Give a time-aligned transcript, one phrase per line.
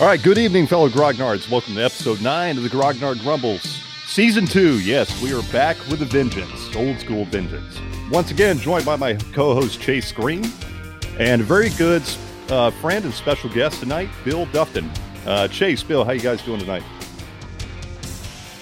[0.00, 1.50] All right, good evening, fellow Grognards.
[1.50, 3.82] Welcome to episode 9 of the Grognard Rumbles.
[4.06, 7.80] Season 2, yes, we are back with a vengeance, old school vengeance.
[8.08, 10.48] Once again, joined by my co host Chase Green
[11.18, 12.04] and a very good
[12.48, 14.88] uh, friend and special guest tonight, Bill Dufton.
[15.26, 16.84] Uh, Chase, Bill, how you guys doing tonight?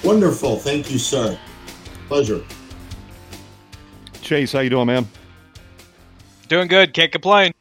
[0.03, 0.57] Wonderful.
[0.57, 1.39] Thank you, sir.
[2.09, 2.43] Pleasure.
[4.23, 5.07] Chase, how you doing, man?
[6.49, 6.95] Doing good.
[6.95, 7.53] Can't complain.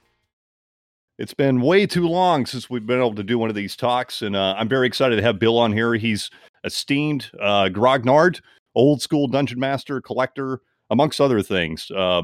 [1.17, 4.21] It's been way too long since we've been able to do one of these talks,
[4.21, 5.93] and uh, I'm very excited to have Bill on here.
[5.93, 6.29] He's
[6.65, 8.41] esteemed uh, grognard,
[8.75, 11.89] old school dungeon master, collector, amongst other things.
[11.89, 12.23] Uh,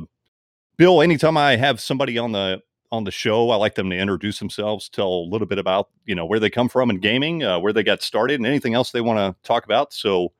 [0.77, 4.39] Bill, anytime I have somebody on the on the show, I like them to introduce
[4.39, 7.59] themselves, tell a little bit about you know where they come from in gaming, uh,
[7.59, 9.93] where they got started, and anything else they want to talk about.
[9.93, 10.33] So,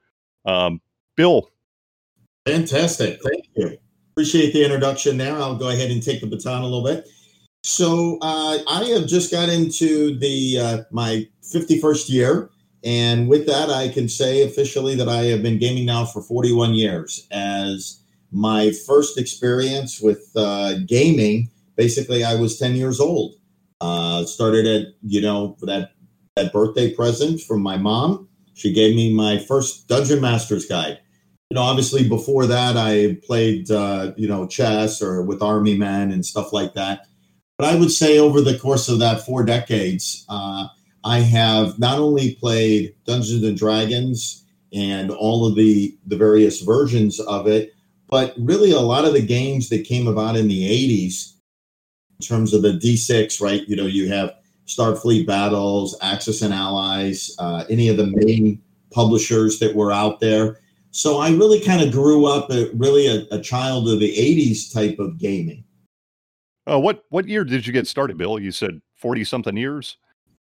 [0.46, 0.82] um,
[1.16, 1.50] Bill,
[2.46, 3.78] fantastic, thank you.
[4.12, 5.18] Appreciate the introduction.
[5.18, 7.08] There, I'll go ahead and take the baton a little bit.
[7.64, 12.50] So uh, I have just got into the uh, my 51st year,
[12.84, 16.74] and with that, I can say officially that I have been gaming now for 41
[16.74, 17.28] years.
[17.32, 23.36] As my first experience with uh, gaming, basically, I was 10 years old.
[23.80, 25.92] Uh, started at you know that
[26.36, 28.28] that birthday present from my mom.
[28.56, 31.00] She gave me my first Dungeon Master's Guide.
[31.50, 36.12] You know, obviously before that, I played uh, you know chess or with army men
[36.12, 37.06] and stuff like that
[37.62, 40.68] but I would say over the course of that four decades, uh,
[41.04, 47.20] I have not only played Dungeons and Dragons and all of the the various versions
[47.20, 47.76] of it,
[48.10, 51.34] but really a lot of the games that came about in the 80s
[52.20, 53.62] in terms of the D6, right?
[53.68, 54.34] You know, you have
[54.66, 60.58] Starfleet Battles, Axis and Allies, uh, any of the main publishers that were out there.
[60.90, 64.74] So I really kind of grew up a, really a, a child of the 80s
[64.74, 65.64] type of gaming.
[66.70, 68.40] Uh, what what year did you get started, Bill?
[68.40, 69.98] You said forty something years.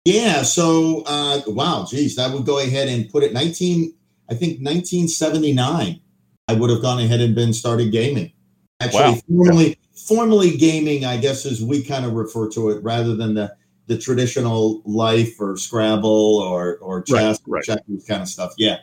[0.04, 0.42] Yeah.
[0.42, 3.94] So uh, wow, geez, that would go ahead and put it nineteen.
[4.30, 6.00] I think nineteen seventy nine.
[6.48, 8.32] I would have gone ahead and been started gaming.
[8.80, 9.20] Actually, wow.
[9.28, 9.74] formally yeah.
[10.08, 13.54] formally gaming, I guess, as we kind of refer to it, rather than the
[13.86, 17.62] the traditional life or Scrabble or or chess, right, right.
[17.62, 18.52] checkers kind of stuff.
[18.56, 18.78] Yeah.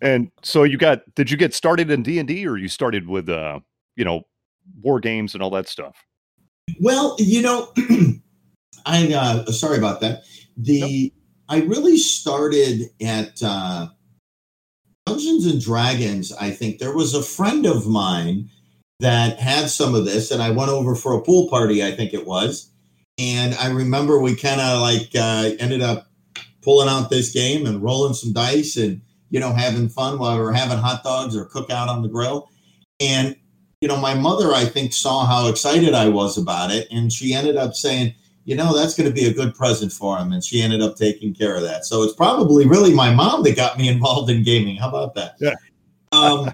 [0.00, 1.02] And so you got?
[1.14, 3.60] Did you get started in D and D, or you started with uh,
[3.96, 4.22] you know,
[4.80, 6.04] war games and all that stuff?
[6.80, 7.72] Well, you know,
[8.86, 10.22] I uh, sorry about that.
[10.56, 11.12] The
[11.48, 13.88] I really started at uh,
[15.06, 16.32] Dungeons and Dragons.
[16.32, 18.48] I think there was a friend of mine
[19.00, 21.82] that had some of this, and I went over for a pool party.
[21.84, 22.70] I think it was,
[23.18, 26.06] and I remember we kind of like uh, ended up
[26.62, 30.42] pulling out this game and rolling some dice and you know having fun while we
[30.42, 32.48] were having hot dogs or cookout on the grill.
[33.00, 33.34] And
[33.80, 37.34] you know, my mother, I think, saw how excited I was about it, and she
[37.34, 38.14] ended up saying,
[38.44, 40.32] you know, that's going to be a good present for him.
[40.32, 41.84] And she ended up taking care of that.
[41.84, 44.76] So it's probably really my mom that got me involved in gaming.
[44.76, 45.36] How about that?
[45.40, 45.54] Yeah.
[46.12, 46.50] Um,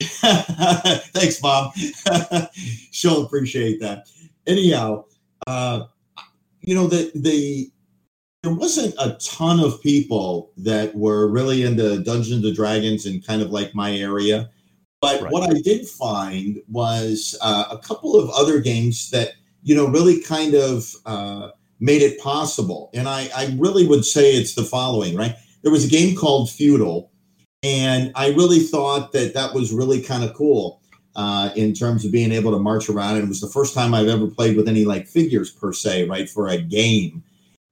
[0.00, 1.72] thanks, mom.
[2.90, 4.08] She'll appreciate that.
[4.46, 5.04] Anyhow,
[5.46, 5.84] uh,
[6.62, 7.70] you know, the, the,
[8.42, 13.42] there wasn't a ton of people that were really into Dungeons and Dragons in kind
[13.42, 14.50] of like my area.
[15.00, 15.32] But right.
[15.32, 20.20] what I did find was uh, a couple of other games that you know really
[20.20, 22.90] kind of uh, made it possible.
[22.94, 25.36] And I, I really would say it's the following, right?
[25.62, 27.10] There was a game called Feudal,
[27.62, 30.80] and I really thought that that was really kind of cool
[31.16, 33.16] uh, in terms of being able to march around.
[33.16, 36.08] And it was the first time I've ever played with any like figures per se,
[36.08, 37.22] right, for a game.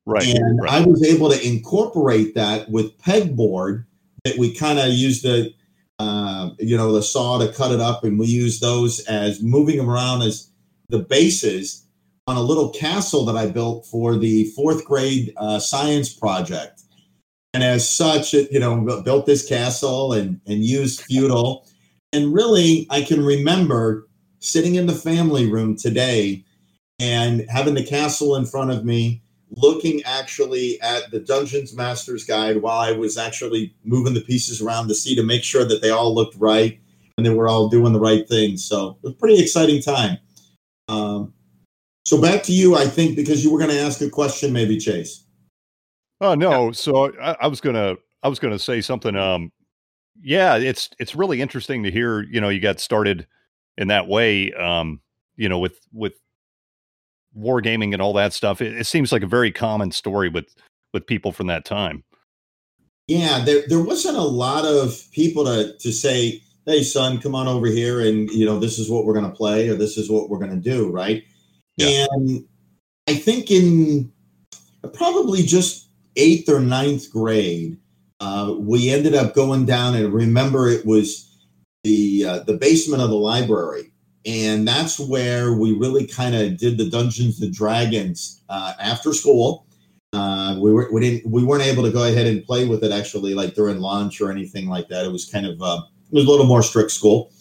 [0.06, 0.26] Right.
[0.26, 0.72] And right.
[0.72, 3.84] I was able to incorporate that with pegboard
[4.24, 5.52] that we kind of used the
[5.98, 9.76] uh, you know, the saw to cut it up, and we use those as moving
[9.76, 10.50] them around as
[10.88, 11.86] the bases
[12.26, 16.82] on a little castle that I built for the fourth grade uh, science project.
[17.52, 21.66] And as such, it, you know, built this castle and and used feudal.
[22.12, 24.08] And really, I can remember
[24.40, 26.44] sitting in the family room today
[26.98, 29.22] and having the castle in front of me
[29.56, 34.88] looking actually at the Dungeons Master's Guide while I was actually moving the pieces around
[34.88, 36.78] to see to make sure that they all looked right
[37.16, 38.64] and they were all doing the right things.
[38.64, 40.18] So it was a pretty exciting time.
[40.88, 41.32] Um,
[42.04, 44.78] so back to you, I think, because you were going to ask a question, maybe
[44.78, 45.24] Chase.
[46.20, 49.16] Oh no, so I, I was gonna I was gonna say something.
[49.16, 49.52] Um,
[50.22, 52.22] yeah, it's it's really interesting to hear.
[52.22, 53.26] You know, you got started
[53.76, 54.52] in that way.
[54.52, 55.00] Um,
[55.36, 56.14] you know, with with
[57.38, 58.60] wargaming and all that stuff.
[58.60, 60.54] It, it, seems like a very common story with
[60.92, 62.04] with people from that time.
[63.08, 67.48] Yeah, there there wasn't a lot of people to to say, "Hey, son, come on
[67.48, 70.10] over here, and you know this is what we're going to play, or this is
[70.10, 71.22] what we're going to do," right?
[71.76, 72.06] Yeah.
[72.10, 72.46] And
[73.08, 74.12] I think in
[74.92, 77.78] probably just eighth or ninth grade.
[78.20, 81.30] Uh, we ended up going down and remember it was
[81.82, 83.92] the uh, the basement of the library,
[84.26, 89.66] and that's where we really kind of did the Dungeons and Dragons uh, after school.
[90.12, 92.92] Uh, we were we didn't we weren't able to go ahead and play with it
[92.92, 95.04] actually like during lunch or anything like that.
[95.04, 97.32] It was kind of uh, it was a little more strict school,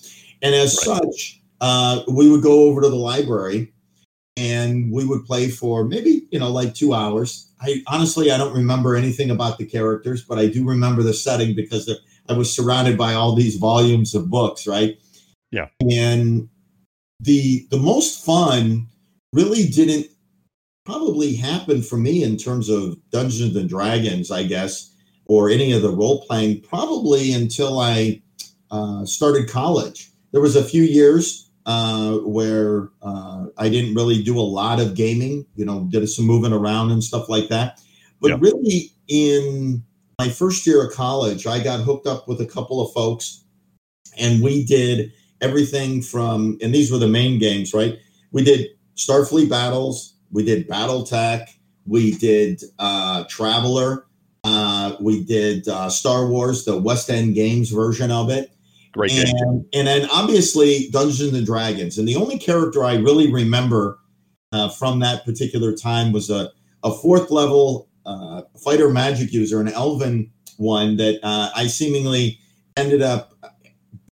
[0.42, 1.00] and as right.
[1.04, 3.72] such, uh, we would go over to the library
[4.36, 7.52] and we would play for maybe you know like two hours.
[7.62, 11.56] I honestly I don't remember anything about the characters, but I do remember the setting
[11.56, 11.90] because
[12.28, 14.98] I was surrounded by all these volumes of books, right?
[15.52, 15.68] Yeah.
[15.92, 16.50] And
[17.20, 18.88] the the most fun
[19.32, 20.08] really didn't
[20.86, 24.94] probably happen for me in terms of Dungeons and Dragons, I guess,
[25.26, 28.22] or any of the role playing, probably until I
[28.70, 30.12] uh, started college.
[30.32, 34.96] There was a few years uh, where uh, I didn't really do a lot of
[34.96, 37.80] gaming, you know, did some moving around and stuff like that.
[38.20, 38.38] But yeah.
[38.40, 39.84] really, in
[40.20, 43.44] my first year of college, I got hooked up with a couple of folks,
[44.18, 45.14] and we did
[45.44, 48.00] everything from, and these were the main games, right?
[48.32, 51.50] We did Starfleet battles, we did BattleTech,
[51.86, 54.08] we did uh, Traveller,
[54.44, 58.52] uh, we did uh, Star Wars, the West End Games version of it.
[58.94, 59.66] Great and.
[59.74, 61.98] And then obviously Dungeons and Dragons.
[61.98, 64.00] And the only character I really remember
[64.52, 66.52] uh, from that particular time was a,
[66.84, 72.40] a fourth level uh, fighter magic user, an elven one that uh, I seemingly
[72.78, 73.34] ended up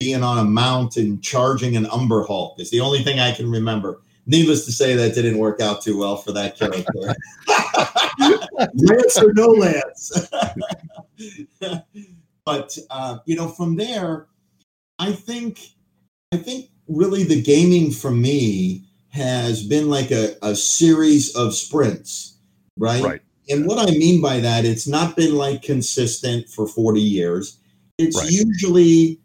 [0.02, 2.56] being on a mountain charging an Umber Hulk.
[2.60, 4.02] It's the only thing I can remember.
[4.26, 6.86] Needless to say, that didn't work out too well for that character.
[8.74, 10.30] lance or no lance.
[12.46, 14.28] but uh, you know, from there,
[15.00, 15.60] I think,
[16.32, 22.38] I think really the gaming for me has been like a, a series of sprints,
[22.78, 23.04] right?
[23.04, 23.22] Right
[23.52, 27.58] and what I mean by that, it's not been like consistent for 40 years.
[27.98, 28.32] It's right.
[28.32, 29.20] usually,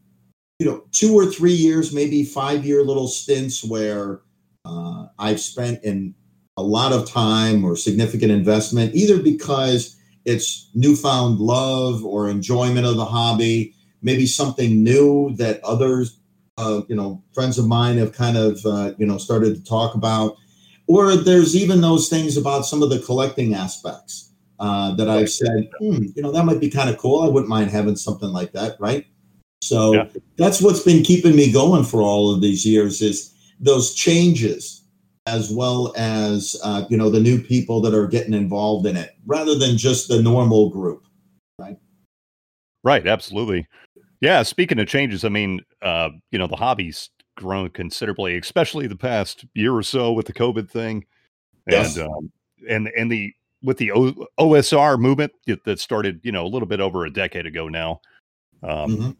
[0.58, 4.20] you know, two or three years, maybe five year little stints where
[4.64, 6.14] uh, I've spent in
[6.56, 12.96] a lot of time or significant investment, either because it's newfound love or enjoyment of
[12.96, 16.18] the hobby, maybe something new that others,
[16.56, 19.94] uh, you know, friends of mine have kind of, uh, you know, started to talk
[19.94, 20.36] about
[20.86, 25.68] or there's even those things about some of the collecting aspects uh, that I've said,
[25.78, 27.22] hmm, you know, that might be kind of cool.
[27.22, 29.06] I wouldn't mind having something like that, right?
[29.68, 30.08] So yeah.
[30.36, 34.84] that's what's been keeping me going for all of these years is those changes,
[35.26, 39.16] as well as uh, you know the new people that are getting involved in it,
[39.26, 41.04] rather than just the normal group,
[41.58, 41.76] right?
[42.84, 43.66] Right, absolutely.
[44.20, 44.42] Yeah.
[44.42, 49.44] Speaking of changes, I mean, uh, you know, the hobby's grown considerably, especially the past
[49.54, 51.04] year or so with the COVID thing,
[51.68, 51.96] yes.
[51.96, 52.32] and um,
[52.68, 53.32] and and the
[53.62, 55.32] with the o- OSR movement
[55.64, 58.00] that started, you know, a little bit over a decade ago now.
[58.62, 59.10] Um, mm-hmm.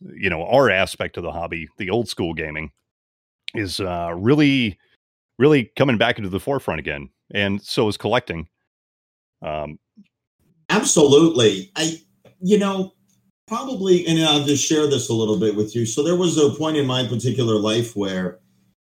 [0.00, 2.70] You know, our aspect of the hobby, the old school gaming,
[3.54, 4.78] is uh, really,
[5.38, 8.48] really coming back into the forefront again, and so is collecting.
[9.42, 9.78] Um,
[10.68, 12.00] Absolutely, I,
[12.40, 12.92] you know,
[13.46, 15.86] probably, and I'll just share this a little bit with you.
[15.86, 18.40] So there was a point in my particular life where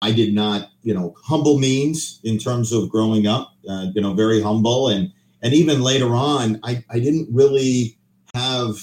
[0.01, 4.13] I did not, you know, humble means in terms of growing up, uh, you know,
[4.15, 5.11] very humble, and
[5.43, 7.99] and even later on, I I didn't really
[8.35, 8.77] have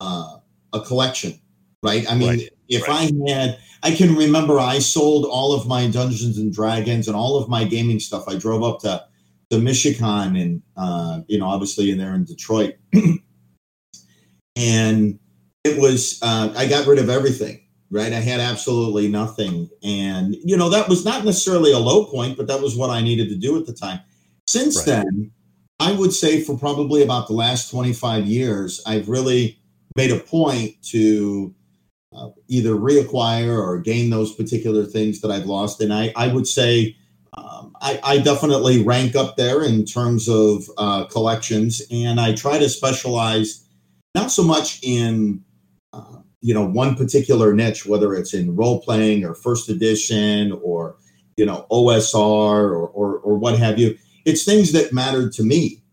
[0.00, 0.36] uh,
[0.72, 1.40] a collection,
[1.82, 2.10] right?
[2.10, 2.48] I mean, right.
[2.68, 3.12] if right.
[3.12, 7.36] I had, I can remember I sold all of my Dungeons and Dragons and all
[7.38, 8.24] of my gaming stuff.
[8.28, 9.04] I drove up to
[9.50, 12.74] the Michigan and uh, you know, obviously in there in Detroit.
[14.56, 15.18] and
[15.64, 17.60] it was uh, I got rid of everything.
[17.92, 22.36] Right, I had absolutely nothing, and you know that was not necessarily a low point,
[22.36, 23.98] but that was what I needed to do at the time.
[24.46, 24.86] Since right.
[24.86, 25.32] then,
[25.80, 29.58] I would say for probably about the last 25 years, I've really
[29.96, 31.52] made a point to
[32.14, 35.80] uh, either reacquire or gain those particular things that I've lost.
[35.80, 36.96] And I, I would say
[37.34, 42.58] um, I, I, definitely rank up there in terms of uh, collections, and I try
[42.58, 43.64] to specialize
[44.16, 45.44] not so much in
[45.92, 50.96] uh, you know one particular niche, whether it's in role playing or first edition or
[51.36, 53.96] you know OSR or, or, or what have you.
[54.24, 55.84] It's things that mattered to me,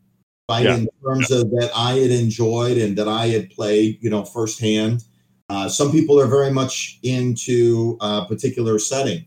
[0.50, 0.65] right?
[0.65, 0.77] Yeah.
[0.77, 1.38] In terms yeah.
[1.38, 5.03] of that I had enjoyed and that I had played, you know, firsthand.
[5.50, 9.25] Uh, some people are very much into a particular setting,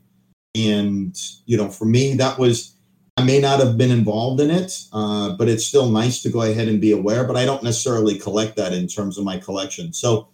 [0.55, 2.77] and you know, for me, that was
[3.17, 6.43] I may not have been involved in it, uh, but it's still nice to go
[6.43, 7.25] ahead and be aware.
[7.25, 9.93] But I don't necessarily collect that in terms of my collection.
[9.93, 10.29] So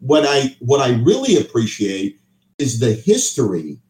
[0.00, 2.20] what I what I really appreciate
[2.58, 3.80] is the history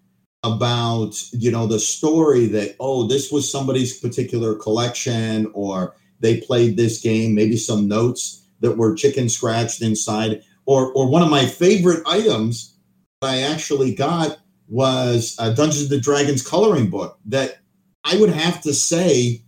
[0.43, 6.77] about you know the story that oh this was somebody's particular collection or they played
[6.77, 11.47] this game, maybe some notes that were chicken scratched inside, or or one of my
[11.47, 12.77] favorite items
[13.21, 14.39] that I actually got
[14.69, 17.59] was a Dungeons and Dragons coloring book that
[18.05, 19.43] I would have to say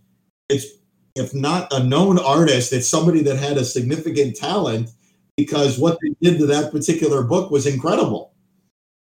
[0.49, 0.65] it's
[1.15, 4.89] if not a known artist, it's somebody that had a significant talent
[5.37, 8.33] because what they did to that particular book was incredible.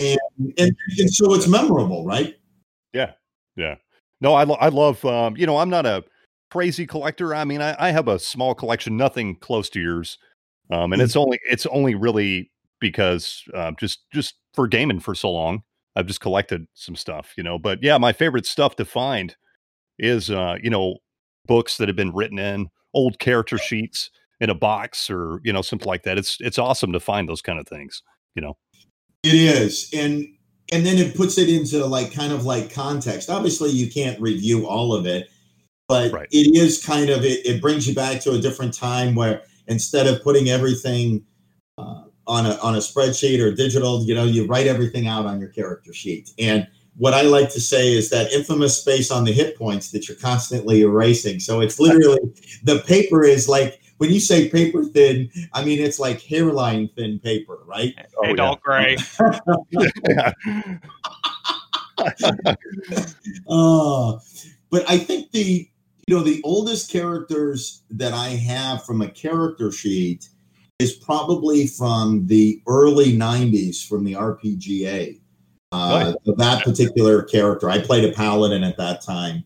[0.01, 0.19] And,
[0.59, 2.37] and, and so it's memorable, right?
[2.93, 3.13] Yeah.
[3.57, 3.77] Yeah.
[4.21, 6.05] No, I, lo- I love, um, you know, I'm not a
[6.51, 7.35] crazy collector.
[7.35, 10.19] I mean, I, I have a small collection, nothing close to yours.
[10.73, 11.03] Um, and mm-hmm.
[11.03, 12.51] it's only, it's only really
[12.81, 15.63] because, uh, just, just for gaming for so long,
[15.95, 19.37] I've just collected some stuff, you know, but yeah, my favorite stuff to find
[19.99, 20.99] is, uh, you know,
[21.47, 24.11] books that have been written in old character sheets
[24.41, 27.41] in a box or you know something like that it's it's awesome to find those
[27.41, 28.03] kind of things
[28.35, 28.57] you know
[29.23, 30.27] it is and
[30.73, 34.67] and then it puts it into like kind of like context obviously you can't review
[34.67, 35.29] all of it
[35.89, 36.29] but right.
[36.33, 40.07] it is kind of it, it brings you back to a different time where instead
[40.07, 41.25] of putting everything
[41.79, 45.41] uh, on a on a spreadsheet or digital you know you write everything out on
[45.41, 46.67] your character sheet and
[46.97, 50.17] what I like to say is that infamous space on the hit points that you're
[50.19, 51.41] constantly erasing.
[51.41, 52.21] So it's literally
[52.63, 57.19] the paper is like when you say paper thin, I mean it's like hairline thin
[57.21, 57.95] paper, right?
[58.19, 58.97] Oh, and all gray.
[63.49, 64.19] uh,
[64.71, 65.69] but I think the
[66.07, 70.29] you know the oldest characters that I have from a character sheet
[70.79, 75.21] is probably from the early 90s from the RPGA
[75.73, 77.71] uh, that particular character.
[77.71, 79.45] I played a paladin at that time.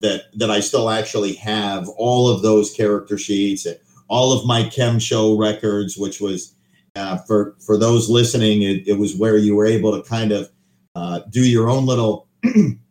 [0.00, 3.66] That that I still actually have all of those character sheets,
[4.06, 6.54] all of my chem show records, which was
[6.94, 10.48] uh, for for those listening, it, it, was where you were able to kind of
[10.94, 12.28] uh, do your own little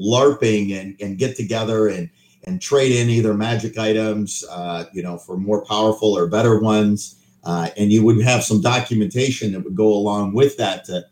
[0.00, 2.10] LARPing and, and get together and
[2.44, 7.16] and trade in either magic items, uh, you know, for more powerful or better ones.
[7.44, 11.04] Uh, and you would have some documentation that would go along with that to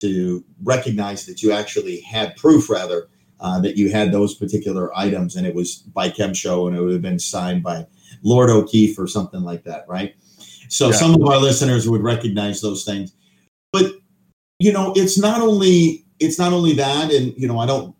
[0.00, 3.08] to recognize that you actually had proof, rather,
[3.38, 6.80] uh, that you had those particular items, and it was by Chem Show, and it
[6.80, 7.86] would have been signed by
[8.22, 10.14] Lord O'Keefe or something like that, right?
[10.68, 10.92] So yeah.
[10.94, 13.12] some of our listeners would recognize those things,
[13.72, 13.92] but
[14.58, 17.94] you know, it's not only it's not only that, and you know, I don't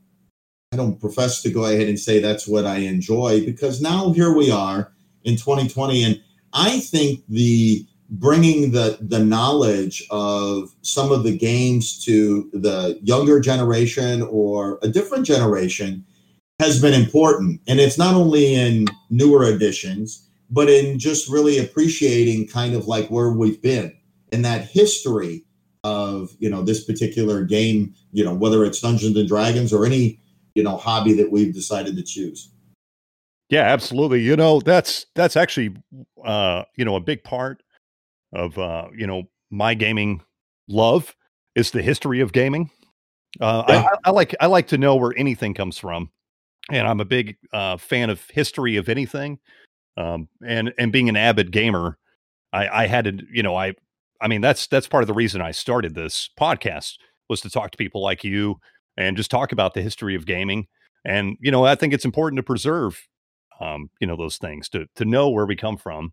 [0.73, 4.35] I don't profess to go ahead and say that's what I enjoy because now here
[4.35, 4.93] we are
[5.25, 6.21] in 2020, and
[6.52, 13.41] I think the bringing the the knowledge of some of the games to the younger
[13.41, 16.05] generation or a different generation
[16.61, 17.61] has been important.
[17.67, 23.09] And it's not only in newer editions but in just really appreciating kind of like
[23.09, 23.97] where we've been
[24.33, 25.45] in that history
[25.83, 30.21] of you know this particular game you know whether it's dungeons and dragons or any
[30.55, 32.51] you know hobby that we've decided to choose
[33.49, 35.75] yeah absolutely you know that's that's actually
[36.25, 37.63] uh you know a big part
[38.33, 40.23] of uh, you know my gaming
[40.69, 41.15] love
[41.55, 42.71] is the history of gaming.
[43.41, 43.87] Uh, yeah.
[44.05, 46.11] I, I, like I like to know where anything comes from,
[46.71, 49.39] and I'm a big uh, fan of history of anything.
[49.97, 51.99] Um, and and being an avid gamer,
[52.53, 53.75] I, I had to you know I
[54.21, 56.97] I mean that's that's part of the reason I started this podcast
[57.29, 58.59] was to talk to people like you
[58.97, 60.67] and just talk about the history of gaming.
[61.05, 63.09] And you know I think it's important to preserve
[63.61, 66.13] um, you know those things to to know where we come from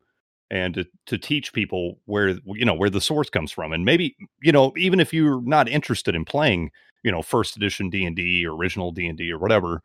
[0.52, 3.72] and to, to teach people where you know where the source comes from.
[3.72, 6.72] And maybe you know even if you're not interested in playing
[7.04, 9.82] you know first edition d&d or original d&d or whatever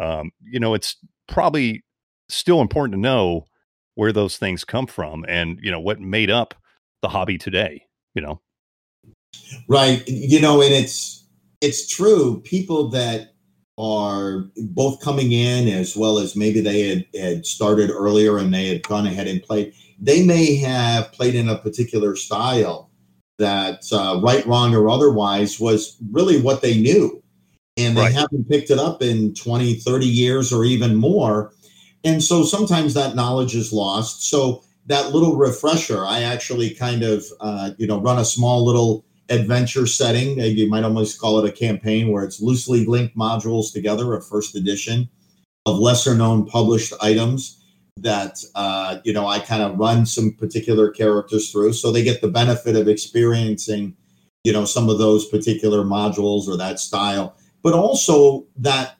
[0.00, 1.82] um, you know it's probably
[2.28, 3.46] still important to know
[3.94, 6.54] where those things come from and you know what made up
[7.00, 7.82] the hobby today
[8.14, 8.40] you know?
[9.68, 10.06] Right.
[10.08, 11.24] You know and it's
[11.60, 13.34] it's true people that
[13.76, 18.66] are both coming in as well as maybe they had, had started earlier and they
[18.66, 22.90] had gone ahead and played they may have played in a particular style
[23.38, 27.22] that, uh, right, wrong, or otherwise, was really what they knew.
[27.76, 28.12] And they right.
[28.12, 31.52] haven't picked it up in 20, 30 years or even more.
[32.04, 34.28] And so sometimes that knowledge is lost.
[34.28, 39.04] So that little refresher, I actually kind of, uh, you know, run a small little
[39.28, 40.38] adventure setting.
[40.38, 44.54] You might almost call it a campaign where it's loosely linked modules together, a first
[44.56, 45.08] edition
[45.66, 47.62] of lesser known published items
[48.02, 52.20] that uh, you know I kind of run some particular characters through, so they get
[52.20, 53.96] the benefit of experiencing
[54.44, 58.96] you know some of those particular modules or that style, but also that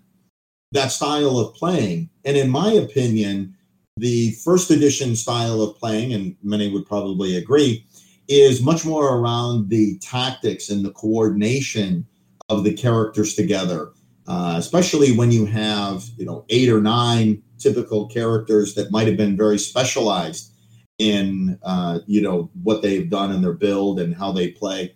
[0.73, 2.11] that style of playing.
[2.25, 3.57] And in my opinion,
[3.97, 7.87] the first edition style of playing, and many would probably agree,
[8.29, 12.07] is much more around the tactics and the coordination
[12.49, 13.93] of the characters together.
[14.27, 19.17] Uh, especially when you have you know eight or nine typical characters that might have
[19.17, 20.53] been very specialized
[20.99, 24.95] in uh, you know what they've done in their build and how they play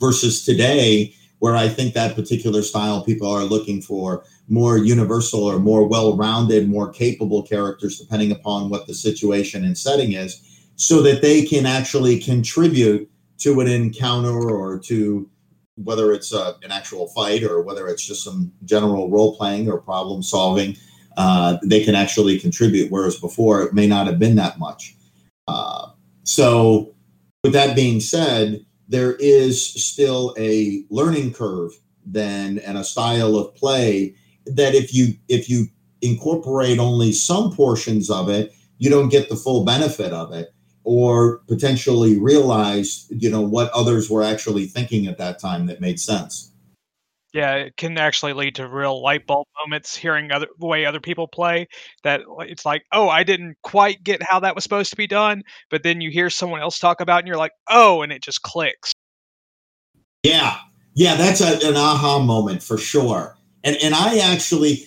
[0.00, 5.58] versus today where i think that particular style people are looking for more universal or
[5.58, 10.51] more well-rounded more capable characters depending upon what the situation and setting is
[10.82, 13.08] so that they can actually contribute
[13.38, 15.30] to an encounter or to
[15.76, 19.80] whether it's uh, an actual fight or whether it's just some general role playing or
[19.80, 20.76] problem solving
[21.16, 24.96] uh, they can actually contribute whereas before it may not have been that much.
[25.46, 25.86] Uh,
[26.24, 26.92] so,
[27.44, 31.70] with that being said, there is still a learning curve
[32.04, 35.66] then and a style of play that if you if you
[36.00, 40.52] incorporate only some portions of it, you don't get the full benefit of it
[40.84, 46.00] or potentially realize you know what others were actually thinking at that time that made
[46.00, 46.52] sense
[47.32, 51.00] yeah, it can actually lead to real light bulb moments hearing other the way other
[51.00, 51.66] people play.
[52.04, 55.42] That it's like, oh, I didn't quite get how that was supposed to be done,
[55.70, 58.22] but then you hear someone else talk about, it and you're like, oh, and it
[58.22, 58.92] just clicks.
[60.22, 60.58] Yeah,
[60.94, 63.36] yeah, that's a, an aha moment for sure.
[63.64, 64.84] And and I actually,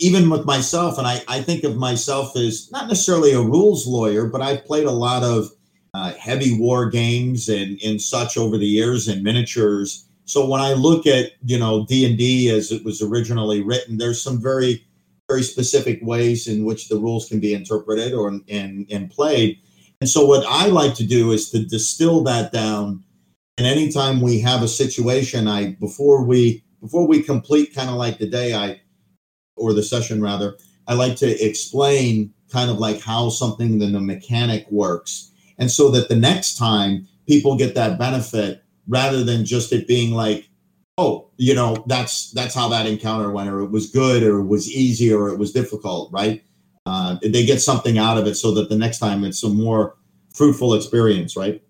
[0.00, 4.26] even with myself, and I I think of myself as not necessarily a rules lawyer,
[4.26, 5.50] but I've played a lot of
[5.94, 10.74] uh, heavy war games and and such over the years and miniatures so when I
[10.74, 14.86] look at you know D and D as it was originally written, there's some very
[15.28, 19.58] very specific ways in which the rules can be interpreted or and and played.
[20.00, 23.02] And so what I like to do is to distill that down.
[23.58, 28.18] And anytime we have a situation, I before we before we complete kind of like
[28.18, 28.80] the day, I
[29.60, 30.56] or the session rather,
[30.88, 35.90] I like to explain kind of like how something in the mechanic works, and so
[35.90, 40.48] that the next time people get that benefit rather than just it being like,
[40.98, 44.46] oh, you know, that's that's how that encounter went, or it was good, or it
[44.46, 46.42] was easy, or it was difficult, right?
[46.86, 49.96] Uh, they get something out of it so that the next time it's a more
[50.34, 51.62] fruitful experience, right?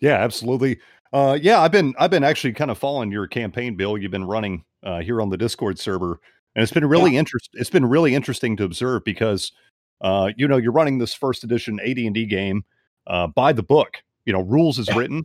[0.00, 0.78] Yeah, absolutely.
[1.12, 3.96] Uh, yeah, I've been I've been actually kind of following your campaign, Bill.
[3.96, 6.20] You've been running uh, here on the Discord server,
[6.58, 7.20] and it's been really yeah.
[7.20, 7.50] interest.
[7.52, 9.52] It's been really interesting to observe because
[10.00, 12.64] uh, you know you're running this first edition AD and D game
[13.06, 13.98] uh, by the book.
[14.26, 15.24] You know, rules is written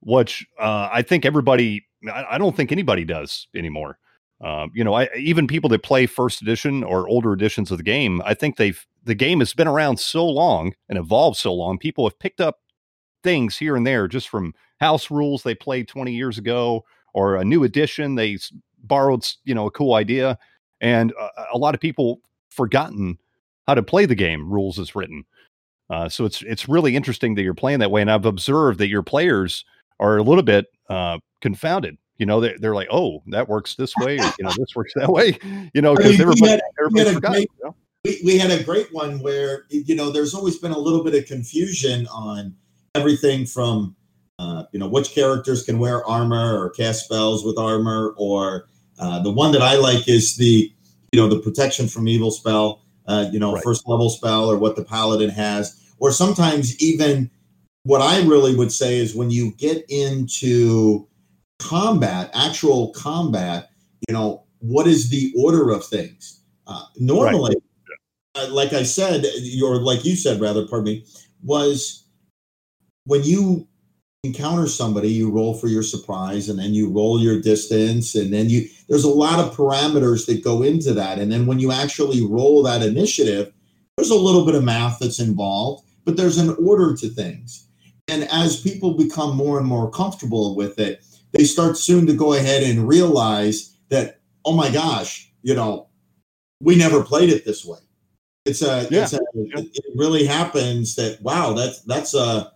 [0.00, 3.98] which uh, I think everybody, I, I, don't think anybody does anymore.
[4.40, 7.84] Uh, you know, I, even people that play first edition or older editions of the
[7.84, 11.78] game, I think they've the game has been around so long and evolved so long.
[11.78, 12.60] People have picked up
[13.24, 17.44] things here and there just from house rules they played 20 years ago or a
[17.44, 18.38] new edition they
[18.84, 20.38] borrowed, you know, a cool idea,
[20.80, 23.18] and uh, a lot of people forgotten
[23.66, 24.50] how to play the game.
[24.50, 25.24] Rules is written.
[25.88, 28.88] Uh, so it's it's really interesting that you're playing that way, and I've observed that
[28.88, 29.64] your players
[30.00, 31.96] are a little bit uh, confounded.
[32.18, 34.92] You know, they're, they're like, oh, that works this way, or, you know, this works
[34.96, 35.38] that way.
[35.74, 37.32] You know, because everybody, everybody forgot.
[37.32, 37.76] Great, you know?
[38.06, 41.14] we, we had a great one where you know there's always been a little bit
[41.14, 42.54] of confusion on
[42.94, 43.96] everything from
[44.38, 49.22] uh, you know which characters can wear armor or cast spells with armor, or uh,
[49.22, 50.72] the one that I like is the
[51.12, 52.82] you know the protection from evil spell.
[53.06, 53.62] Uh, you know, right.
[53.62, 57.30] first level spell or what the paladin has, or sometimes even
[57.84, 61.06] what I really would say is when you get into
[61.60, 63.70] combat, actual combat,
[64.08, 66.40] you know, what is the order of things?
[66.66, 67.54] Uh, normally,
[68.34, 68.44] right.
[68.44, 69.24] uh, like I said,
[69.62, 71.04] or like you said, rather, pardon me,
[71.44, 72.04] was
[73.04, 73.68] when you
[74.26, 78.14] encounter somebody, you roll for your surprise and then you roll your distance.
[78.14, 81.18] And then you, there's a lot of parameters that go into that.
[81.18, 83.52] And then when you actually roll that initiative,
[83.96, 87.66] there's a little bit of math that's involved, but there's an order to things.
[88.08, 92.34] And as people become more and more comfortable with it, they start soon to go
[92.34, 95.88] ahead and realize that, oh my gosh, you know,
[96.60, 97.78] we never played it this way.
[98.44, 99.02] It's a, yeah.
[99.02, 102.52] it's a it really happens that wow, that's that's a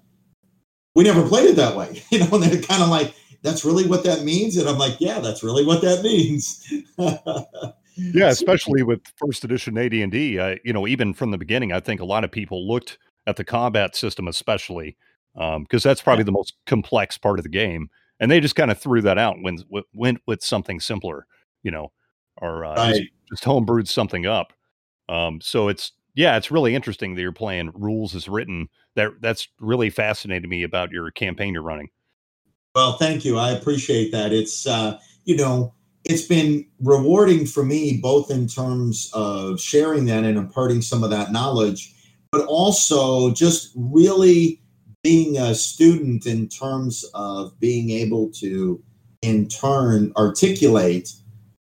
[1.00, 2.02] we never played it that way.
[2.10, 4.58] You know, and they're kind of like, that's really what that means.
[4.58, 6.70] And I'm like, yeah, that's really what that means.
[7.96, 10.32] yeah, especially with first edition AD and D.
[10.62, 13.44] You know, even from the beginning, I think a lot of people looked at the
[13.44, 14.98] combat system, especially
[15.34, 17.88] because um, that's probably the most complex part of the game.
[18.18, 19.62] And they just kind of threw that out went,
[19.94, 21.26] went with something simpler,
[21.62, 21.92] you know,
[22.42, 22.96] or uh, right.
[22.96, 24.52] just, just homebrewed something up.
[25.08, 28.68] Um, so it's yeah, it's really interesting that you're playing rules as written.
[28.96, 31.88] That that's really fascinated me about your campaign you're running.
[32.74, 33.38] Well, thank you.
[33.38, 34.32] I appreciate that.
[34.32, 40.24] It's uh, you know, it's been rewarding for me both in terms of sharing that
[40.24, 41.94] and imparting some of that knowledge,
[42.32, 44.60] but also just really
[45.02, 48.82] being a student in terms of being able to
[49.22, 51.10] in turn articulate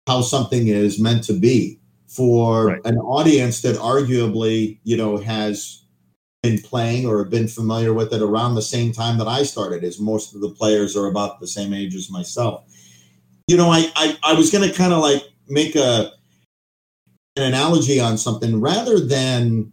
[0.07, 1.79] how something is meant to be
[2.17, 2.81] for Right.
[2.85, 5.83] an audience that arguably, you know, has
[6.41, 9.99] been playing or been familiar with it around the same time that I started, as
[9.99, 12.63] most of the players are about the same age as myself.
[13.47, 16.11] You know, I I, I was gonna kind of like make a
[17.37, 19.71] an analogy on something rather than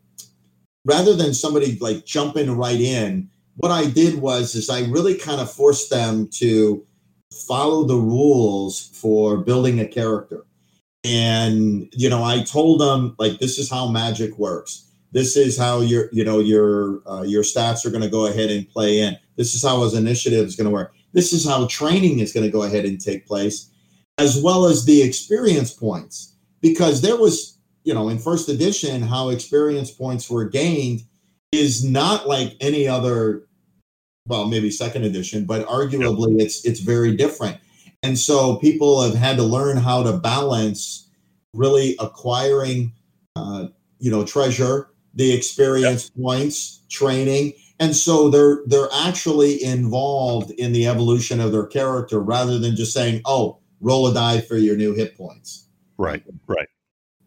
[0.85, 5.40] rather than somebody like jumping right in what i did was is i really kind
[5.40, 6.85] of forced them to
[7.48, 10.44] follow the rules for building a character
[11.05, 14.90] and you know i told them like this is how magic works.
[15.12, 18.51] This is how your you know your uh, your stats are going to go ahead
[18.51, 19.17] and play in.
[19.37, 20.93] This is how his initiative is going to work.
[21.12, 23.71] This is how training is going to go ahead and take place
[24.19, 26.35] as well as the experience points.
[26.61, 31.03] Because there was you know, in first edition, how experience points were gained
[31.53, 33.47] is not like any other,
[34.27, 37.59] well, maybe second edition, but arguably it's it's very different.
[38.05, 41.09] And so people have had to learn how to balance
[41.55, 42.93] really acquiring,
[43.35, 50.73] uh, you know, treasure, the experience points, training, and so they're they're actually involved in
[50.73, 54.77] the evolution of their character rather than just saying, "Oh, roll a die for your
[54.77, 56.23] new hit points." Right.
[56.47, 56.69] Right.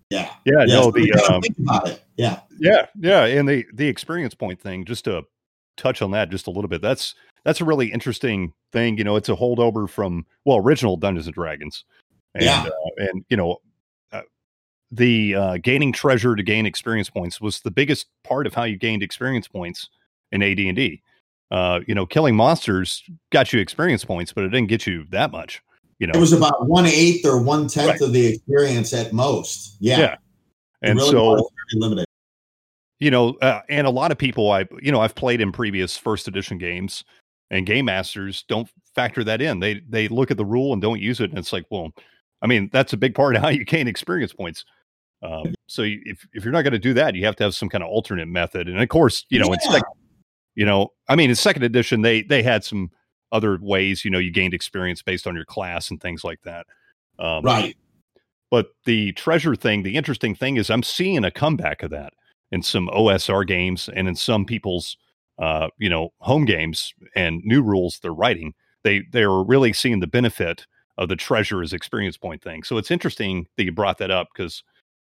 [0.10, 0.32] Yeah.
[0.46, 0.60] Yeah.
[0.60, 0.92] Yeah, no.
[0.92, 2.04] The um, think about it.
[2.18, 2.40] Yeah.
[2.60, 5.24] Yeah, yeah, and the the experience point thing, just to
[5.76, 6.82] touch on that just a little bit.
[6.82, 7.16] That's
[7.48, 8.98] that's a really interesting thing.
[8.98, 11.86] You know, it's a holdover from well, original Dungeons and Dragons,
[12.36, 12.64] and Yeah.
[12.68, 13.58] uh, and you know,
[14.12, 14.24] uh,
[14.92, 18.76] the uh, gaining treasure to gain experience points was the biggest part of how you
[18.78, 19.88] gained experience points
[20.34, 21.02] in AD and D.
[21.50, 25.32] Uh, you know, killing monsters got you experience points, but it didn't get you that
[25.32, 25.64] much.
[26.00, 28.02] You know, It was about one eighth or one tenth Right.
[28.02, 29.78] of the experience at most.
[29.80, 30.00] Yeah.
[30.00, 30.16] Yeah.
[30.82, 32.06] And really so limited.
[33.00, 35.96] you know, uh, and a lot of people I, you know, I've played in previous
[35.96, 37.06] first edition games,
[37.52, 39.60] and game masters don't factor that in.
[39.60, 41.92] They they look at the rule and don't use it, and it's like, well,
[42.42, 44.66] I mean, that's a big part of how you gain experience points.
[45.24, 47.56] Um, so you, if if you're not going to do that, you have to have
[47.56, 48.68] some kind of alternate method.
[48.68, 49.72] And of course, you know, in Yeah.
[49.72, 49.84] sec,
[50.56, 52.92] you know, I mean, in second edition, they they had some
[53.32, 54.06] other ways.
[54.06, 56.68] You know, you gained experience based on your class and things like that.
[57.20, 57.76] Um, Right.
[58.52, 62.14] but the treasure thing, the interesting thing is I'm seeing a comeback of that
[62.52, 64.98] in some OSR games and in some people's
[65.40, 68.54] uh, you know, home games and new rules they're writing.
[68.84, 70.66] They they're really seeing the benefit
[70.98, 72.64] of the treasurer's experience point thing.
[72.64, 74.64] So it's interesting that you brought that up because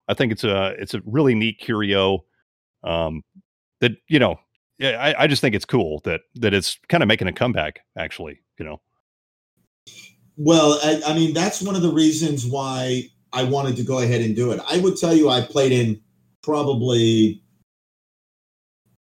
[0.08, 2.26] I think it's a it's a really neat curio
[2.84, 3.24] um
[3.82, 4.40] that you know
[4.80, 7.82] yeah, I, I just think it's cool that that it's kind of making a comeback
[7.98, 8.82] actually, you know.
[10.38, 14.22] Well, I, I mean, that's one of the reasons why I wanted to go ahead
[14.22, 14.62] and do it.
[14.70, 16.02] I would tell you, I played in
[16.42, 17.44] probably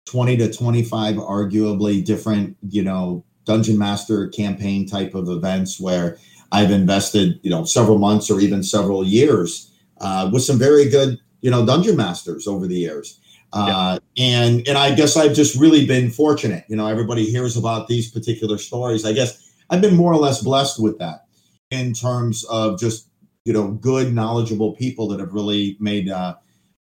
[0.07, 6.19] 20 to 25 arguably different, you know, dungeon master campaign type of events where
[6.53, 11.19] I've invested, you know, several months or even several years uh, with some very good,
[11.41, 13.21] you know, dungeon masters over the years.
[13.53, 16.65] Uh, and and I guess I've just really been fortunate.
[16.69, 19.05] You know, everybody hears about these particular stories.
[19.05, 21.27] I guess I've been more or less blessed with that
[21.71, 23.09] in terms of just
[23.45, 26.35] you know good, knowledgeable people that have really made uh,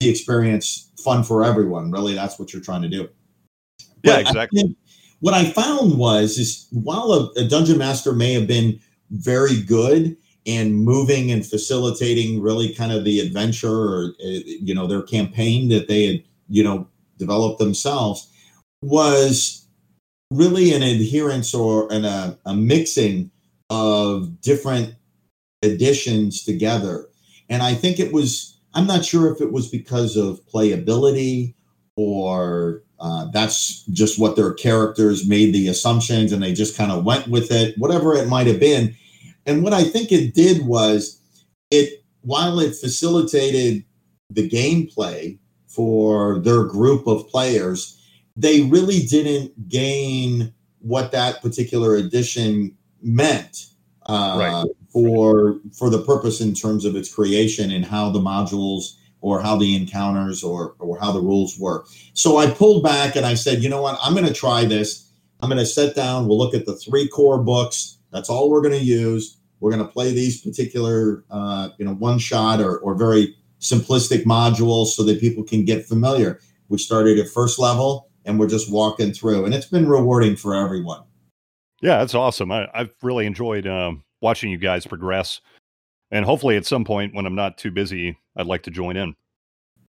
[0.01, 1.91] the experience fun for everyone.
[1.91, 3.07] Really, that's what you're trying to do.
[3.79, 4.61] Yeah, But I exactly.
[4.61, 4.77] think
[5.19, 8.79] what I found was is while a, a dungeon master may have been
[9.11, 14.87] very good in moving and facilitating really kind of the adventure or uh, you know
[14.87, 16.87] their campaign that they had you know
[17.17, 18.27] developed themselves
[18.81, 19.67] was
[20.31, 23.29] really an adherence or an, a, a mixing
[23.69, 24.95] of different
[25.61, 27.07] additions together
[27.49, 31.53] and i think it was i'm not sure if it was because of playability
[31.95, 37.03] or uh, that's just what their characters made the assumptions and they just kind of
[37.03, 38.95] went with it whatever it might have been
[39.45, 41.19] and what i think it did was
[41.69, 43.84] it while it facilitated
[44.29, 47.97] the gameplay for their group of players
[48.38, 53.67] they really didn't gain what that particular edition meant
[54.07, 54.65] uh, Right.
[54.91, 59.56] For for the purpose in terms of its creation and how the modules or how
[59.56, 61.88] the encounters or or how the rules work.
[62.13, 65.10] So I pulled back and I said, you know what, I'm going to try this.
[65.41, 66.27] I'm going to sit down.
[66.27, 67.97] We'll look at the three core books.
[68.12, 69.38] That's all we're going to use.
[69.60, 74.23] We're going to play these particular, uh, you know, one shot or, or very simplistic
[74.23, 76.39] modules so that people can get familiar.
[76.67, 80.56] We started at first level and we're just walking through, and it's been rewarding for
[80.56, 81.04] everyone.
[81.82, 82.51] Yeah, that's awesome.
[82.51, 85.41] I, I've really enjoyed um, watching you guys progress,
[86.12, 89.15] and hopefully, at some point when I'm not too busy, I'd like to join in.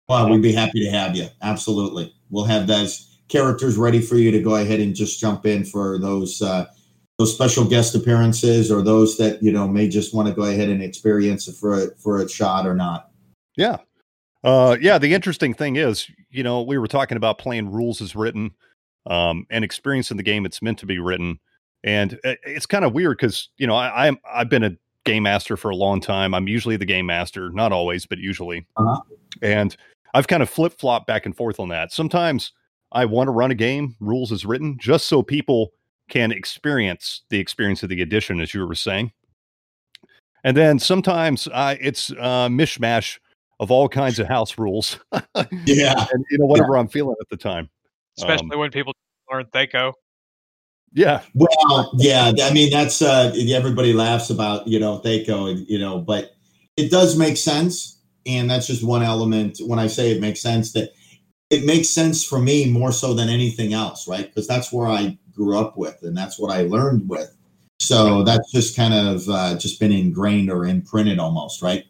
[0.08, 1.28] Well, we'd be happy to have you.
[1.42, 2.14] Absolutely.
[2.30, 5.98] We'll have those characters ready for you to go ahead and just jump in for
[5.98, 6.66] those uh,
[7.18, 10.68] those special guest appearances or those that you know may just want to go ahead
[10.68, 13.10] and experience it for a, for a shot or not.
[13.56, 13.78] Yeah,
[14.44, 18.14] Uh, yeah, the interesting thing is, you know, we were talking about playing rules as
[18.14, 18.50] written,
[19.06, 21.40] um, and experiencing the game it's meant to be written,
[21.84, 24.72] and it's kind of weird because you know I, I'm I've been a
[25.04, 26.34] game master for a long time.
[26.34, 29.00] I'm usually the game master, not always, but usually, Uh-huh.
[29.42, 29.76] and
[30.14, 31.92] I've kind of flip flop back and forth on that.
[31.92, 32.52] Sometimes
[32.92, 35.72] I want to run a game rules as written just so people
[36.08, 39.12] can experience the experience of the edition, as you were saying.
[40.44, 43.18] And then sometimes uh, it's uh, mishmash
[43.60, 44.98] of all kinds of house rules,
[45.66, 46.06] Yeah.
[46.12, 47.68] and you know whatever I'm feeling at the time.
[48.18, 48.94] especially Um, when people
[49.30, 49.92] learn THAC0.
[50.94, 52.32] Yeah, Well, yeah.
[52.42, 56.36] I mean, that's uh, everybody laughs about you know THAC0, you know, but
[56.76, 59.58] it does make sense, and that's just one element.
[59.66, 60.90] When I say it makes sense, that
[61.50, 64.26] it makes sense for me more so than anything else, right?
[64.26, 67.36] Because that's where I grew up with, and that's what I learned with.
[67.80, 71.84] So that's just kind of uh, just been ingrained or imprinted almost, right?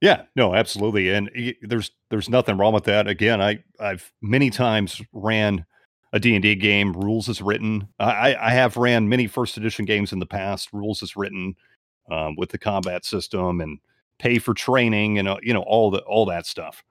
[0.00, 1.30] yeah, no, absolutely, and
[1.62, 3.08] there's there's nothing wrong with that.
[3.08, 5.66] Again, I I've many times ran
[6.12, 7.86] a D&D game rules as written.
[7.98, 11.54] I I have ran many first edition games in the past rules as written
[12.10, 13.78] um, with the combat system and
[14.18, 16.82] pay for training and uh, you know all the all that stuff.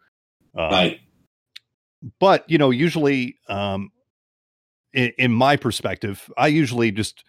[0.56, 0.99] Um, Right.
[2.19, 3.91] but you know usually um
[4.93, 7.23] in, in my perspective i usually just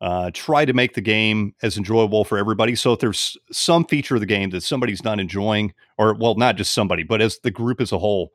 [0.00, 4.16] uh try to make the game as enjoyable for everybody so if there's some feature
[4.16, 7.50] of the game that somebody's not enjoying or well not just somebody but as the
[7.50, 8.32] group as a whole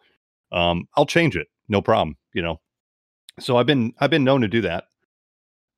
[0.52, 2.60] um i'll change it no problem you know
[3.40, 4.86] so i've been i've been known to do that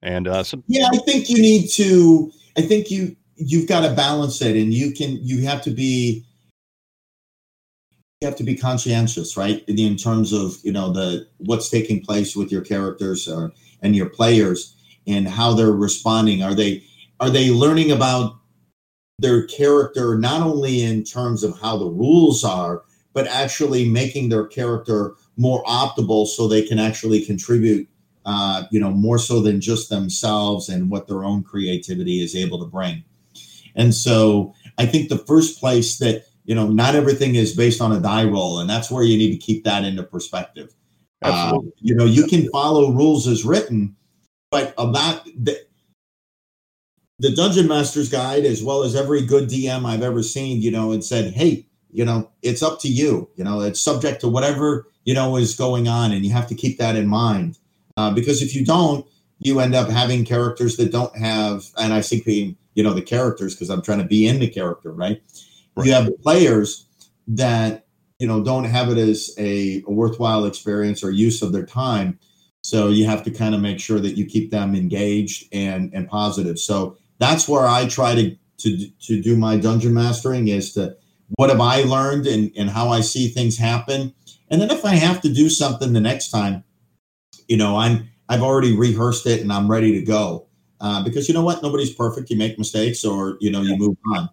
[0.01, 2.31] and uh some, Yeah, I think you need to.
[2.57, 5.17] I think you you've got to balance it, and you can.
[5.23, 6.23] You have to be.
[8.21, 9.63] You have to be conscientious, right?
[9.67, 14.09] In, terms of you know the what's taking place with your characters or and your
[14.09, 16.41] players and how they're responding.
[16.43, 16.83] Are they
[17.19, 18.39] are they learning about
[19.19, 24.45] their character not only in terms of how the rules are, but actually making their
[24.45, 27.87] character more optimal so they can actually contribute
[28.27, 32.59] uh, you know, more so than just themselves and what their own creativity is able
[32.59, 33.01] to bring.
[33.77, 37.93] And so I think the first place that, you know, not everything is based on
[37.93, 40.73] a die roll, and that's where you need to keep that into perspective.
[41.21, 43.95] Uh, you know, you can follow rules as written,
[44.51, 45.57] but about the,
[47.19, 50.91] the Dungeon Master's Guide, as well as every good DM I've ever seen, you know,
[50.91, 51.65] it said, hey,
[51.97, 53.27] you know, it's up to you.
[53.37, 56.53] You know, it's subject to whatever, you know, is going on, and you have to
[56.53, 57.57] keep that in mind.
[57.97, 59.03] Uh, because if you don't,
[59.39, 63.01] you end up having characters that don't have, and I think being, you know, the
[63.01, 65.19] characters, because I'm trying to be in the character, right?
[65.75, 65.87] Right.
[65.87, 66.85] You have players
[67.29, 67.87] that,
[68.19, 72.19] you know, don't have it as a, a worthwhile experience or use of their time.
[72.61, 76.07] So you have to kind of make sure that you keep them engaged and and
[76.07, 76.59] positive.
[76.59, 80.95] So that's where I try to to to do my dungeon mastering is to
[81.35, 84.13] what have I learned and and how I see things happen.
[84.49, 86.63] And then if I have to do something the next time,
[87.47, 90.47] you know, I'm I've already rehearsed it and I'm ready to go.
[90.79, 92.29] Uh, because you know what, nobody's perfect.
[92.29, 94.29] You make mistakes, or you know, you move on.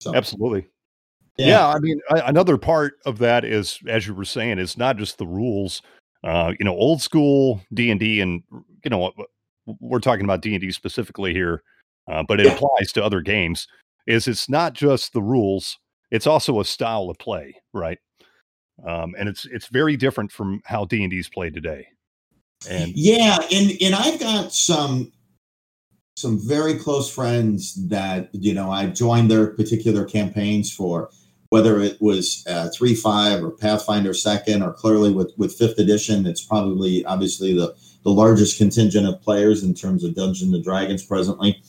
[0.00, 0.66] So absolutely
[1.38, 4.96] Yeah, I mean, a- another part of that is, as you were saying, it's not
[4.96, 5.82] just the rules.
[6.22, 8.42] Uh, you know, old school D and D, and
[8.84, 9.14] you know, what-
[9.80, 11.62] we're talking about D and D specifically here,
[12.10, 12.52] uh, but it Yeah.
[12.52, 13.66] applies to other games.
[14.06, 15.78] Is it's not just the rules;
[16.10, 17.98] it's also a style of play, right?
[18.86, 21.88] Um, and it's it's very different from how D and D is played today.
[22.68, 25.12] And Yeah, and and I've got some
[26.16, 31.10] some very close friends that you know I joined their particular campaigns for,
[31.50, 36.26] whether it was uh, three five or Pathfinder second, or clearly with with fifth edition,
[36.26, 41.04] it's probably obviously the the largest contingent of players in terms of Dungeons and Dragons
[41.04, 41.62] presently,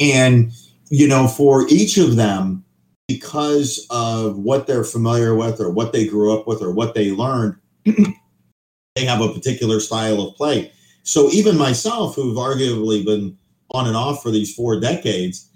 [0.00, 0.52] and
[0.88, 2.64] you know for each of them
[3.10, 7.10] because of what they're familiar with or what they grew up with or what they
[7.10, 10.70] learned they have a particular style of play.
[11.02, 13.36] So even myself, who've arguably been
[13.72, 15.48] on and off for these four decades,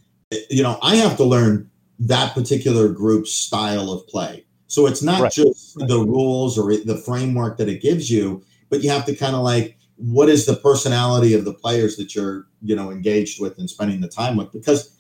[0.51, 4.45] you know, I have to learn that particular group's style of play.
[4.67, 5.33] So it's not Right.
[5.33, 9.37] just the rules or the framework that it gives you, but you have to kind
[9.37, 13.59] of like, what is the personality of the players that you're, you know, engaged with
[13.59, 14.51] and spending the time with?
[14.51, 14.97] Because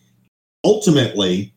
[0.62, 1.53] ultimately,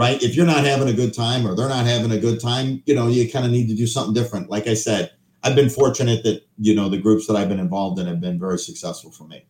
[0.00, 2.82] right, if you're not having a good time or they're not having a good time,
[2.86, 4.50] you know, you kind of need to do something different.
[4.50, 7.98] Like I said, I've been fortunate that you know the groups that I've been involved
[7.98, 9.46] in have been very successful for me.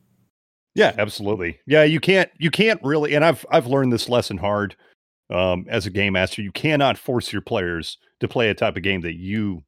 [0.75, 1.59] Yeah, absolutely.
[1.67, 4.77] Yeah, you can't you can't really and I've I've learned this lesson hard
[5.31, 6.43] um as a game master.
[6.43, 9.65] You cannot force your players to play a type of game that you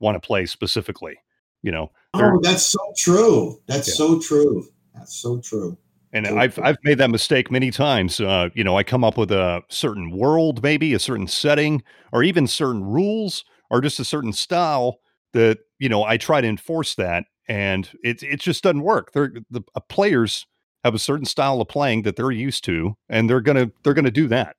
[0.00, 1.16] want to play specifically,
[1.62, 1.90] you know.
[2.14, 3.60] Oh, that's so true.
[3.66, 3.94] That's Yeah.
[3.94, 4.66] so true.
[4.94, 5.76] That's so true.
[6.16, 8.20] And I've I've made that mistake many times.
[8.20, 12.22] Uh, you know, I come up with a certain world, maybe a certain setting, or
[12.22, 15.00] even certain rules, or just a certain style
[15.34, 19.12] that you know I try to enforce that, and it it just doesn't work.
[19.12, 20.46] They're the uh, players
[20.84, 24.10] have a certain style of playing that they're used to, and they're gonna they're gonna
[24.10, 24.56] do that.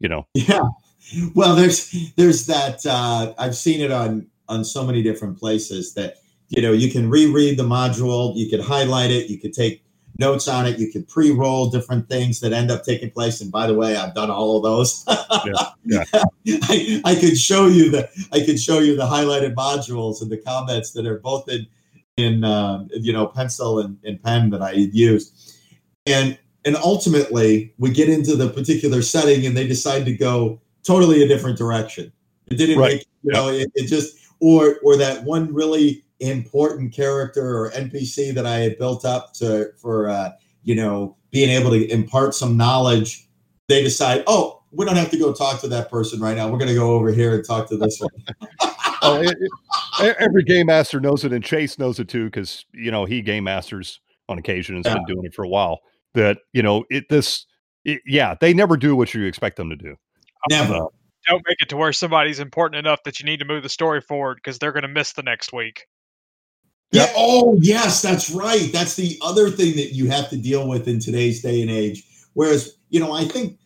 [0.00, 0.26] You know.
[0.34, 0.68] Yeah.
[1.34, 2.84] Well, there's there's that.
[2.84, 6.16] Uh, I've seen it on on so many different places that
[6.48, 9.83] you know you can reread the module, you could highlight it, you could take
[10.18, 10.78] notes on it.
[10.78, 13.40] You could pre-roll different things that end up taking place.
[13.40, 15.04] And by the way, I've done all of those.
[15.44, 16.04] yeah,
[16.44, 16.58] yeah.
[16.62, 20.38] I, I could show you the I could show you the highlighted modules and the
[20.38, 21.66] comments that are both in
[22.16, 25.56] in um, you know pencil and, and pen that I used.
[26.06, 31.22] And and ultimately we get into the particular setting and they decide to go totally
[31.22, 32.12] a different direction.
[32.48, 32.96] It didn't right.
[32.96, 38.34] make you know it, it just or or that one really important character or NPC
[38.34, 42.56] that I had built up to for uh, you know being able to impart some
[42.56, 43.28] knowledge,
[43.68, 46.48] they decide, oh, we don't have to go talk to that person right now.
[46.48, 48.10] We're going to go over here and talk to this one.
[49.02, 49.36] oh, it,
[50.00, 53.22] it, every game master knows it, and Chase knows it too because you know he
[53.22, 54.98] game masters on occasion and has yeah.
[55.06, 55.80] been doing it for a while.
[56.14, 57.46] That you know it this
[57.84, 59.96] it, yeah they never do what you expect them to do.
[60.48, 60.74] Never.
[60.74, 60.86] Uh,
[61.26, 64.00] don't make it to where somebody's important enough that you need to move the story
[64.00, 65.86] forward because they're going to miss the next week.
[66.94, 67.12] Yeah.
[67.16, 68.70] Oh, yes, that's right.
[68.72, 72.04] That's the other thing that you have to deal with in today's day and age.
[72.34, 73.58] Whereas, you know, I think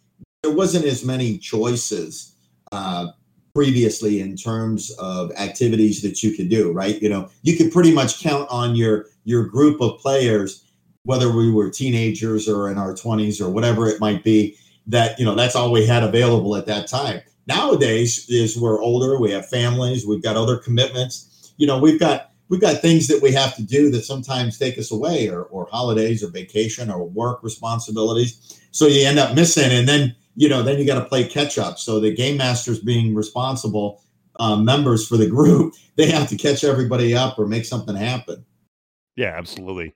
[0.43, 2.35] there wasn't as many choices
[2.73, 3.09] uh,
[3.55, 6.73] previously in terms of activities that you could do.
[6.73, 7.01] Right?
[7.03, 10.65] You know, you could pretty much count on your your group of players,
[11.05, 14.57] whether we were teenagers or in our twenties or whatever it might be.
[14.87, 17.21] That you know, that's all we had available at that time.
[17.47, 21.53] Nowadays, is we're older, we have families, we've got other commitments.
[21.57, 24.79] You know, we've got we've got things that we have to do that sometimes take
[24.79, 28.61] us away or, or holidays or vacation or work responsibilities.
[28.71, 31.59] So you end up missing and then you know then you got to play catch
[31.59, 31.79] up.
[31.79, 34.03] So the game masters being responsible
[34.41, 38.45] um, members for the group they have to catch everybody up or make something happen.
[39.17, 39.95] Yeah absolutely.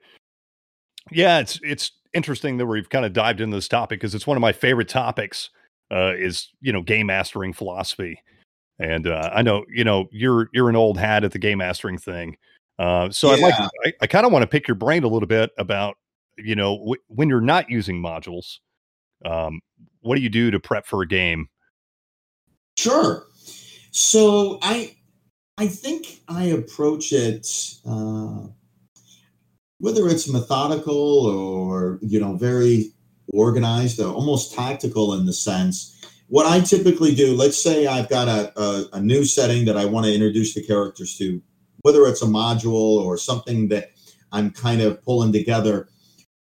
[1.11, 4.37] Yeah it's it's interesting that we've kind of dived into this topic because it's one
[4.37, 5.51] of my favorite topics
[5.91, 8.21] uh, is you know game mastering philosophy
[8.83, 11.99] and uh, I know you know you're you're an old hat at the game mastering
[11.99, 12.37] thing.
[12.79, 13.35] Uh, so yeah.
[13.35, 13.55] I'd like
[13.87, 15.97] I, I kind of want to pick your brain a little bit about
[16.37, 18.59] you know w- when you're not using modules.
[19.25, 19.61] Um,
[20.01, 21.49] what do you do to prep for a game?
[22.77, 23.25] Sure.
[23.93, 24.97] So I
[25.59, 27.47] I think I approach it
[27.87, 28.49] uh,
[29.79, 32.91] whether it's methodical or you know very
[33.33, 36.02] organized or almost tactical in the sense
[36.33, 39.85] what I typically do, let's say I've got a, a, a new setting that I
[39.85, 41.43] want to introduce the characters to,
[41.83, 43.91] whether it's a module or something that
[44.33, 45.91] I'm kind of pulling together.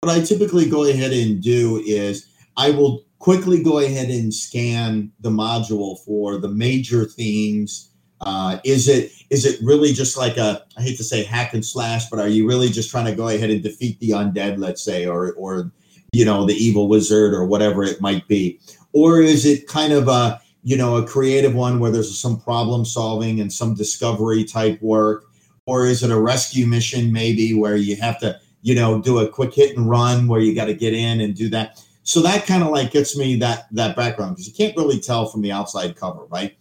[0.03, 5.11] What I typically go ahead and do is I will quickly go ahead and scan
[5.21, 7.91] the module for the major themes.
[8.21, 11.65] Uh, is it is it really just like a I hate to say hack and
[11.65, 14.83] slash, but are you really just trying to go ahead and defeat the undead, let's
[14.83, 15.73] say, or or
[16.13, 18.61] you know the evil wizard or whatever it might be?
[18.99, 22.85] Or is it kind of a you know a creative one where there's some problem
[22.85, 25.25] solving and some discovery type work?
[25.67, 29.29] Or is it a rescue mission maybe where you have to you know do a
[29.29, 31.81] quick hit and run where you got to get in and do that?
[32.03, 35.27] So that kind of like gets me that that background because you can't really tell
[35.27, 36.57] from the outside cover right?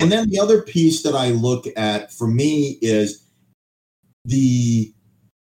[0.00, 3.24] And then the other piece that i look at for me is
[4.26, 4.92] the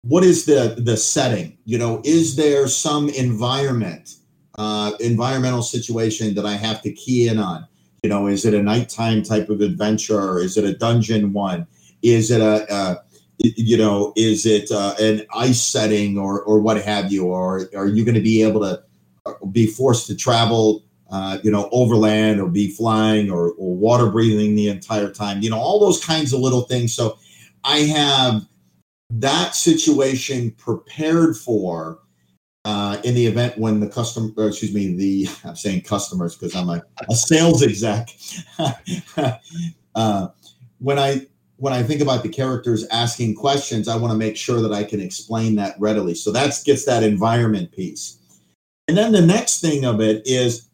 [0.01, 1.59] what is the the setting?
[1.65, 4.15] You know is there some environment
[4.57, 7.67] uh, environmental situation that I have to key in on.
[8.03, 10.19] You know, is it a nighttime type of adventure?
[10.19, 11.67] or Is it a dungeon one?
[12.01, 13.01] Is it a,
[13.39, 17.25] you know, is it uh, an ice setting or or what have you?
[17.25, 18.83] Or are you going to be able to
[19.25, 24.09] uh, be forced to travel, uh, you know, overland or be flying or, or water
[24.09, 25.41] breathing the entire time?
[25.41, 26.93] You know, all those kinds of little things.
[26.95, 27.17] So
[27.63, 28.47] I have
[29.09, 31.99] that situation prepared for
[32.67, 36.67] uh, in the event when the customer, excuse me, the I'm saying customers because I'm
[36.67, 38.09] a, a sales exec.
[39.95, 40.27] uh,
[40.79, 44.59] when I when I think about the characters asking questions, I want to make sure
[44.59, 46.13] that I can explain that readily.
[46.13, 48.19] So that gets that environment piece.
[48.89, 50.67] And then the next thing of it is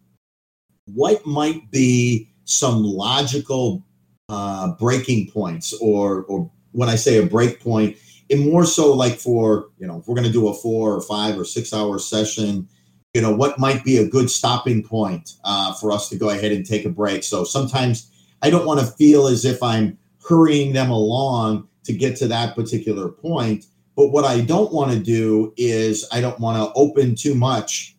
[0.92, 3.84] what might be some logical
[4.30, 7.98] uh, breaking points, or or when I say a break point,
[8.30, 11.02] and more so like for you know if we're going to do a four or
[11.02, 12.68] five or six hour session
[13.14, 16.52] you know what might be a good stopping point uh, for us to go ahead
[16.52, 18.12] and take a break so sometimes
[18.42, 19.98] i don't want to feel as if i'm
[20.28, 23.66] hurrying them along to get to that particular point
[23.96, 27.96] But what I don't want to do is I don't want to open too much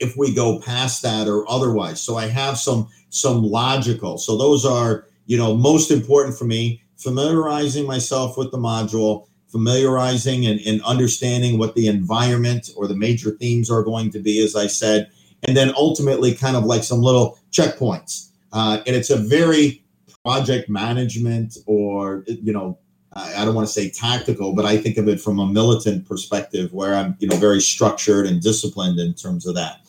[0.00, 2.00] if we go past that or otherwise.
[2.00, 4.16] So I have some some logical.
[4.16, 10.46] So those are, you know, most important for me, familiarizing myself with the module, familiarizing
[10.46, 14.56] and, and understanding what the environment or the major themes are going to be, as
[14.56, 15.10] I said,
[15.44, 18.30] and then ultimately kind of like some little checkpoints.
[18.52, 19.84] Uh, and it's a very
[20.24, 22.78] project management or, you know,
[23.14, 26.72] I don't want to say tactical, but I think of it from a militant perspective
[26.72, 29.80] where I'm, you know, very structured and disciplined in terms of that.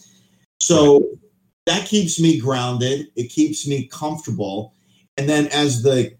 [0.60, 1.10] So
[1.66, 3.08] that keeps me grounded.
[3.16, 4.74] It keeps me comfortable.
[5.18, 6.14] And then as the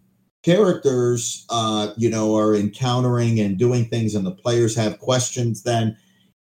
[0.44, 5.98] characters, uh, you know, are encountering and doing things, and the players have questions, then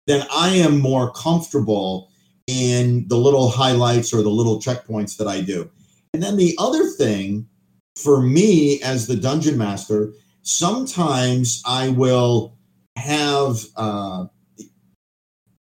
[0.07, 2.11] then I am more comfortable
[2.47, 5.71] in the little highlights or the little checkpoints that I do.
[6.13, 7.47] And then the other thing
[7.95, 12.57] for me as the dungeon master, sometimes I will
[12.97, 14.27] have uh,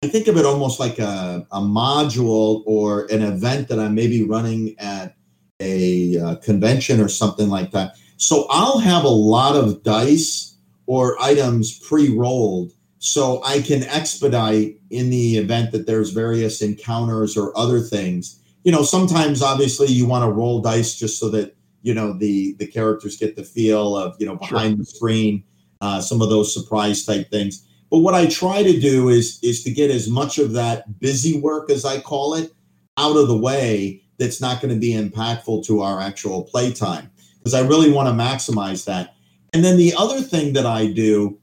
[0.04, 4.06] I think of it almost like a, a module or an event that I may
[4.06, 5.16] be running at
[5.58, 7.96] a uh, convention or something like that.
[8.16, 10.56] So I'll have a lot of dice
[10.86, 17.56] or items pre-rolled so I can expedite in the event that there's various encounters or
[17.56, 18.40] other things.
[18.64, 22.54] You know, sometimes obviously you want to roll dice just so that you know the
[22.54, 24.78] the characters get the feel of you know behind sure.
[24.78, 25.44] the screen,
[25.80, 27.64] uh, some of those surprise type things.
[27.90, 31.38] But what I try to do is is to get as much of that busy
[31.38, 32.52] work as I call it
[32.96, 37.10] out of the way that's not going to be impactful to our actual playtime
[37.46, 39.14] because I really want to maximize that.
[39.52, 41.38] And then the other thing that I do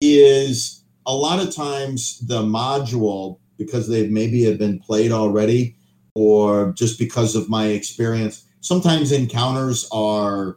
[0.00, 5.76] is a lot of times the module because they've maybe have been played already
[6.14, 10.56] or just because of my experience sometimes encounters are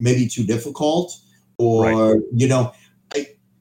[0.00, 1.16] maybe too difficult
[1.58, 2.22] or right.
[2.32, 2.72] you know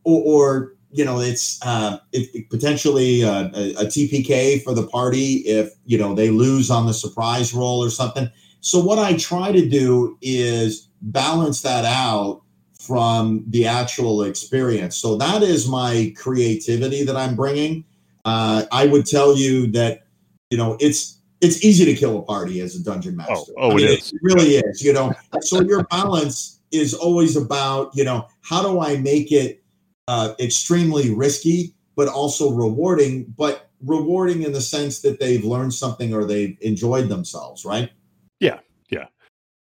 [0.05, 4.87] or, or you know it's uh, it, it potentially uh, a, a, TPK for the
[4.87, 8.27] party if you know they lose on the surprise roll or something.
[8.61, 12.41] So what I try to do is balance that out
[12.79, 14.97] from the actual experience.
[14.97, 17.83] So that is my creativity that I'm bringing.
[18.25, 20.05] Uh, I would tell you that
[20.49, 23.51] you know it's it's easy to kill a party as a dungeon oh, master.
[23.57, 24.13] Oh, oh I mean, it is.
[24.13, 24.83] It really is.
[24.83, 29.63] You know, so your balance is always about you know how do I make it
[30.07, 36.13] uh, extremely risky, but also rewarding, but rewarding in the sense that they've learned something
[36.13, 37.91] or they've enjoyed themselves, right?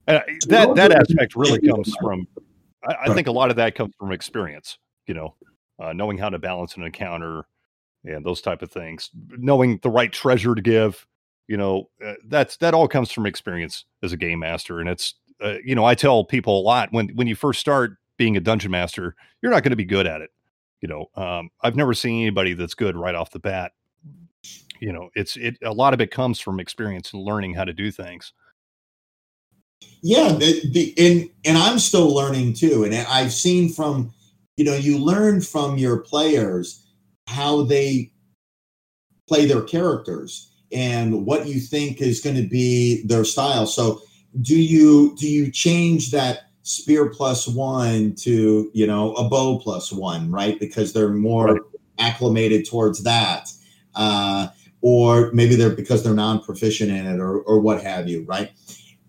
[0.08, 2.26] Uh, that that aspect really comes from.
[2.82, 4.78] I, I, think a lot of that comes from experience.
[5.06, 5.34] You know,
[5.78, 7.44] uh, knowing how to balance an encounter
[8.04, 11.06] and those type of things, knowing the right treasure to give.
[11.46, 15.14] You know, uh, that's that all comes from experience as a game master, and it's
[15.42, 18.40] uh, you know I tell people a lot when when you first start being a
[18.40, 20.30] dungeon master, you're not going to be good at it.
[20.80, 23.72] You know, um, I've never seen anybody that's good right off the bat.
[24.80, 25.58] You know, it's it.
[25.62, 28.32] A lot of it comes from experience and learning how to do things.
[30.02, 34.12] Yeah, the, the and and I'm still learning too, and I've seen from
[34.56, 36.84] you know you learn from your players
[37.26, 38.12] how they
[39.28, 43.66] play their characters and what you think is going to be their style.
[43.66, 44.00] So
[44.40, 49.90] do you do you change that spear plus one to you know a bow plus
[49.90, 51.62] one right because they're more right.
[51.98, 53.50] acclimated towards that
[53.94, 54.48] uh,
[54.82, 58.52] or maybe they're because they're non-proficient in it or, or what have you right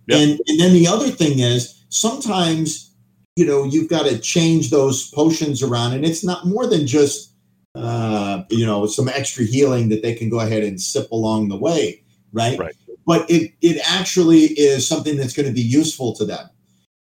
[0.10, 0.20] yep.
[0.20, 2.94] and, and then the other thing is sometimes
[3.36, 7.34] you know you've got to change those potions around and it's not more than just
[7.76, 11.58] uh, you know some extra healing that they can go ahead and sip along the
[11.58, 12.04] way
[12.34, 12.76] right, right.
[13.06, 16.50] but it, it actually is something that's going to be useful to them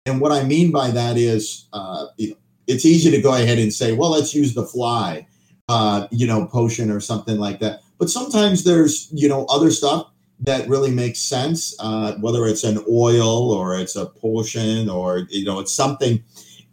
[0.09, 2.37] and what I mean by that is, uh, you know,
[2.67, 5.27] it's easy to go ahead and say, well, let's use the fly,
[5.69, 7.81] uh, you know, potion or something like that.
[7.99, 10.08] But sometimes there's, you know, other stuff
[10.41, 15.45] that really makes sense, uh, whether it's an oil or it's a potion or, you
[15.45, 16.23] know, it's something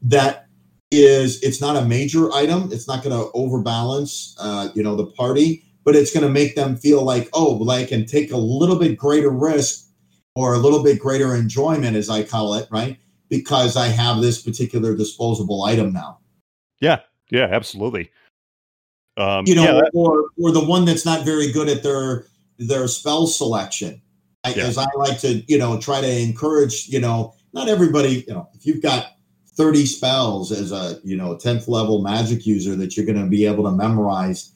[0.01, 0.47] that
[0.91, 2.69] is, it's not a major item.
[2.71, 6.55] It's not going to overbalance, uh, you know, the party, but it's going to make
[6.55, 9.87] them feel like, oh, well, I can take a little bit greater risk
[10.35, 12.99] or a little bit greater enjoyment, as I call it, right?
[13.29, 16.19] because I have this particular disposable item now.
[16.79, 17.01] Yeah,
[17.31, 18.11] yeah, absolutely.
[19.17, 22.25] Um, you know, yeah, or or the one that's not very good at their
[22.57, 24.01] their spell selection.
[24.43, 24.63] I, yeah.
[24.65, 28.47] As I like to, you know, try to encourage, you know, not everybody, you know,
[28.53, 29.13] if you've got
[29.55, 33.45] 30 spells as a, you know, 10th level magic user that you're going to be
[33.45, 34.51] able to memorize,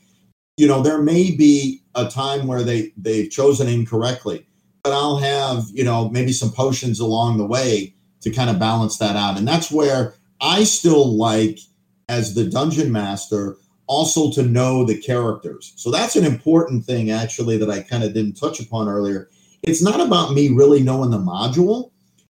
[0.57, 4.45] you know, there may be a time where they they've chosen incorrectly,
[4.83, 8.97] but I'll have, you know, maybe some potions along the way to kind of balance
[8.97, 9.37] that out.
[9.37, 11.59] And that's where I still like
[12.09, 13.57] as the dungeon master
[13.89, 15.73] also to know the characters.
[15.75, 19.29] So that's an important thing, actually, that I kind of didn't touch upon earlier.
[19.63, 21.91] It's not about me really knowing the module,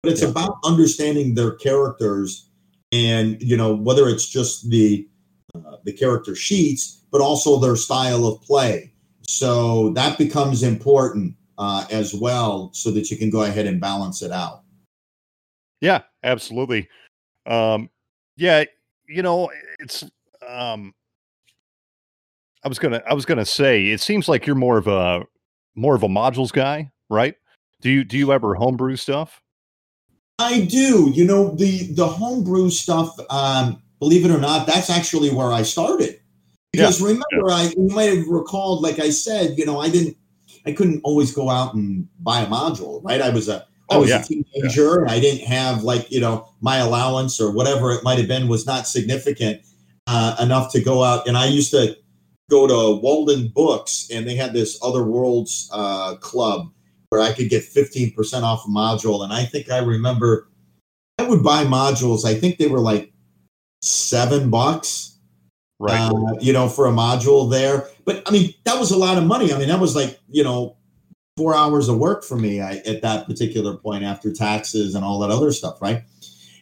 [0.02, 0.28] but it's yeah.
[0.28, 2.46] about understanding their characters
[2.92, 5.06] and you know whether it's just the
[5.54, 8.92] uh, the character sheets, but also their style of play.
[9.26, 14.22] So that becomes important uh, as well, so that you can go ahead and balance
[14.22, 14.62] it out.
[15.80, 16.88] Yeah, absolutely.
[17.46, 17.90] Um,
[18.36, 18.64] yeah,
[19.08, 20.04] you know, it's
[20.46, 20.94] um,
[22.62, 25.24] I was gonna I was gonna say it seems like you're more of a
[25.74, 27.34] more of a modules guy, right?
[27.80, 29.42] Do you do you ever homebrew stuff?
[30.38, 31.10] I do.
[31.12, 33.14] You know the the homebrew stuff.
[33.30, 36.20] Um, believe it or not, that's actually where I started.
[36.72, 37.06] Because yeah.
[37.06, 37.54] remember, yeah.
[37.54, 40.16] I you might have recalled, like I said, you know, I didn't,
[40.66, 43.20] I couldn't always go out and buy a module, right?
[43.20, 44.20] I was a I oh, was yeah.
[44.20, 45.08] a teenager.
[45.08, 48.66] I didn't have like you know my allowance or whatever it might have been was
[48.66, 49.62] not significant
[50.06, 51.26] uh, enough to go out.
[51.26, 51.96] And I used to
[52.50, 56.70] go to Walden Books, and they had this Other Worlds uh, club
[57.08, 59.24] where I could get 15% off a module.
[59.24, 60.48] And I think I remember
[61.18, 63.12] I would buy modules, I think they were like
[63.82, 65.18] seven bucks.
[65.78, 65.98] Right.
[65.98, 67.88] Uh, you know, for a module there.
[68.04, 69.52] But I mean, that was a lot of money.
[69.52, 70.76] I mean, that was like, you know,
[71.38, 75.18] four hours of work for me I, at that particular point after taxes and all
[75.20, 75.80] that other stuff.
[75.80, 76.04] Right.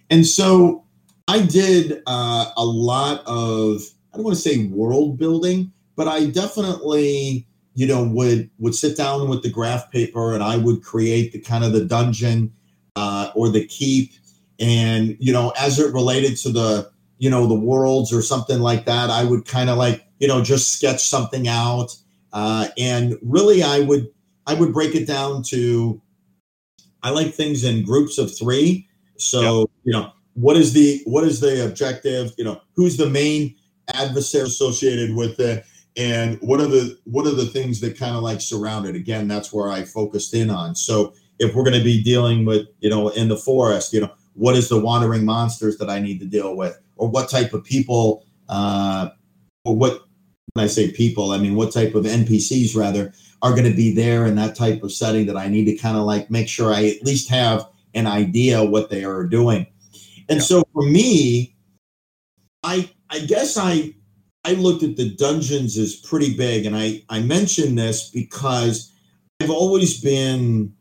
[0.08, 0.84] And so
[1.26, 3.82] I did uh, a lot of,
[4.12, 7.44] I don't want to say world building, but I definitely,
[7.74, 11.40] you know, would would sit down with the graph paper and I would create the
[11.40, 12.52] kind of the dungeon
[12.94, 14.12] uh, or the keep,
[14.60, 18.86] and you know, as it related to the you know the worlds or something like
[18.86, 21.96] that, I would kind of like you know just sketch something out,
[22.32, 24.08] uh, and really I would
[24.46, 26.00] I would break it down to
[27.02, 28.86] I like things in groups of three.
[29.16, 29.70] So yep.
[29.82, 32.34] you know what is the what is the objective?
[32.38, 33.56] You know who's the main
[33.94, 35.64] adversary associated with it
[35.98, 38.94] and what are the what are the things that kind of like surround it?
[38.94, 40.74] Again that's where i focused in on.
[40.74, 44.12] So if we're going to be dealing with you know in the forest you know
[44.34, 46.78] what is the wandering monsters that i need to deal with?
[46.96, 49.10] Or what type of people uh
[49.64, 50.04] or what
[50.54, 53.94] when i say people i mean what type of npcs rather are going to be
[53.94, 56.72] there in that type of setting that i need to kind of like make sure
[56.72, 59.66] i at least have an idea what they are doing.
[60.28, 60.44] And yeah.
[60.44, 61.56] so for me
[62.62, 63.94] i i guess i
[64.48, 68.90] I looked at the dungeons as pretty big, and I I mention this because
[69.42, 70.72] I've always been,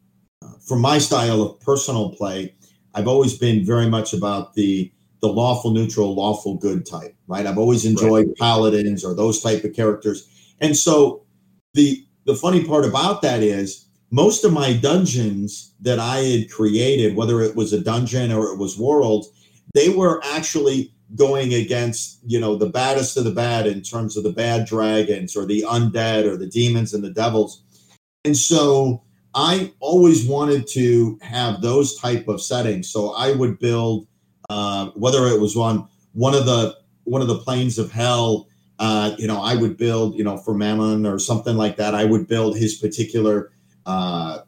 [0.42, 2.56] uh, for my style of personal play,
[2.94, 4.90] I've always been very much about the
[5.22, 7.46] the lawful neutral, lawful good type, right?
[7.46, 8.38] I've always enjoyed right.
[8.38, 10.26] paladins or those type of characters,
[10.62, 11.26] and so
[11.74, 17.18] the the funny part about that is most of my dungeons that I had created,
[17.18, 19.28] whether it was a dungeon or it was worlds,
[19.74, 24.24] they were actually going against you know the baddest of the bad in terms of
[24.24, 27.64] the bad dragons or the undead or the demons and the devils.
[28.26, 29.04] And so
[29.36, 32.90] i always wanted to have those type of settings.
[32.90, 34.08] So i would build
[34.50, 38.48] uh, whether it was on one of the one of the planes of hell
[38.80, 41.96] uh, you know i would build you know for mammon or something like that.
[41.96, 43.52] I would build his particular
[43.86, 44.40] uh,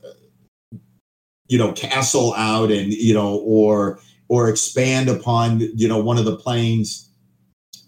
[1.50, 4.00] you know castle out and you know or
[4.30, 7.12] or expand upon you know one of the planes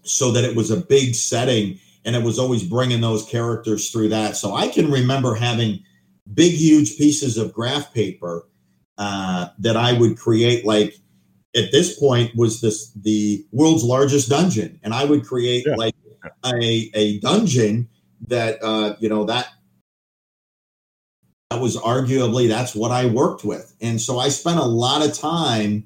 [0.04, 4.10] so that it was a big setting and it was always bringing those characters through
[4.10, 4.36] that.
[4.36, 5.82] So i can remember having
[6.34, 8.46] big huge pieces of graph paper
[8.98, 10.94] uh, that i would create like
[11.56, 14.78] at this point was this the world's largest dungeon.
[14.82, 15.76] And i would create yeah.
[15.76, 15.94] like
[16.44, 17.88] a, a dungeon
[18.28, 19.48] that uh, you know that
[21.50, 23.74] that was arguably that's what i worked with.
[23.80, 25.84] And so i spent a lot of time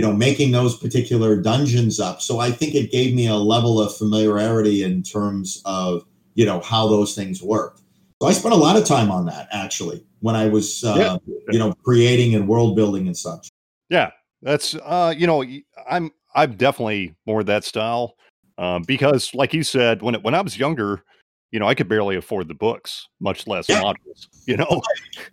[0.00, 2.22] you know, making those particular dungeons up.
[2.22, 6.60] So I think it gave me a level of familiarity in terms of, you know,
[6.62, 7.82] how those things worked.
[8.22, 11.34] So I spent a lot of time on that actually when I was, uh, yeah.
[11.50, 13.50] you know, creating and world building and such.
[13.90, 15.44] Yeah, that's, uh, you know,
[15.86, 18.14] I'm, I'm definitely more that style
[18.56, 21.04] uh, because, like you said, when it, when I was younger,
[21.50, 23.82] you know, I could barely afford the books, much less yeah.
[23.82, 24.28] modules.
[24.46, 24.82] You know.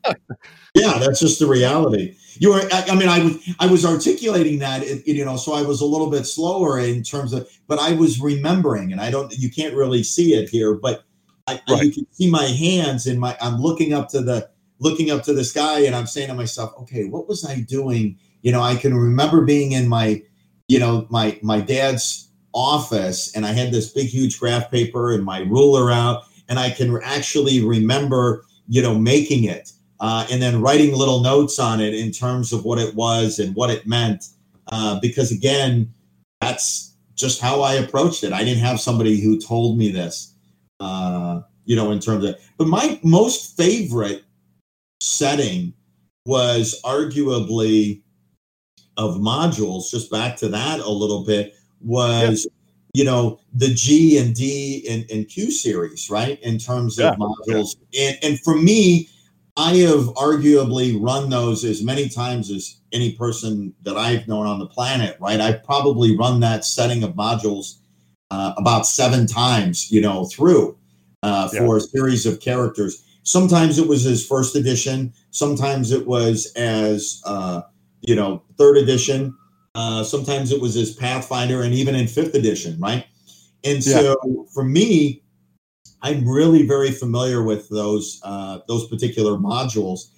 [0.76, 2.16] yeah, that's just the reality.
[2.40, 5.62] You were, I, I mean, I was, I was articulating that, you know, so I
[5.62, 9.34] was a little bit slower in terms of, but I was remembering, and I don't,
[9.34, 11.04] you can't really see it here, but
[11.48, 11.84] I, right.
[11.84, 14.50] you can see my hands and my, I'm looking up to the,
[14.80, 18.18] looking up to the sky, and I'm saying to myself, okay, what was I doing?
[18.42, 20.22] You know, I can remember being in my,
[20.68, 25.24] you know, my my dad's office and I had this big, huge graph paper and
[25.24, 30.62] my ruler out, and I can actually remember, you know, making it uh, and then
[30.62, 34.26] writing little notes on it in terms of what it was and what it meant.
[34.68, 35.92] Uh, because again,
[36.42, 38.34] that's just how I approached it.
[38.34, 40.34] I didn't have somebody who told me this,
[40.80, 42.36] uh, you know, in terms of.
[42.58, 44.24] But my most favorite
[45.02, 45.74] setting
[46.26, 48.02] was arguably
[48.98, 49.90] of modules.
[49.90, 52.48] Just back to that a little bit was.
[52.94, 56.42] You know the G and D and, and Q series, right?
[56.42, 57.16] In terms of Yeah.
[57.16, 59.08] modules, and and for me,
[59.56, 64.58] I have arguably run those as many times as any person that I've known on
[64.58, 65.40] the planet, right?
[65.40, 67.76] I've probably run that setting of modules
[68.32, 70.76] uh, about seven times, you know, through
[71.22, 71.60] uh, Yeah.
[71.60, 73.04] for a series of characters.
[73.24, 77.62] Sometimes it was as first edition, sometimes it was as, uh,
[78.02, 79.36] you know, third edition,
[79.78, 83.06] uh, sometimes it was as Pathfinder, and even in fifth edition, right?
[83.64, 85.22] And so for me,
[86.02, 90.10] I'm really very familiar with those uh, those particular modules,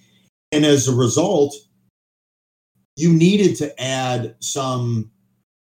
[0.54, 1.54] and as a result,
[2.96, 5.12] you needed to add some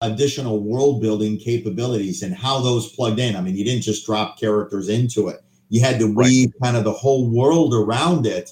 [0.01, 3.35] additional world building capabilities and how those plugged in.
[3.35, 6.27] I mean, you didn't just drop characters into it; you had to Right.
[6.27, 8.51] weave kind of the whole world around it,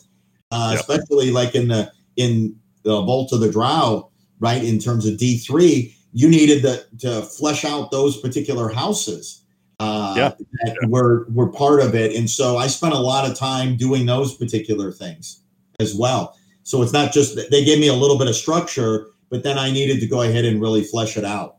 [0.50, 0.80] uh, Yep.
[0.80, 4.10] especially like in the in the Vault of the Drow,
[4.46, 4.64] right?
[4.64, 9.42] In terms of D three, you needed to, to flesh out those particular houses
[9.80, 10.32] uh, Yeah.
[10.64, 12.16] that were were part of it.
[12.16, 15.42] And so I spent a lot of time doing those particular things
[15.80, 16.38] as well.
[16.64, 19.58] So it's not just that they gave me a little bit of structure, but then
[19.58, 21.58] I needed to go ahead and really flesh it out.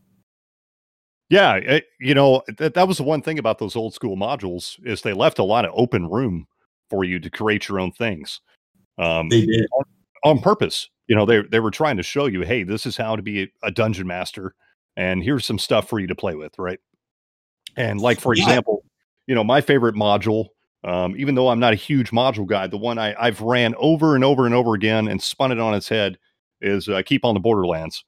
[1.28, 4.78] Yeah, it, you know that that was the one thing about those old school modules
[4.86, 6.46] is they left a lot of open room
[6.88, 8.40] for you to create your own things
[8.96, 9.66] um, They did.
[10.24, 10.88] on purpose.
[11.08, 13.52] You know, they they were trying to show you, hey, this is how to be
[13.62, 14.54] a, dungeon master,
[14.96, 16.80] and here's some stuff for you to play with, right?
[17.76, 18.42] And like for Yeah.
[18.42, 18.84] example,
[19.26, 20.46] you know, my favorite module,
[20.84, 24.14] um, even though I'm not a huge module guy, the one I, I've ran over
[24.14, 26.18] and over and over again and spun it on its head
[26.60, 28.04] is uh, keep on the Borderlands.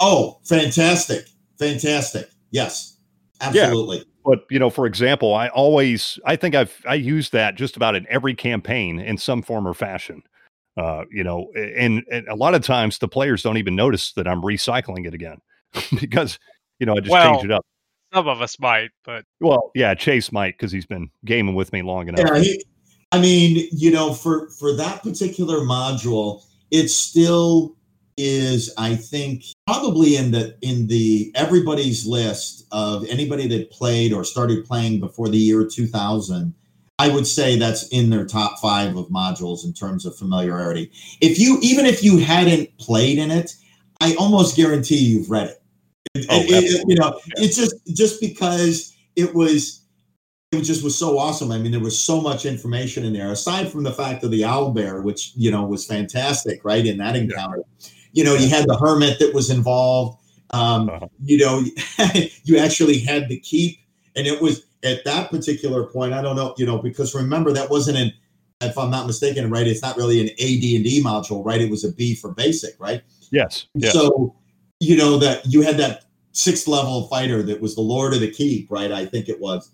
[0.00, 1.28] Oh, fantastic.
[1.58, 2.30] Fantastic.
[2.50, 2.98] Yes.
[3.40, 4.04] Absolutely.
[4.24, 7.94] But you know, for example, I always I think I've I use that just about
[7.94, 10.22] in every campaign in some form or fashion.
[10.76, 14.26] Uh, you know, and, and a lot of times the players don't even notice that
[14.26, 15.40] I'm recycling it again
[16.00, 16.38] because
[16.78, 17.64] you know I just Well- change it up.
[18.12, 21.82] Some of us might, but Well, yeah, Chase might because he's been gaming with me
[21.82, 22.24] long enough.
[22.24, 22.64] Yeah, he,
[23.10, 27.76] I mean, you know, for for that particular module, it still
[28.16, 34.24] is, I think, probably in the in the everybody's list of anybody that played or
[34.24, 36.54] started playing before the year 2000.
[36.98, 40.92] I would say that's in their top five of modules in terms of familiarity.
[41.20, 43.52] If you even if you hadn't played in it,
[44.00, 45.62] I almost guarantee you've read it.
[46.14, 49.80] It- Oh, it- it- you know, it's just just because it was
[50.52, 51.50] it just was so awesome.
[51.50, 53.32] I mean, there was so much information in there.
[53.32, 56.86] Aside from the fact of the owl bear, which you know was fantastic, right?
[56.86, 57.64] In that encounter,
[58.12, 60.18] you know, you had the hermit that was involved.
[60.50, 61.08] Um, Uh-huh.
[61.24, 61.64] You know,
[62.44, 63.78] you actually had the keep,
[64.14, 66.12] and it was at that particular point.
[66.12, 68.12] I don't know, you know, because remember that wasn't an,
[68.60, 69.66] if I'm not mistaken, right?
[69.66, 71.60] It's not really an AD and D module, right?
[71.60, 73.02] It was a B for basic, right?
[73.30, 74.34] Yes, yes, So,
[74.80, 78.30] you know, that you had that sixth level fighter that was the Lord of the
[78.30, 78.92] Keep, right?
[78.92, 79.70] I think it was.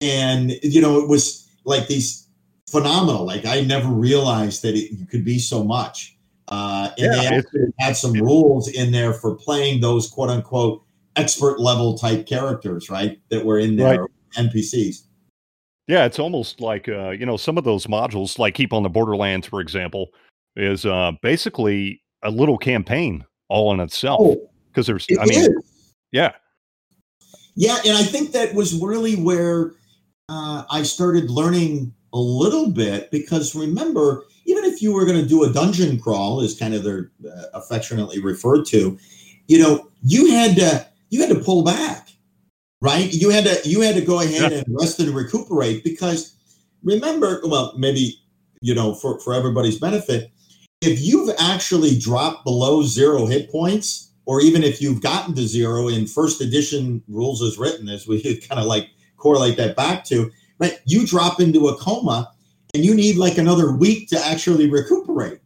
[0.00, 2.26] And, you know, it was like these
[2.70, 3.24] phenomenal.
[3.24, 6.16] Like I never realized that it you could be so much.
[6.48, 10.82] Uh, and Yeah, they actually had some rules in there for playing those quote unquote
[11.16, 13.18] expert level type characters, right?
[13.30, 15.02] That were in there, NPCs.
[15.88, 16.04] yeah.
[16.04, 19.46] It's almost like uh, you know some of those modules, like keep on the Borderlands,
[19.46, 20.08] for example,
[20.56, 25.40] is uh, basically a little campaign all in itself Oh, because there's, it I mean,
[25.40, 25.48] is.
[26.12, 26.32] yeah,
[27.54, 29.72] Yeah, and I think that was really where
[30.28, 35.28] uh, I started learning a little bit because remember, even if you were going to
[35.28, 38.98] do a dungeon crawl, as kind of they're uh, affectionately referred to,
[39.46, 42.05] you know, you had to you had to pull back,
[42.80, 43.12] right?
[43.12, 46.36] You had to you had to go ahead and rest and recuperate because
[46.82, 48.20] remember, well, maybe
[48.60, 50.30] you know, for for everybody's benefit,
[50.80, 55.88] if you've actually dropped below zero hit points, or even if you've gotten to zero
[55.88, 60.30] in first edition rules as written, as we kind of like correlate that back to,
[60.58, 60.80] right?
[60.84, 62.32] You drop into a coma
[62.74, 65.40] and you need like another week to actually recuperate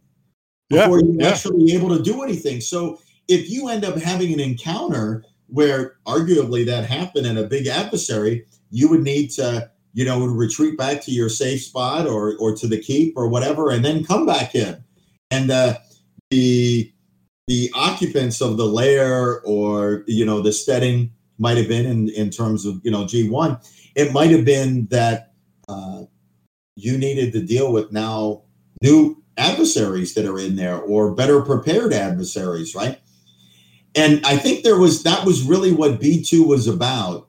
[0.69, 1.29] Yeah, before you're yeah.
[1.29, 2.59] actually able to do anything.
[2.59, 7.67] So if you end up having an encounter where arguably that happened in a big
[7.67, 12.55] adversary, you would need to, you know, retreat back to your safe spot or or
[12.55, 14.83] to the keep or whatever, and then come back in.
[15.29, 15.77] And uh,
[16.29, 16.91] the
[17.47, 22.29] the occupants of the lair or you know the steading might have been in in
[22.29, 23.61] terms of you know G1,
[23.95, 25.33] it might have been that
[25.67, 26.03] uh,
[26.75, 28.43] you needed to deal with now
[28.81, 32.99] new adversaries that are in there or better prepared adversaries, right?
[33.95, 37.27] And I think there was that was really what B2 was about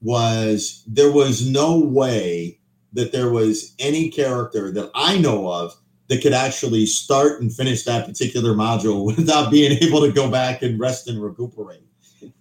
[0.00, 2.60] was there was no way
[2.92, 5.74] that there was any character that I know of
[6.08, 10.62] that could actually start and finish that particular module without being able to go back
[10.62, 11.82] and rest and recuperate.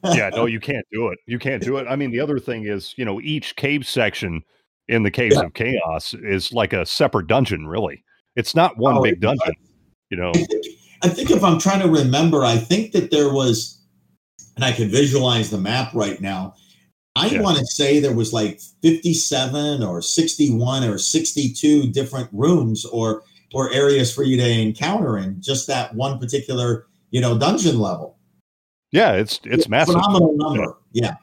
[0.04, 1.20] yeah, no, you can't do it.
[1.26, 1.88] You can't do it.
[1.88, 4.42] I mean, the other thing is, you know, each cave section
[4.88, 5.44] in the Caves yeah.
[5.44, 8.04] of Chaos is like a separate dungeon, really.
[8.36, 9.54] It's not one oh, big dungeon,
[10.10, 10.32] you know.
[11.04, 13.82] I think, if I'm trying to remember, I think that there was,
[14.56, 16.56] and I could visualize the map right now.
[17.16, 17.42] I yeah.
[17.42, 23.24] want to say there was like 57 or 61 or 62 different rooms or
[23.54, 28.18] or areas for you to encounter in just that one particular you know dungeon level.
[28.92, 29.96] Yeah, it's it's massive.
[29.96, 30.78] Phenomenal number.
[30.92, 31.16] Yeah.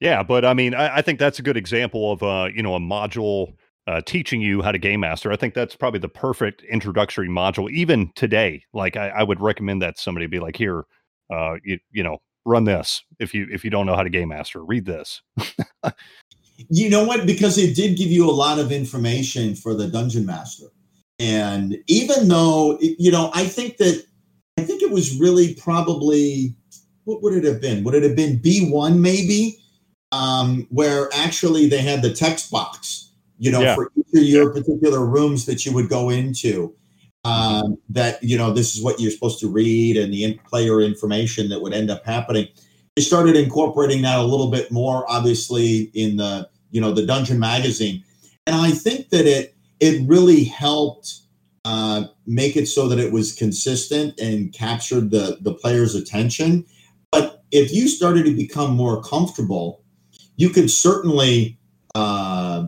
[0.00, 2.74] Yeah, but I mean, I, I think that's a good example of uh, you know
[2.74, 3.54] a module
[3.86, 5.32] uh, teaching you how to game master.
[5.32, 8.64] I think that's probably the perfect introductory module, even today.
[8.72, 10.84] Like I, I would recommend that somebody be like, here,
[11.32, 14.28] uh, you, you know, run this if you if you don't know how to game
[14.28, 15.22] master, read this.
[16.68, 17.26] you know what?
[17.26, 20.66] Because it did give you a lot of information for the dungeon master.
[21.18, 24.04] And even though, you know, I think that,
[24.58, 26.56] I think it was really probably,
[27.04, 27.84] what would it have been?
[27.84, 29.58] Would it have been B1 maybe?
[30.10, 33.11] Um, where actually they had the text box,
[33.42, 33.74] you know, yeah.
[33.74, 36.72] for each of your particular rooms that you would go into.
[37.24, 40.80] Um, that, you know, this is what you're supposed to read and the in- player
[40.80, 42.46] information that would end up happening.
[42.94, 47.40] They started incorporating that a little bit more, obviously, in the, you know, the Dungeon
[47.40, 48.04] Magazine.
[48.46, 51.22] And I think that it, it really helped
[51.64, 56.64] uh, make it so that it was consistent and captured the the player's attention.
[57.10, 59.82] But if you started to become more comfortable,
[60.36, 61.58] you could certainly,
[61.94, 62.66] uh,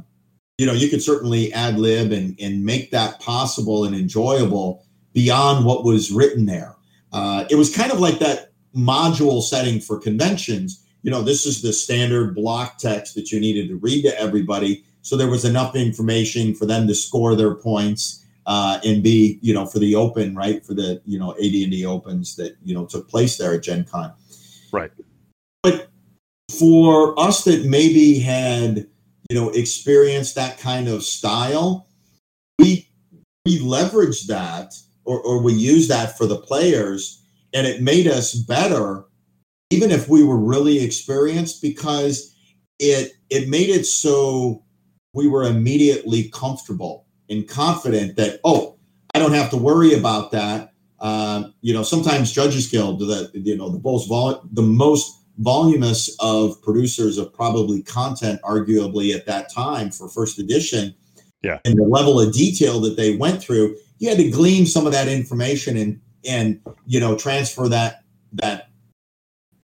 [0.59, 5.65] you know, you could certainly ad lib and and make that possible and enjoyable beyond
[5.65, 6.75] what was written there.
[7.13, 10.85] Uh, it was kind of like that module setting for conventions.
[11.03, 14.85] You know, this is the standard block text that you needed to read to everybody
[15.05, 19.53] so there was enough information for them to score their points uh, and be, you
[19.53, 20.65] know, for the open, right?
[20.65, 24.15] For the, you know, AD&D opens that, you know, took place there at Gen Con.
[24.73, 24.91] Right.
[25.63, 25.91] But
[26.59, 28.87] for us that maybe had,
[29.31, 31.87] you know, experience that kind of style,
[32.59, 32.89] we
[33.45, 34.73] we leveraged that
[35.05, 37.23] or, or we used that for the players
[37.53, 39.05] and it made us better
[39.71, 42.35] even if we were really experienced because
[42.79, 44.63] it it made it so
[45.15, 48.77] we were immediately comfortable and confident that, oh,
[49.15, 50.73] I don't have to worry about that.
[51.01, 56.15] Uh, you know, sometimes Judges Guild, the you know the most vol- the most voluminous
[56.21, 60.95] of producers of probably content, arguably at that time for first edition,
[61.43, 64.87] yeah, and the level of detail that they went through, you had to glean some
[64.87, 68.71] of that information and and you know transfer that that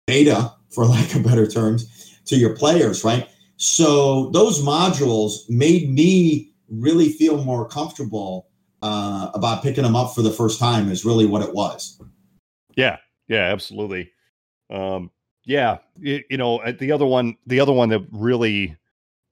[0.07, 3.29] data, for lack of better terms, to your players, right?
[3.57, 8.49] So those modules made me really feel more comfortable
[8.83, 10.91] uh, about picking them up for the first time.
[10.91, 12.01] Is really what it was.
[12.77, 12.97] Yeah,
[13.29, 14.11] yeah, absolutely.
[14.71, 15.11] Um,
[15.45, 18.77] yeah, you, you know uh, the other one, the other one that really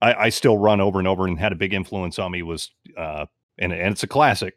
[0.01, 2.71] I, I, still run over and over and had a big influence on me was,
[2.97, 3.27] uh,
[3.59, 4.57] and and it's a classic,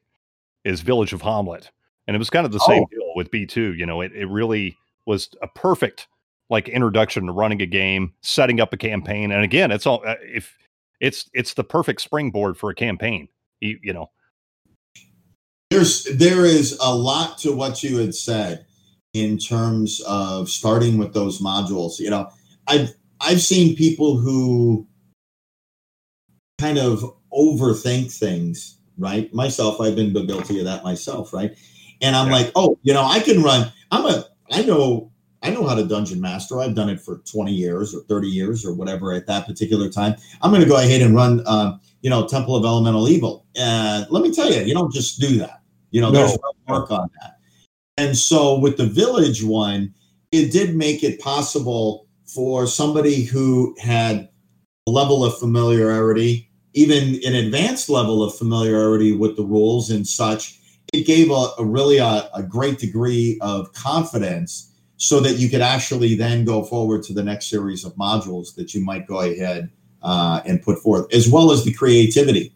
[0.64, 1.70] is Village of Hommlet,
[2.08, 2.88] and it was kind of the same oh.
[2.92, 3.74] deal with B two.
[3.74, 6.08] You know, it it really was a perfect
[6.50, 10.16] like introduction to running a game, setting up a campaign, and again, it's all uh,
[10.22, 10.56] if
[11.00, 13.28] it's it's the perfect springboard for a campaign.
[13.60, 14.10] You, you know,
[15.70, 18.66] there's there is a lot to what you had said
[19.14, 22.00] in terms of starting with those modules.
[22.00, 22.30] You know,
[22.68, 24.88] I've I've seen people who
[26.60, 27.04] kind of
[27.34, 29.34] overthink things, right?
[29.34, 31.56] Myself, I've been guilty of that myself, right?
[32.02, 32.34] And I'm yeah.
[32.34, 33.72] like, oh, you know, I can run.
[33.92, 35.12] I'm a I know
[35.44, 36.60] I know how to dungeon master.
[36.60, 40.16] I've done it for 20 years or 30 years or whatever at that particular time.
[40.42, 43.48] I'm going to go ahead and run, uh, you know, Temple of Elemental Evil.
[43.56, 45.62] And let me tell you, you don't just do that.
[45.90, 46.20] You know, no.
[46.20, 46.38] there's
[46.68, 47.38] work on that.
[48.02, 49.94] And so with the village one,
[50.32, 54.28] it did make it possible for somebody who had
[54.88, 60.58] a level of familiarity, even an advanced level of familiarity with the rules and such.
[60.92, 65.62] It gave a, a really a, a great degree of confidence so that you could
[65.62, 69.70] actually then go forward to the next series of modules that you might go ahead
[70.02, 72.52] uh, and put forth, as well as the creativity.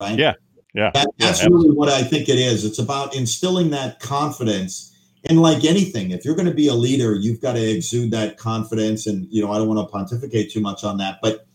[0.00, 0.18] Right?
[0.18, 0.34] Yeah.
[0.74, 0.90] Yeah.
[0.92, 2.64] That, that's yeah, really what I think it is.
[2.64, 4.90] It's about instilling that confidence.
[5.26, 8.36] And like anything, if you're going to be a leader, you've got to exude that
[8.36, 9.06] confidence.
[9.06, 11.46] And, you know, I don't want to pontificate too much on that, but,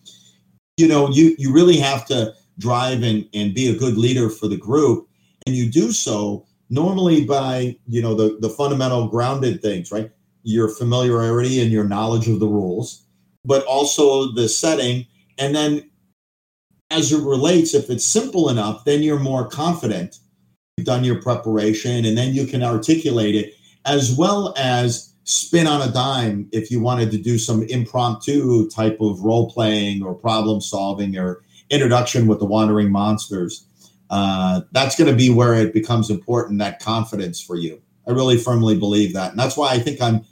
[0.77, 4.47] you know, you, you really have to drive and, and be a good leader for
[4.47, 5.07] the group.
[5.45, 10.11] And you do so normally by you know the the fundamental grounded things, right?
[10.43, 13.05] Your familiarity and your knowledge of the rules,
[13.43, 15.05] but also the setting,
[15.37, 15.88] and then
[16.91, 20.17] as it relates, if it's simple enough, then you're more confident.
[20.77, 23.53] You've done your preparation, and then you can articulate it
[23.85, 28.97] as well as spin on a dime if you wanted to do some impromptu type
[28.99, 33.65] of role playing or problem solving or introduction with the wandering monsters.
[34.09, 37.79] Uh, that's going to be where it becomes important that confidence for you.
[38.07, 40.25] I really firmly believe that and that's why i think i'm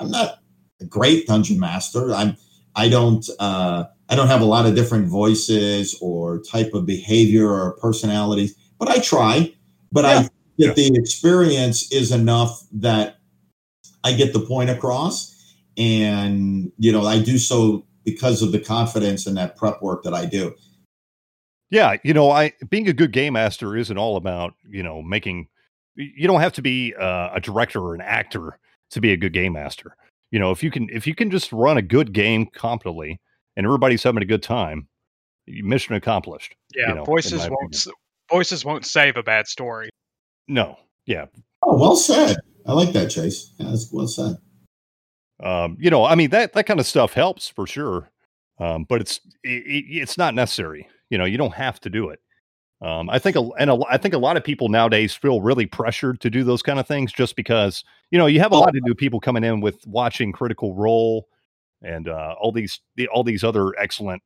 [0.00, 0.38] i'm not
[0.80, 2.14] a great dungeon master.
[2.14, 2.38] I'm
[2.74, 7.48] i don't uh, i don't have a lot of different voices or type of behavior
[7.48, 9.52] or personalities but i try
[9.92, 10.20] but yeah.
[10.20, 10.28] i
[10.58, 10.90] that yeah.
[10.90, 13.18] the experience is enough that
[14.04, 15.34] I get the point across.
[15.76, 20.14] And, you know, I do so because of the confidence and that prep work that
[20.14, 20.54] I do.
[21.70, 25.48] Yeah, you know, I being a good game master isn't all about, you know, making
[25.94, 28.58] you don't have to be uh, a director or an actor
[28.90, 29.94] to be a good game master.
[30.30, 33.20] You know, if you can if you can just run a good game competently
[33.58, 34.88] and everybody's having a good time,
[35.46, 36.54] mission accomplished.
[36.74, 37.94] Yeah, you know, voices won't opinion.
[38.30, 39.90] voices won't save a bad story.
[40.46, 40.78] No.
[41.04, 41.26] Yeah.
[41.62, 42.36] Oh, well said.
[42.64, 43.52] I like that, Chase.
[43.58, 44.36] Yeah, that's well said.
[45.42, 48.10] Um, you know, I mean that that kind of stuff helps for sure,
[48.58, 50.88] um, but it's it, it's not necessary.
[51.10, 52.20] You know, you don't have to do it.
[52.80, 55.66] Um, I think, a, and a, I think a lot of people nowadays feel really
[55.66, 57.82] pressured to do those kind of things just because
[58.12, 61.28] you know you have a lot of new people coming in with watching Critical Role
[61.82, 64.22] and uh, all these the, all these other excellent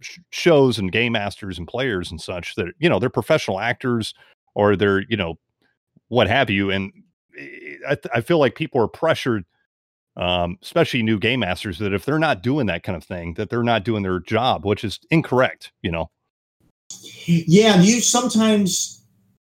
[0.00, 4.14] sh- shows and game masters and players and such that you know they're professional actors
[4.54, 5.38] or they're you know
[6.12, 6.92] what have you, and
[7.88, 9.46] I, I feel like people are pressured,
[10.18, 13.48] um, especially new game masters, that if they're not doing that kind of thing, that
[13.48, 15.72] they're not doing their job, which is incorrect.
[15.80, 16.10] You know.
[17.24, 19.06] Yeah, you sometimes,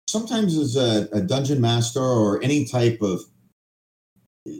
[0.10, 3.22] sometimes as a, a dungeon master or any type of,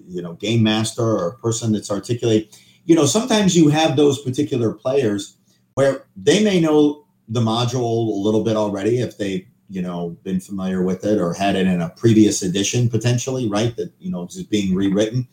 [0.08, 4.22] you know, game master or a person that's articulate, you know, sometimes you have those
[4.22, 5.38] particular players
[5.76, 10.40] where they may know the module a little bit already if they you know been
[10.40, 14.26] familiar with it or had it in a previous edition potentially right that you know
[14.26, 15.28] is being rewritten.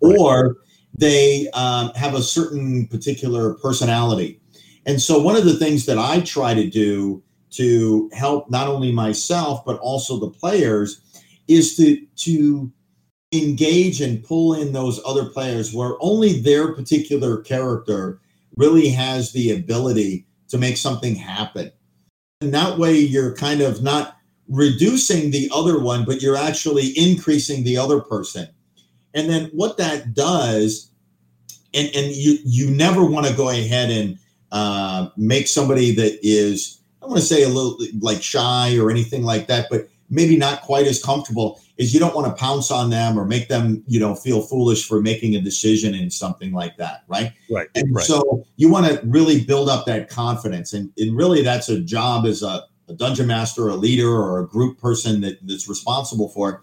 [0.00, 0.18] Right.
[0.18, 0.56] or
[0.94, 4.40] they um, have a certain particular personality.
[4.86, 8.92] And so one of the things that i try to do to help not only
[8.92, 11.00] myself but also the players
[11.48, 12.72] is to to
[13.32, 18.20] engage and pull in those other players where only their particular character
[18.56, 21.70] really has the ability to make something happen
[22.42, 24.16] and that way you're kind of not
[24.48, 28.48] reducing the other one, but you're actually increasing the other person.
[29.12, 30.90] And then what that does,
[31.74, 34.18] and, and you you never want to go ahead and
[34.52, 39.22] uh, make somebody that is, I want to say a little like shy or anything
[39.22, 42.90] like that, but maybe not quite as comfortable is you don't want to pounce on
[42.90, 46.76] them or make them you know feel foolish for making a decision in something like
[46.76, 47.32] that right?
[47.50, 48.04] Right and right.
[48.04, 50.74] so you want to really build up that confidence.
[50.74, 54.46] And, and really that's a job as a, a dungeon master a leader or a
[54.46, 56.60] group person that, that's responsible for it.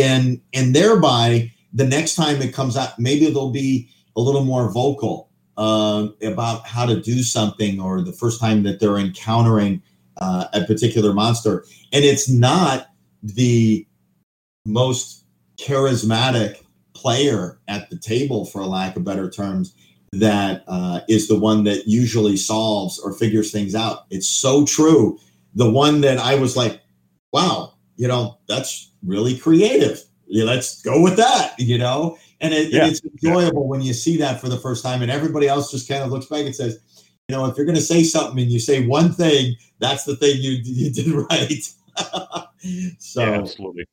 [0.00, 4.70] And and thereby the next time it comes out maybe they'll be a little more
[4.70, 9.82] vocal uh, about how to do something or the first time that they're encountering
[10.18, 11.64] uh, a particular monster.
[11.92, 12.88] And it's not
[13.22, 13.87] the
[14.68, 15.24] most
[15.56, 16.62] charismatic
[16.92, 19.74] player at the table, for lack of better terms,
[20.12, 24.04] that uh, is the one that usually solves or figures things out.
[24.10, 25.18] It's so true.
[25.54, 26.80] The one that I was like,
[27.32, 30.02] wow, you know, that's really creative.
[30.26, 32.18] Yeah, let's go with that, you know?
[32.40, 32.86] And it, yeah.
[32.86, 33.68] it's enjoyable yeah.
[33.68, 36.26] when you see that for the first time and everybody else just kind of looks
[36.26, 36.78] back and says,
[37.28, 40.16] you know, if you're going to say something and you say one thing, that's the
[40.16, 41.62] thing you, you did right.
[42.98, 43.84] so yeah, absolutely.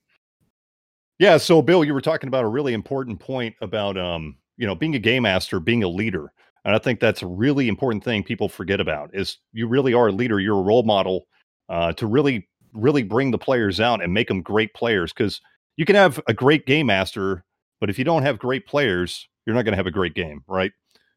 [1.20, 1.38] Yeah.
[1.38, 4.96] So Bill, you were talking about a really important point about um, you know, being
[4.96, 6.32] a game master, being a leader.
[6.64, 10.08] And I think that's a really important thing people forget about is you really are
[10.08, 10.40] a leader.
[10.40, 11.28] You're a role model
[11.70, 15.14] uh, to really, really bring the players out and make them great players.
[15.14, 15.40] Because
[15.78, 17.44] you can have a great game master,
[17.80, 20.44] but if you don't have great players, you're not going to have a great game,
[20.48, 20.72] right?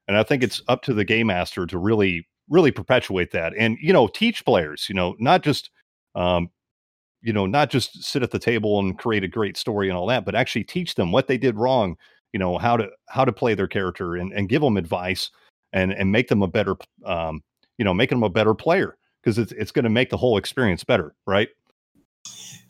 [0.07, 3.76] And I think it's up to the game master to really, really perpetuate that and
[3.80, 4.86] you know teach players.
[4.88, 5.70] You know, not just
[6.14, 6.51] um,
[7.23, 10.07] you know, not just sit at the table and create a great story and all
[10.07, 11.97] that, but actually teach them what they did wrong,
[12.33, 15.31] you know, how to how to play their character and, and give them advice
[15.73, 17.43] and and make them a better um,
[17.77, 20.37] you know, making them a better player because it's it's going to make the whole
[20.37, 21.49] experience better, right?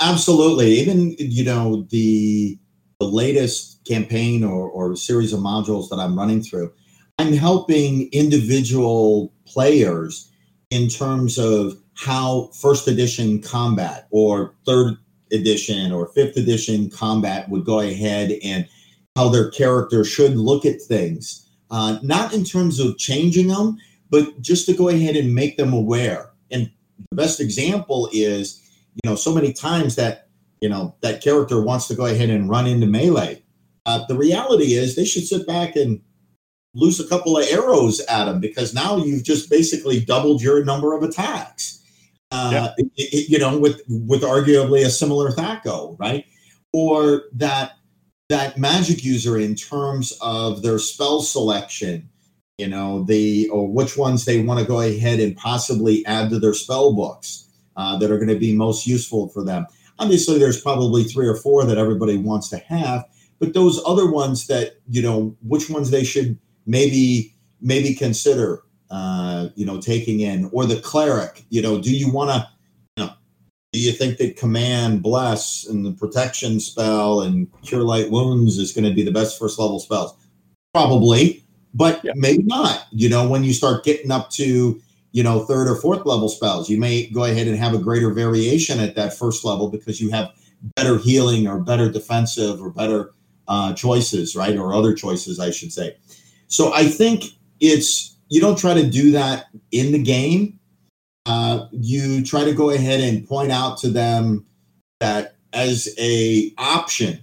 [0.01, 0.73] Absolutely.
[0.73, 2.59] Even you know, the
[3.01, 6.73] the latest campaign or, or series of modules that I'm running through,
[7.19, 10.31] I'm helping individual players
[10.71, 14.97] in terms of how first edition combat or third
[15.33, 18.69] edition or fifth edition combat would go ahead and
[19.17, 23.77] how their character should look at things, uh, not in terms of changing them,
[24.11, 26.31] but just to go ahead and make them aware.
[26.53, 26.71] And
[27.11, 28.63] the best example is,
[28.95, 30.29] you know, so many times that,
[30.61, 33.43] you know, that character wants to go ahead and run into melee.
[33.87, 36.01] Uh, the reality is they should sit back and
[36.75, 40.97] loose a couple of arrows at them because now you've just basically doubled your number
[40.97, 41.78] of attacks.
[42.31, 46.26] Uh, it, you know, with with arguably a similar THAC0, right?
[46.72, 47.72] Or that
[48.29, 52.09] that magic user in terms of their spell selection,
[52.59, 56.39] you know, the or which ones they want to go ahead and possibly add to
[56.39, 59.66] their spell books uh, that are going to be most useful for them.
[59.99, 63.05] Obviously, there's probably three or four that everybody wants to have,
[63.39, 69.49] but those other ones that you know, which ones they should maybe maybe consider uh,
[69.55, 72.49] you know taking in or the cleric you know do you want to
[72.97, 73.12] you know,
[73.72, 78.72] do you think that command bless and the protection spell and cure light wounds is
[78.72, 80.16] going to be the best first level spells?
[80.72, 82.12] Probably but yeah.
[82.16, 82.86] maybe not.
[82.91, 84.80] You know when you start getting up to
[85.12, 88.12] you know third or fourth level spells you may go ahead and have a greater
[88.12, 90.30] variation at that first level because you have
[90.76, 93.12] better healing or better defensive or better
[93.47, 94.57] uh, choices right?
[94.57, 95.97] Or other choices i should say.
[96.49, 97.24] So I think
[97.61, 100.59] it's you don't try to do that in the game.
[101.26, 104.47] Uh, you try to go ahead and point out to them
[105.01, 107.20] that as a option,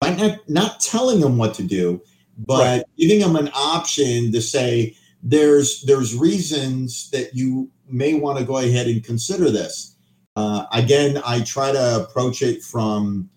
[0.00, 2.00] by not, not telling them what to do,
[2.36, 2.84] but right.
[2.98, 8.58] giving them an option to say there's there's reasons that you may want to go
[8.58, 9.96] ahead and consider this.
[10.36, 13.28] Uh, again, I try to approach it from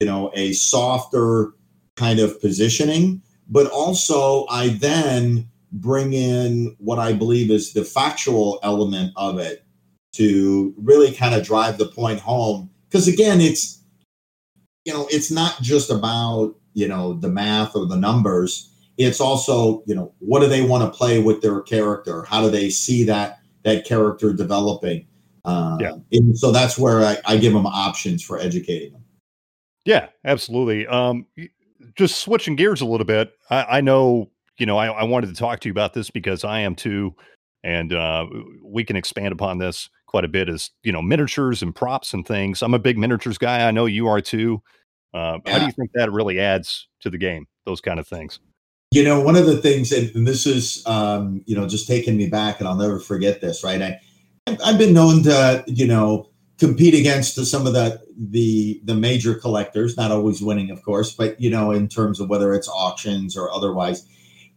[0.00, 1.52] you know a softer
[1.96, 8.58] kind of positioning but also I then bring in what I believe is the factual
[8.62, 9.64] element of it
[10.12, 12.70] to really kind of drive the point home.
[12.88, 13.82] Because again, it's
[14.84, 18.70] you know, it's not just about you know the math or the numbers.
[18.96, 22.24] It's also you know what do they want to play with their character?
[22.24, 25.06] How do they see that that character developing?
[25.44, 25.94] Uh, yeah.
[26.12, 29.04] And so that's where I, I give them options for educating them.
[29.84, 30.86] Yeah, absolutely.
[30.86, 31.26] Um,
[31.94, 35.34] just switching gears a little bit, I, I know, you know, I, I, wanted to
[35.34, 37.14] talk to you about this because I am too,
[37.62, 38.26] and uh,
[38.62, 42.26] we can expand upon this quite a bit as, you know, miniatures and props and
[42.26, 42.62] things.
[42.62, 43.66] I'm a big miniatures guy.
[43.66, 44.62] I know you are too.
[45.14, 45.52] Uh, yeah.
[45.52, 48.40] How do you think that really adds to the game, those kind of things?
[48.90, 52.26] You know, one of the things, and this is, um, you know, just taking me
[52.26, 53.80] back, and I'll never forget this, right?
[53.82, 54.00] I,
[54.64, 59.96] I've been known to, you know, compete against some of the the the major collectors
[59.96, 63.48] not always winning of course but you know in terms of whether it's auctions or
[63.52, 64.08] otherwise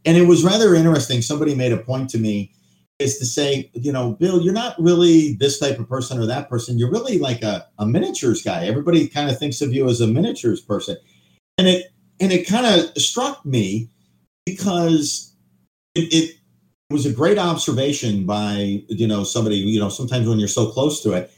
[0.06, 1.22] and it was rather interesting.
[1.22, 2.52] Somebody made a point to me
[3.00, 6.50] is to say you know bill you're not really this type of person or that
[6.50, 6.78] person.
[6.78, 8.66] You're really like a, a miniatures guy.
[8.66, 10.98] Everybody kind of thinks of you as a miniatures person.
[11.58, 11.88] And it
[12.20, 13.90] and it kind of struck me
[14.46, 15.36] because
[15.96, 16.36] it, it
[16.90, 21.02] was a great observation by you know somebody you know sometimes when you're so close
[21.04, 21.32] to it.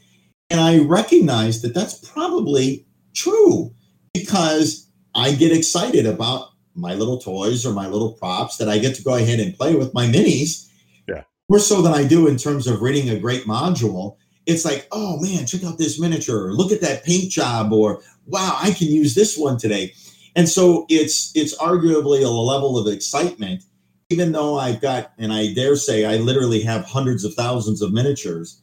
[0.50, 3.74] And I recognize that that's probably true
[4.12, 8.94] because I get excited about my little toys or my little props that I get
[8.96, 10.68] to go ahead and play with my minis.
[11.08, 11.22] Yeah.
[11.48, 14.16] More so than I do in terms of reading a great module.
[14.46, 16.52] It's like, oh man, check out this miniature.
[16.52, 19.94] Look at that paint job, or wow, I can use this one today.
[20.36, 23.64] And so it's it's arguably a level of excitement,
[24.10, 27.92] even though I've got, and I dare say I literally have hundreds of thousands of
[27.92, 28.60] miniatures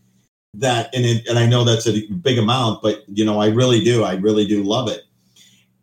[0.54, 3.84] that and it, and I know that's a big amount, but you know I really
[3.84, 5.02] do I really do love it.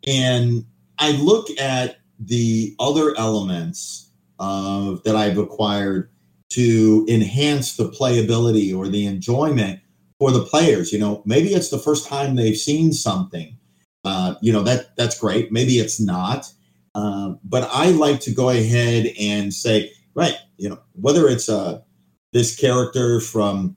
[0.07, 0.65] And
[0.99, 6.11] I look at the other elements of that I've acquired
[6.49, 9.79] to enhance the playability or the enjoyment
[10.17, 10.91] for the players.
[10.91, 13.55] You know, maybe it's the first time they've seen something.
[14.05, 15.51] Uh, you know that that's great.
[15.51, 16.51] Maybe it's not,
[16.95, 21.81] uh, but I like to go ahead and say, right, you know, whether it's uh,
[22.31, 23.75] this character from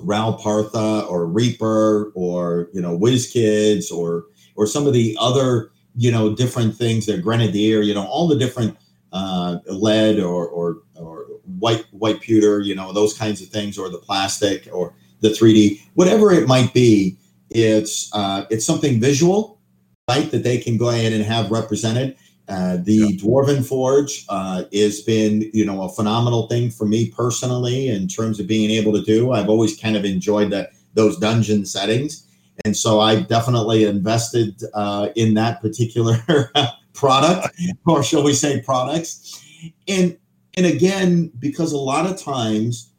[0.00, 6.10] Ral Partha or Reaper or you know WizKids or or some of the other you
[6.10, 8.76] know different things their Grenadier, you know all the different
[9.12, 11.26] uh, lead or, or or
[11.58, 15.80] white white pewter, you know those kinds of things, or the plastic or the 3D,
[15.94, 17.16] whatever it might be.
[17.50, 19.60] It's uh, it's something visual,
[20.08, 20.30] right?
[20.30, 22.16] That they can go ahead and have represented.
[22.48, 23.22] Uh, the yeah.
[23.22, 28.40] Dwarven Forge uh, has been, you know, a phenomenal thing for me personally in terms
[28.40, 29.32] of being able to do.
[29.32, 32.26] I've always kind of enjoyed that those dungeon settings,
[32.64, 36.18] and so I've definitely invested uh, in that particular
[36.94, 37.48] product,
[37.86, 39.42] or shall we say, products.
[39.88, 40.16] And
[40.54, 42.92] and again, because a lot of times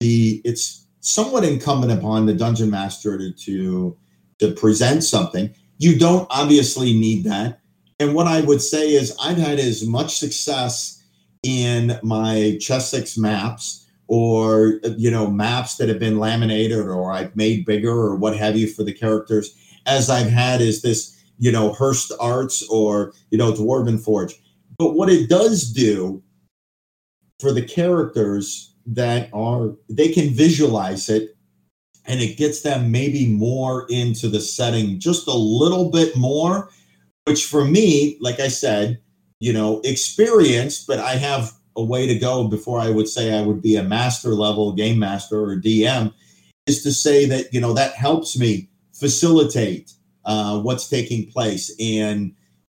[0.00, 3.96] the it's somewhat incumbent upon the dungeon master to, to
[4.38, 5.54] to present something.
[5.78, 7.60] You don't obviously need that.
[8.00, 11.02] And what I would say is I've had as much success
[11.42, 17.64] in my Chessex maps or you know maps that have been laminated or I've made
[17.64, 21.72] bigger or what have you for the characters as I've had is this you know
[21.72, 24.34] Hirst Arts or you know Dwarven Forge.
[24.78, 26.22] But what it does do
[27.40, 31.36] for the characters that are they can visualize it
[32.06, 36.70] and it gets them maybe more into the setting just a little bit more
[37.26, 39.00] which for me like i said
[39.40, 43.42] you know experienced but i have a way to go before i would say i
[43.42, 46.12] would be a master level game master or dm
[46.66, 49.92] is to say that you know that helps me facilitate
[50.24, 52.34] uh, what's taking place and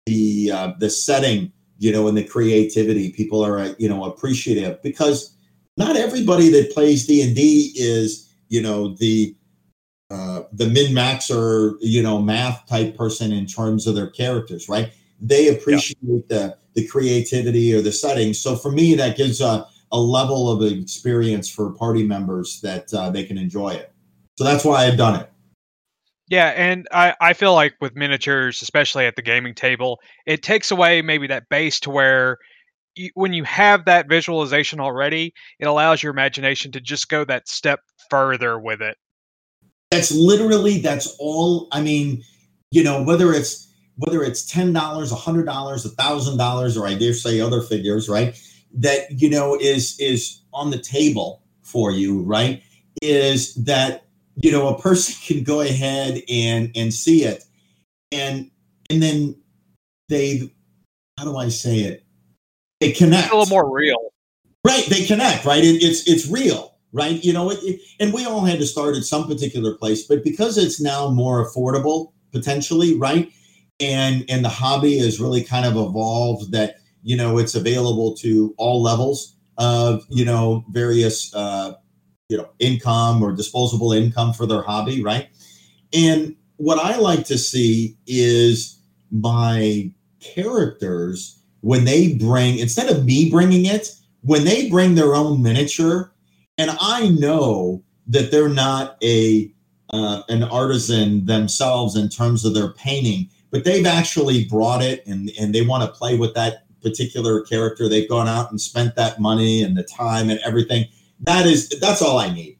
[0.05, 5.35] the uh, the setting you know and the creativity people are you know appreciative because
[5.77, 9.35] not everybody that plays d&d is you know the
[10.11, 14.91] uh, the min maxer you know math type person in terms of their characters right
[15.19, 16.19] they appreciate yeah.
[16.29, 20.61] the the creativity or the setting so for me that gives a, a level of
[20.61, 23.91] experience for party members that uh, they can enjoy it
[24.37, 25.29] so that's why i've done it
[26.27, 30.71] yeah, and I, I feel like with miniatures, especially at the gaming table, it takes
[30.71, 32.39] away maybe that base to where
[32.95, 37.47] you, when you have that visualization already, it allows your imagination to just go that
[37.47, 38.97] step further with it.
[39.91, 41.67] That's literally that's all.
[41.71, 42.23] I mean,
[42.71, 43.64] you know, whether it's
[43.97, 47.61] whether it's ten dollars, a hundred dollars, a thousand dollars, or I dare say other
[47.61, 48.39] figures, right?
[48.73, 52.61] That you know is is on the table for you, right?
[53.01, 57.43] Is that you know a person can go ahead and and see it,
[58.11, 58.51] and
[58.89, 59.35] and then
[60.09, 60.51] they
[61.17, 62.05] how do I say it?
[62.81, 63.25] They connect.
[63.25, 64.11] It's a little more real.
[64.65, 64.85] Right.
[64.87, 65.63] They connect, right?
[65.63, 67.23] It, it's it's real, right?
[67.23, 70.23] You know, it, it, and we all had to start at some particular place, but
[70.23, 73.31] because it's now more affordable, potentially, right?
[73.79, 78.53] And and the hobby has really kind of evolved that, you know, it's available to
[78.57, 81.73] all levels of, you know, various uh,
[82.29, 85.27] you know, income or disposable income for their hobby, right?
[85.93, 88.79] And what I like to see is
[89.11, 93.89] my characters when they bring instead of me bringing it
[94.21, 96.11] when they bring their own miniature
[96.57, 99.51] and i know that they're not a
[99.91, 105.31] uh, an artisan themselves in terms of their painting but they've actually brought it and
[105.39, 109.19] and they want to play with that particular character they've gone out and spent that
[109.19, 110.85] money and the time and everything
[111.19, 112.57] that is that's all i need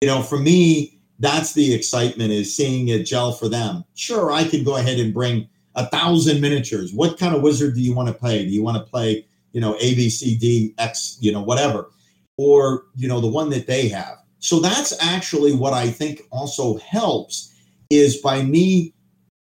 [0.00, 4.44] you know for me that's the excitement is seeing it gel for them sure i
[4.44, 6.92] can go ahead and bring a thousand miniatures.
[6.92, 8.44] What kind of wizard do you want to play?
[8.44, 11.90] Do you want to play, you know, A, B, C, D, X, you know, whatever,
[12.36, 14.16] or you know, the one that they have?
[14.38, 17.54] So that's actually what I think also helps
[17.90, 18.94] is by me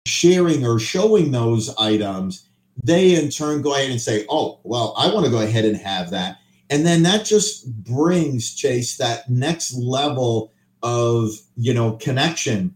[0.05, 2.47] sharing or showing those items,
[2.83, 5.77] they in turn go ahead and say, "Oh, well, I want to go ahead and
[5.77, 6.37] have that,"
[6.69, 10.51] and then that just brings Chase that next level
[10.83, 12.75] of you know connection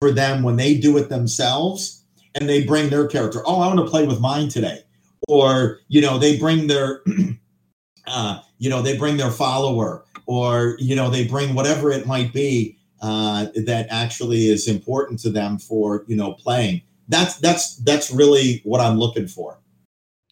[0.00, 1.98] for them when they do it themselves
[2.34, 3.42] and they bring their character.
[3.44, 4.82] Oh, I want to play with mine today.
[5.28, 7.02] Or, you know, they bring their,
[8.06, 12.32] uh, you know, they bring their follower or, you know, they bring whatever it might
[12.32, 16.82] be uh, that actually is important to them for, you know, playing.
[17.08, 19.58] That's, that's, that's really what I'm looking for.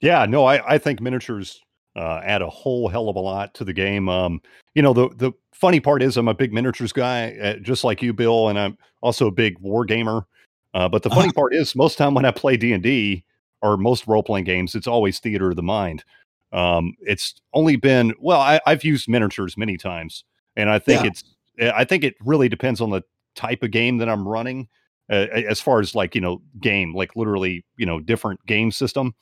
[0.01, 1.61] Yeah, no, I, I think miniatures
[1.97, 4.09] uh, add a whole hell of a lot to the game.
[4.09, 4.41] Um,
[4.75, 8.03] you know, the the funny part is I'm a big miniatures guy, uh, just like
[8.03, 10.26] you, Bill, and I'm also a big war gamer.
[10.75, 11.33] Uh, but the funny uh-huh.
[11.33, 13.25] part is, most time when I play D and D
[13.63, 16.05] or most role playing games, it's always theater of the mind.
[16.53, 20.25] Um, it's only been well, I, have used miniatures many times,
[20.55, 21.09] and I think yeah.
[21.09, 21.25] it's
[21.61, 23.03] I think it really depends on the
[23.34, 24.68] type of game that I'm running,
[25.11, 29.14] uh, as far as like you know game, like literally you know different game system.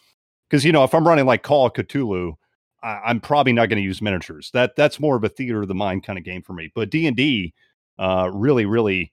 [0.48, 2.34] Because you know if I'm running like Call of Cthulhu,
[2.82, 4.50] I, am probably not going to use miniatures.
[4.52, 6.70] That that's more of a theater of the mind kind of game for me.
[6.74, 7.54] But D and D
[7.98, 9.12] uh, really really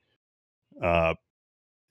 [0.82, 1.14] uh,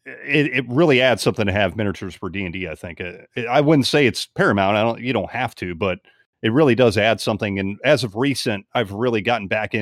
[0.06, 3.40] it, it really adds something to have miniatures for D and I think it, uh,
[3.40, 4.76] it, I wouldn't say it's paramount.
[4.76, 5.00] I don't.
[5.00, 5.98] You don't have to, but
[6.42, 7.58] it really does add something.
[7.58, 9.74] And as of recent, I've really gotten back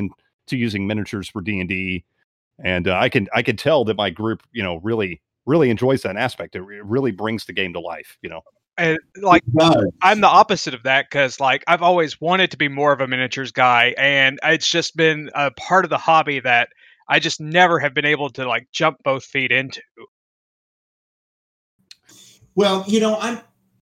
[0.48, 2.04] into using miniatures for D and D,
[2.62, 6.02] and uh, I can I can tell that my group, you know, really really enjoys
[6.02, 6.56] that aspect.
[6.56, 8.16] It, it really brings the game to life.
[8.22, 8.42] You know.
[8.76, 9.42] And like
[10.02, 13.08] I'm the opposite of that because like I've always wanted to be more of a
[13.08, 16.68] miniatures guy, and it's just been a part of the hobby that
[17.08, 19.82] I just never have been able to like jump both feet into.
[22.54, 23.40] Well, you know, I'm,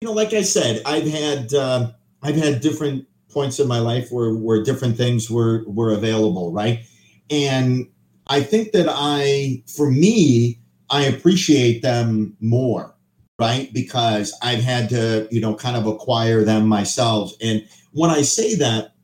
[0.00, 4.08] you know, like I said, I've had uh, I've had different points in my life
[4.10, 6.84] where where different things were were available, right?
[7.30, 7.88] And
[8.28, 12.94] I think that I, for me, I appreciate them more,
[13.38, 13.72] right?
[13.72, 17.32] Because I've had to, you know, kind of acquire them myself.
[17.42, 18.94] And when I say that,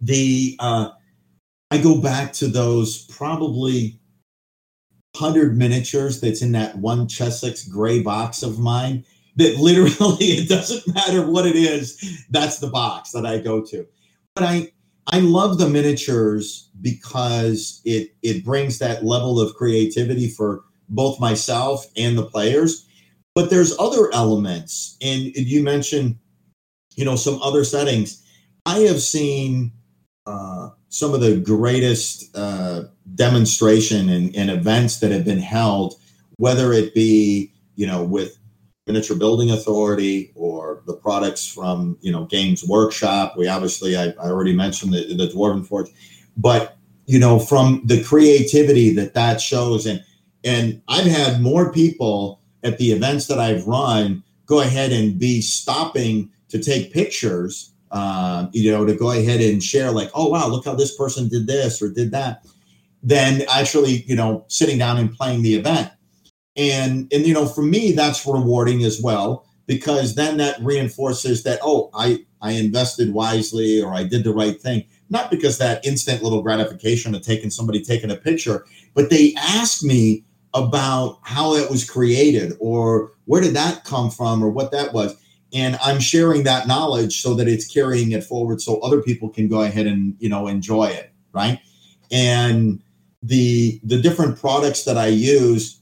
[0.00, 0.90] the uh,
[1.70, 4.00] I go back to those probably
[5.16, 9.04] hundred miniatures that's in that one Chessex gray box of mine.
[9.40, 12.26] That literally, it doesn't matter what it is.
[12.28, 13.86] That's the box that I go to.
[14.34, 14.70] But I
[15.06, 21.86] I love the miniatures because it it brings that level of creativity for both myself
[21.96, 22.86] and the players.
[23.34, 26.18] But there's other elements, and you mentioned,
[26.96, 28.22] you know, some other settings.
[28.66, 29.72] I have seen
[30.26, 32.84] uh, some of the greatest uh,
[33.14, 35.94] demonstration and, and, events that have been held,
[36.36, 38.36] whether it be you know with
[38.90, 43.34] Miniature Building Authority or the products from you know Games Workshop.
[43.36, 45.90] We obviously I, I already mentioned the, the Dwarven Forge,
[46.36, 46.76] but
[47.06, 50.04] you know from the creativity that that shows and
[50.44, 55.40] and I've had more people at the events that I've run go ahead and be
[55.40, 60.46] stopping to take pictures uh, you know, to go ahead and share, like, oh, wow,
[60.46, 62.46] look how this person did this or did that,
[63.02, 65.90] than actually, you know, sitting down and playing the event.
[66.56, 71.60] And, and, you know, for me, that's rewarding as well, because then that reinforces that,
[71.62, 74.84] oh, I, I invested wisely or I did the right thing.
[75.10, 78.64] Not because that instant little gratification of taking somebody taking a picture,
[78.94, 80.24] but they ask me
[80.54, 85.16] about how it was created or where did that come from or what that was
[85.52, 89.46] and i'm sharing that knowledge so that it's carrying it forward so other people can
[89.46, 91.60] go ahead and you know enjoy it right
[92.10, 92.82] and
[93.22, 95.79] the the different products that i use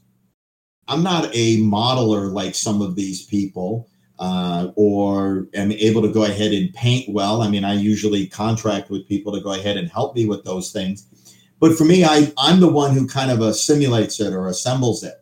[0.89, 3.89] i'm not a modeler like some of these people
[4.19, 7.41] uh, or am able to go ahead and paint well.
[7.41, 10.71] I mean i usually contract with people to go ahead and help me with those
[10.71, 11.07] things.
[11.59, 15.15] But for me I, i'm the one who kind of assimilates it or assembles it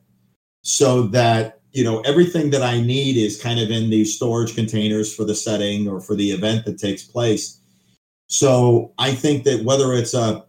[0.61, 5.13] so that you know everything that i need is kind of in these storage containers
[5.15, 7.61] for the setting or for the event that takes place.
[8.27, 10.45] So i think that whether it's a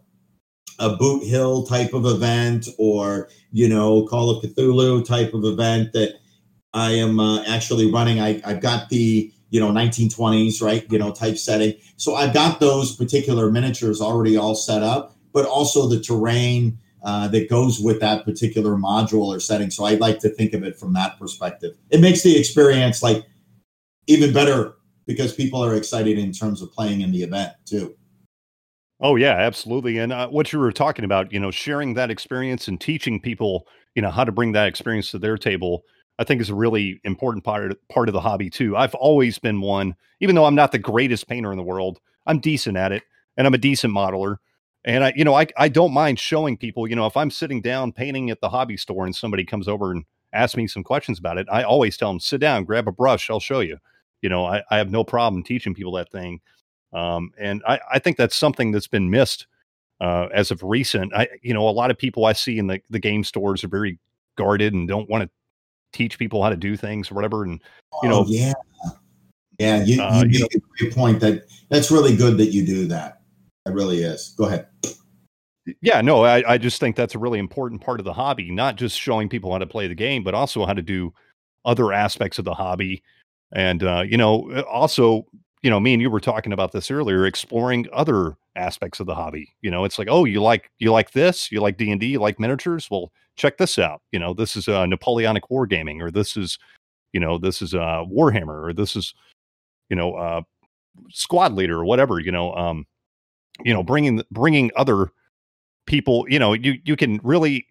[0.79, 5.93] a boot hill type of event or you know call of cthulhu type of event
[5.93, 6.15] that
[6.73, 11.11] i am uh, actually running I, i've got the you know 1920s right you know
[11.11, 15.99] type setting so i've got those particular miniatures already all set up but also the
[15.99, 19.71] terrain uh, that goes with that particular module or setting.
[19.71, 21.77] So I like to think of it from that perspective.
[21.89, 23.25] It makes the experience like
[24.07, 24.75] even better
[25.05, 27.95] because people are excited in terms of playing in the event too.
[29.01, 29.97] Oh yeah, absolutely.
[29.97, 33.65] And uh, what you were talking about, you know, sharing that experience and teaching people,
[33.95, 35.83] you know, how to bring that experience to their table,
[36.17, 38.75] I think is a really important part of, part of the hobby too.
[38.75, 42.39] I've always been one, even though I'm not the greatest painter in the world, I'm
[42.39, 43.03] decent at it
[43.37, 44.37] and I'm a decent modeler.
[44.83, 47.61] And I, you know, I, I don't mind showing people, you know, if I'm sitting
[47.61, 50.03] down painting at the hobby store and somebody comes over and
[50.33, 53.29] asks me some questions about it, I always tell them, sit down, grab a brush,
[53.29, 53.77] I'll show you.
[54.21, 56.41] You know, I, I have no problem teaching people that thing.
[56.93, 59.47] Um, and I, I think that's something that's been missed
[60.01, 61.13] uh, as of recent.
[61.13, 63.67] I, you know, a lot of people I see in the, the game stores are
[63.69, 63.99] very
[64.37, 65.29] guarded and don't want to
[65.91, 67.43] teach people how to do things or whatever.
[67.43, 67.61] And,
[68.03, 68.53] you know, oh, yeah.
[69.59, 72.53] Yeah, you, uh, you, you make know, a great point that that's really good that
[72.53, 73.21] you do that.
[73.65, 74.33] It really is.
[74.37, 74.67] Go ahead.
[75.81, 78.77] Yeah, no, I, I just think that's a really important part of the hobby, not
[78.77, 81.13] just showing people how to play the game, but also how to do
[81.65, 83.03] other aspects of the hobby.
[83.51, 85.25] And, uh, you know, uh, also,
[85.61, 89.15] you know, me and you were talking about this earlier, exploring other aspects of the
[89.15, 89.53] hobby.
[89.61, 92.07] You know, it's like, oh, you like, you like this, you like D and D,
[92.07, 92.89] you like miniatures.
[92.89, 94.01] Well, check this out.
[94.11, 96.57] You know, this is uh, Napoleonic wargaming, or this is,
[97.13, 99.13] you know, this is uh, Warhammer, or this is,
[99.89, 100.41] you know, uh,
[101.09, 102.19] squad leader, or whatever.
[102.19, 102.85] You know, um,
[103.63, 105.11] you know bringing bringing other
[105.85, 107.65] people you know you you can really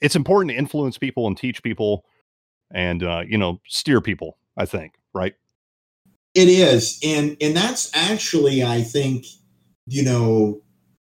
[0.00, 2.04] it's important to influence people and teach people
[2.72, 5.34] and uh you know steer people i think right
[6.36, 7.00] it is.
[7.02, 9.26] And and that's actually i think
[9.86, 10.60] you know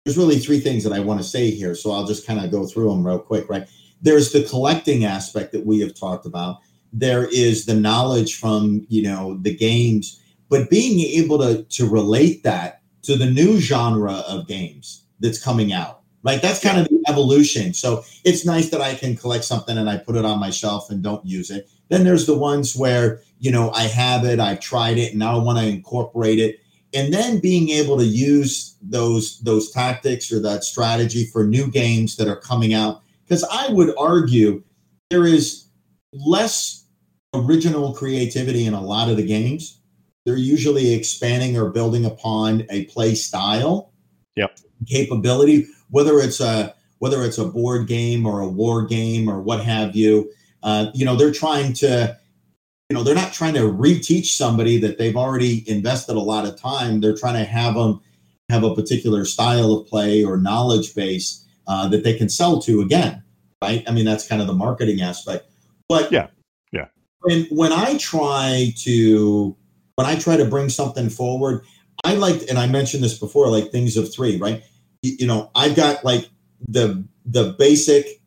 [0.05, 2.51] there's really three things that i want to say here so i'll just kind of
[2.51, 3.67] go through them real quick right?
[4.01, 6.59] There's the collecting aspect that we have talked about.
[6.93, 12.43] There is the knowledge from you know the games but being able to to relate
[12.43, 15.98] that to the new genre of games that's coming out.
[16.21, 16.41] Right.
[16.41, 17.73] That's kind of the evolution.
[17.73, 20.89] So it's nice that I can collect something and I put it on my shelf
[20.89, 21.69] and don't use it.
[21.89, 25.39] Then there's the ones where, you know, I have it, I've tried it, and now
[25.39, 26.59] I want to incorporate it.
[26.93, 32.17] And then being able to use those those tactics or that strategy for new games
[32.17, 33.01] that are coming out.
[33.23, 34.63] Because I would argue
[35.09, 35.67] there is
[36.11, 36.85] less
[37.33, 39.79] original creativity in a lot of the games
[40.29, 43.91] they're usually expanding or building upon a play style
[44.35, 44.59] yep.
[44.87, 49.63] capability, whether it's a whether it's a board game or a war game or what
[49.63, 50.31] have you.
[50.61, 52.17] Uh, you know, they're trying to,
[52.89, 56.59] you know, they're not trying to reteach somebody that they've already invested a lot of
[56.59, 56.99] time.
[56.99, 58.01] They're trying to have them
[58.49, 62.81] have a particular style of play or knowledge base uh, that they can sell to
[62.81, 63.23] again,
[63.61, 63.83] right?
[63.87, 65.45] I mean, that's kind of the marketing aspect.
[65.87, 66.27] But yeah,
[66.71, 66.87] yeah.
[67.21, 69.55] When when I try to
[69.95, 71.63] when I try to bring something forward,
[72.03, 74.63] I like, and I mentioned this before, like things of three, right?
[75.01, 76.29] You, know, I've got like
[76.67, 78.21] the the basic,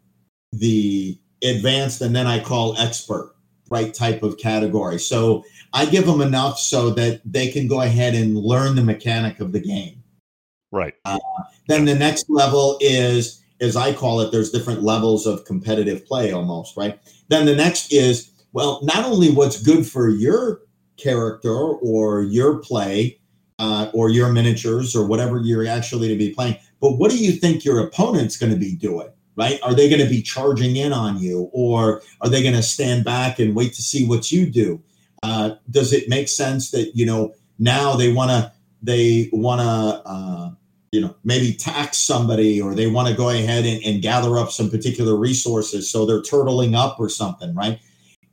[0.53, 3.35] the advanced, and then I call expert,
[3.71, 3.93] right?
[3.93, 4.99] Type of category.
[4.99, 9.41] So I give them enough so that they can go ahead and learn the mechanic
[9.41, 10.03] of the game.
[10.71, 10.95] Right.
[11.05, 11.19] Uh,
[11.69, 16.33] then the next level is, as I call it, there's different levels of competitive play
[16.33, 16.99] almost, right?
[17.29, 20.63] Then the next is, well, not only what's good for your
[20.97, 23.19] character or your play
[23.63, 27.31] uh, or your miniatures or whatever you're actually to be playing, but what do you
[27.31, 29.09] think your opponent's going to be doing?
[29.37, 29.61] Right?
[29.63, 33.05] Are they going to be charging in on you, or are they going to stand
[33.05, 34.83] back and wait to see what you do?
[35.23, 38.53] Uh, does it make sense that you know now they want to
[38.83, 40.51] they want to uh,
[40.91, 44.51] you know maybe tax somebody or they want to go ahead and, and gather up
[44.51, 47.81] some particular resources so they're turtling up or something right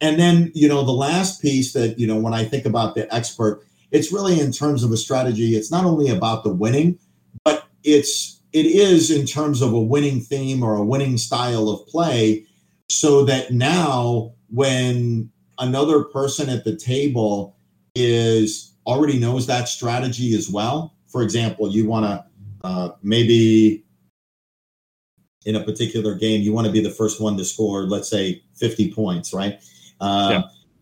[0.01, 3.11] and then you know the last piece that you know when i think about the
[3.13, 6.97] expert it's really in terms of a strategy it's not only about the winning
[7.43, 11.85] but it's it is in terms of a winning theme or a winning style of
[11.87, 12.45] play
[12.89, 15.29] so that now when
[15.59, 17.55] another person at the table
[17.95, 22.25] is already knows that strategy as well for example you want to
[22.63, 23.83] uh, maybe
[25.45, 28.43] in a particular game, you want to be the first one to score, let's say
[28.55, 29.59] 50 points, right?
[30.01, 30.41] Uh, yeah.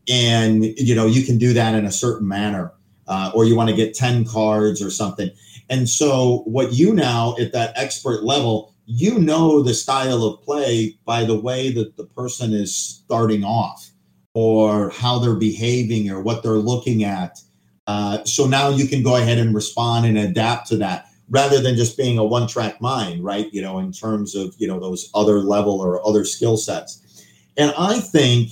[0.10, 2.74] And, you know, you can do that in a certain manner,
[3.08, 5.30] uh, or you want to get 10 cards or something.
[5.70, 10.98] And so, what you now at that expert level, you know the style of play
[11.06, 13.92] by the way that the person is starting off
[14.34, 17.40] or how they're behaving or what they're looking at.
[17.86, 21.76] Uh, so now you can go ahead and respond and adapt to that rather than
[21.76, 23.52] just being a one track mind, right?
[23.52, 27.26] You know, in terms of, you know, those other level or other skill sets.
[27.58, 28.52] And I think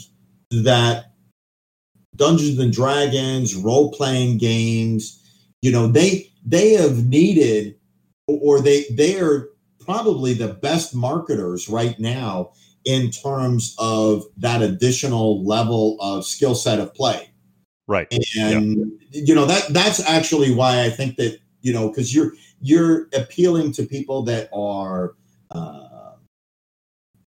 [0.51, 1.11] that
[2.15, 5.21] Dungeons and Dragons, role playing games,
[5.61, 7.75] you know, they they have needed
[8.27, 12.51] or they they are probably the best marketers right now
[12.85, 17.29] in terms of that additional level of skill set of play.
[17.87, 18.07] Right.
[18.11, 19.21] And yeah.
[19.23, 23.71] you know that that's actually why I think that, you know, because you're you're appealing
[23.73, 25.15] to people that are
[25.51, 26.13] uh,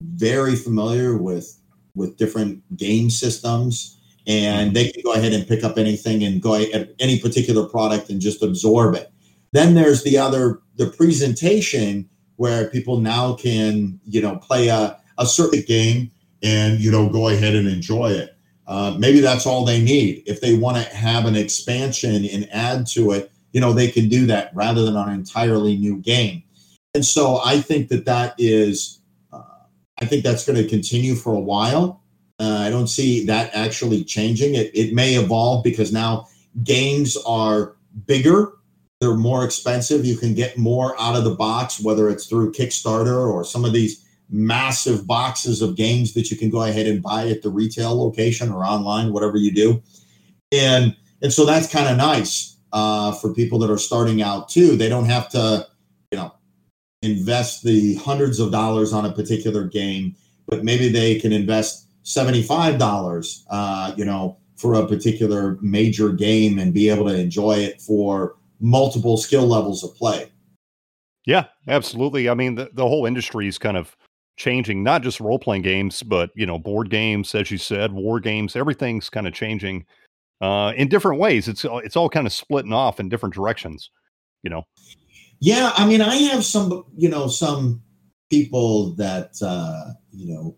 [0.02, 1.60] very familiar with
[1.96, 3.97] with different game systems
[4.28, 8.10] and they can go ahead and pick up anything and go at any particular product
[8.10, 9.12] and just absorb it.
[9.54, 15.26] Then there's the other the presentation where people now can you know play a, a
[15.26, 16.12] certain game
[16.44, 18.36] and you know go ahead and enjoy it.
[18.68, 20.24] Uh, maybe that's all they need.
[20.26, 24.08] If they want to have an expansion and add to it you know they can
[24.08, 26.44] do that rather than an entirely new game.
[26.94, 29.02] And so i think that that is
[29.32, 29.42] uh,
[30.02, 32.02] i think that's going to continue for a while
[32.40, 34.56] uh, i don't see that actually changing.
[34.56, 36.28] It, it may evolve because now
[36.64, 38.54] games are bigger.
[39.00, 40.06] They're more expensive.
[40.06, 43.74] You can get more out of the box whether it's through kickstarter or some of
[43.74, 47.98] these massive boxes of games that you can go ahead and buy at the retail
[47.98, 49.82] location or online whatever you do.
[50.52, 54.76] And and so that's kind of nice uh, for people that are starting out too.
[54.76, 55.68] They don't have to,
[56.12, 56.34] you know,
[57.02, 60.16] invest the hundreds of dollars on a particular game,
[60.48, 66.58] but maybe they can invest seventy-five dollars, uh, you know, for a particular major game
[66.58, 70.32] and be able to enjoy it for multiple skill levels of play.
[71.26, 72.30] Yeah, absolutely.
[72.30, 73.96] I mean, the, the whole industry is kind of
[74.38, 78.22] changing, not just role playing games, but, you know, board games, as you said, war
[78.22, 79.86] games, everything's kind of changing
[80.40, 81.50] uh, in different ways.
[81.50, 83.92] It's it's all kind of splitting off in different directions,
[84.44, 84.64] you know.
[85.40, 87.82] Yeah, I mean, I have some, you know, some
[88.30, 90.56] people that uh, you know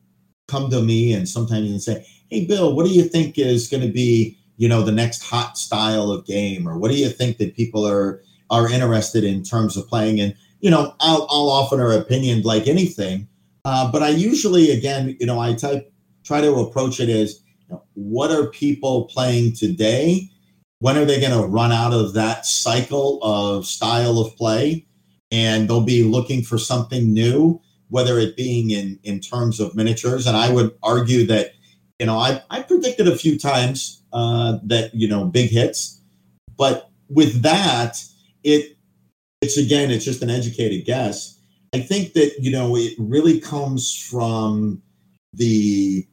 [0.49, 3.83] come to me and sometimes and say, "Hey, Bill, what do you think is going
[3.83, 7.37] to be, you know, the next hot style of game, or what do you think
[7.37, 11.91] that people are are interested in terms of playing?" And you know, I'll I'll offer
[11.91, 13.27] an opinion like anything,
[13.65, 15.91] uh, but I usually, again, you know, I type
[16.23, 17.41] try to approach it as
[17.93, 20.29] what are people playing today?
[20.79, 24.85] When are they going to run out of that cycle of style of play?
[25.31, 30.25] And they'll be looking for something new, whether it being in, in terms of miniatures.
[30.25, 31.53] And I would argue that,
[31.99, 36.01] you know, I, I predicted a few times uh, that, you know, big hits.
[36.57, 38.03] But with that,
[38.43, 38.77] it
[39.41, 41.39] it's again, it's just an educated guess.
[41.73, 44.81] I think that you know it really comes from
[45.33, 46.05] the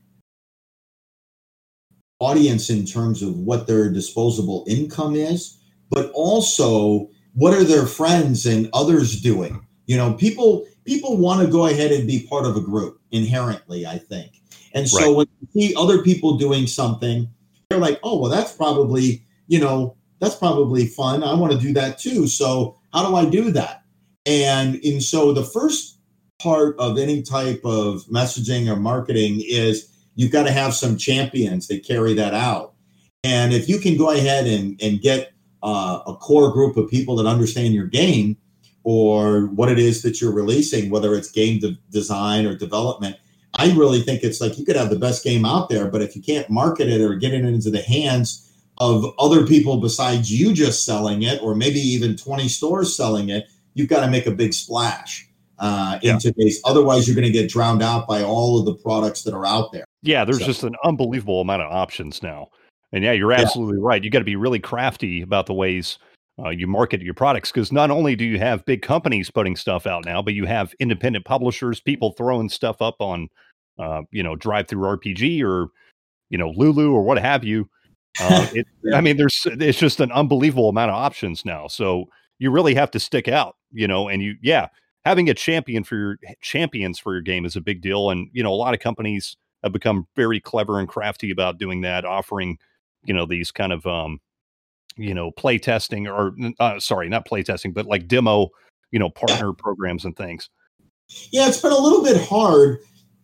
[2.19, 5.59] audience in terms of what their disposable income is,
[5.91, 9.67] but also what are their friends and others doing.
[9.87, 13.87] You know, people people want to go ahead and be part of a group inherently.
[13.87, 14.41] I think,
[14.73, 15.17] and so right.
[15.17, 17.29] when you see other people doing something,
[17.69, 21.23] they're like, oh well, that's probably you know that's probably fun.
[21.23, 22.27] I want to do that too.
[22.27, 23.83] So how do I do that?
[24.25, 25.99] And and so the first
[26.41, 31.69] part of any type of messaging or marketing is you've got to have some champions
[31.69, 32.75] that carry that out.
[33.25, 35.33] And if you can go ahead and, and get
[35.63, 38.37] uh, a core group of people that understand your game
[38.87, 43.17] or what it is that you're releasing, whether it's game de- design or development,
[43.55, 46.15] I really think it's like you could have the best game out there, but if
[46.15, 48.49] you can't market it or get it into the hands
[48.79, 53.49] of other people besides you just selling it, or maybe even 20 stores selling it,
[53.75, 56.19] you've got to make a big splash uh, in yeah.
[56.19, 56.61] today's.
[56.65, 59.73] Otherwise, you're going to get drowned out by all of the products that are out
[59.73, 59.85] there.
[60.03, 60.47] Yeah, there's so.
[60.47, 62.51] just an unbelievable amount of options now.
[62.93, 63.89] And yeah, you're absolutely yeah.
[63.89, 64.05] right.
[64.05, 65.99] You got to be really crafty about the ways
[66.45, 69.87] uh, you market your products because not only do you have big companies putting stuff
[69.87, 73.29] out now, but you have independent publishers, people throwing stuff up on,
[73.79, 75.69] uh, you know, Drive Through RPG or,
[76.29, 77.69] you know, Lulu or what have you.
[78.21, 81.69] Uh, it, I mean, there's it's just an unbelievable amount of options now.
[81.69, 82.07] So
[82.39, 84.69] you really have to stick out, you know, and you, yeah,
[85.07, 88.11] having a champion for your champions for your game is a big deal.
[88.11, 91.81] And, you know, a lot of companies have become very clever and crafty about doing
[91.81, 92.59] that, offering,
[93.05, 94.21] you know, these kind of, um,
[94.97, 98.49] you know, play testing or, uh, sorry, not play testing, but like demo,
[98.91, 100.49] you know, partner programs and things.
[101.31, 102.79] Yeah, it's been a little bit hard.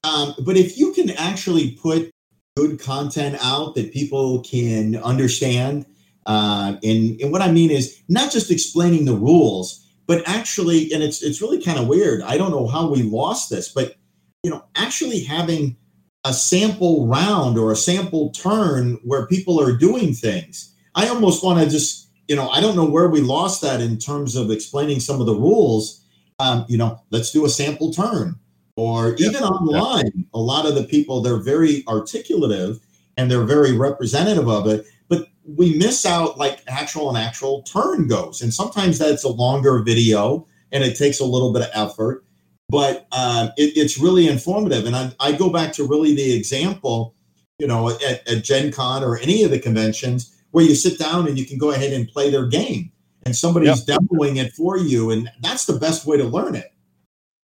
[0.04, 2.10] Um, but if you can actually put
[2.56, 5.86] good content out that people can understand,
[6.26, 11.02] uh, and, and what I mean is not just explaining the rules, but actually, and
[11.02, 12.22] it's it's really kind of weird.
[12.22, 13.94] I don't know how we lost this, but
[14.42, 15.76] you know, actually having
[16.24, 20.71] a sample round or a sample turn where people are doing things.
[20.94, 23.98] I almost want to just, you know, I don't know where we lost that in
[23.98, 26.04] terms of explaining some of the rules.
[26.38, 28.36] Um, you know, let's do a sample turn.
[28.76, 32.80] Or even online, a lot of the people, they're very articulative
[33.18, 38.08] and they're very representative of it, but we miss out like actual and actual turn
[38.08, 38.40] goes.
[38.40, 42.24] And sometimes that's a longer video and it takes a little bit of effort
[42.72, 44.86] but uh, it, it's really informative.
[44.86, 47.14] And I, I, go back to really the example,
[47.58, 51.26] you know, at, at Gen Con or any of the conventions where you sit down
[51.26, 52.92] and you can go ahead and play their game
[53.24, 53.98] and somebody's yep.
[53.98, 55.10] demoing it for you.
[55.10, 56.72] And that's the best way to learn it.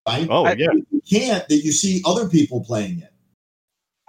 [0.06, 0.26] Right?
[0.30, 0.68] Oh, yeah.
[0.90, 3.12] You can't that you see other people playing it.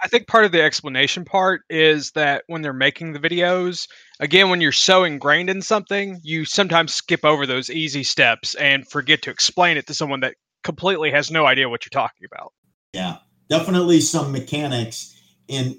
[0.02, 3.86] I think part of the explanation part is that when they're making the videos,
[4.18, 8.88] again, when you're so ingrained in something, you sometimes skip over those easy steps and
[8.88, 12.54] forget to explain it to someone that completely has no idea what you're talking about.
[12.94, 13.18] Yeah,
[13.50, 15.14] definitely some mechanics,
[15.50, 15.76] and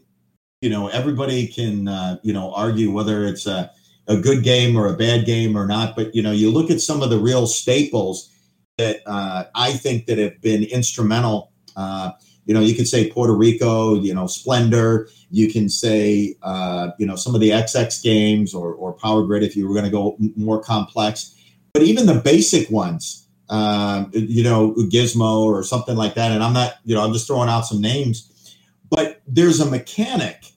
[0.61, 3.71] you know everybody can uh, you know argue whether it's a
[4.07, 5.95] a good game or a bad game or not.
[5.95, 8.31] But you know, you look at some of the real staples
[8.77, 11.51] that uh, I think that have been instrumental.
[11.75, 12.11] Uh,
[12.45, 15.07] you know, you could say Puerto Rico, you know, Splendor.
[15.29, 19.43] You can say, uh, you know, some of the XX games or, or Power Grid
[19.43, 21.35] if you were going to go more complex.
[21.73, 26.31] But even the basic ones, um, you know, Gizmo or something like that.
[26.31, 28.57] And I'm not, you know, I'm just throwing out some names,
[28.89, 30.50] but there's a mechanic.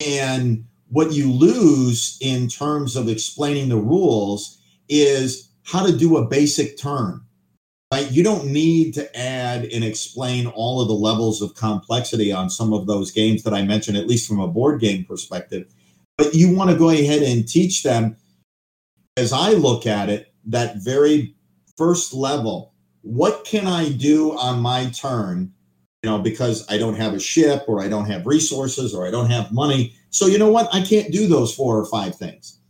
[0.00, 6.26] And what you lose in terms of explaining the rules is how to do a
[6.26, 7.20] basic turn.
[7.92, 8.10] Right?
[8.10, 12.72] You don't need to add and explain all of the levels of complexity on some
[12.72, 15.72] of those games that I mentioned, at least from a board game perspective.
[16.18, 18.16] But you want to go ahead and teach them,
[19.16, 21.34] as I look at it, that very
[21.76, 25.52] first level what can i do on my turn
[26.04, 29.30] know because i don't have a ship or i don't have resources or i don't
[29.30, 29.94] have money.
[30.10, 30.72] So you know what?
[30.72, 32.60] I can't do those four or five things.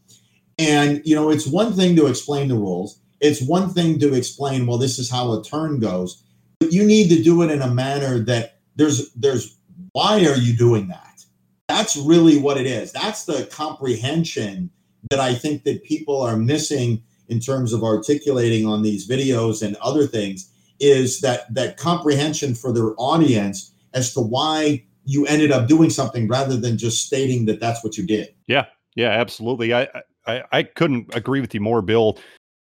[0.59, 3.01] And you know it's one thing to explain the rules.
[3.21, 6.23] It's one thing to explain well this is how a turn goes.
[6.61, 9.59] But you need to do it in a manner that there's there's
[9.93, 11.25] why are you doing that?
[11.69, 12.93] That's really what it is.
[12.93, 14.71] That's the comprehension
[15.11, 19.77] that i think that people are missing in terms of articulating on these videos and
[19.77, 20.51] other things
[20.81, 26.29] is that that comprehension for their audience as to why you ended up doing something
[26.29, 28.35] rather than just stating that that's what you did.
[28.47, 29.75] Yeah, yeah, absolutely.
[29.75, 29.89] I
[30.27, 32.19] I, I couldn't agree with you more, Bill.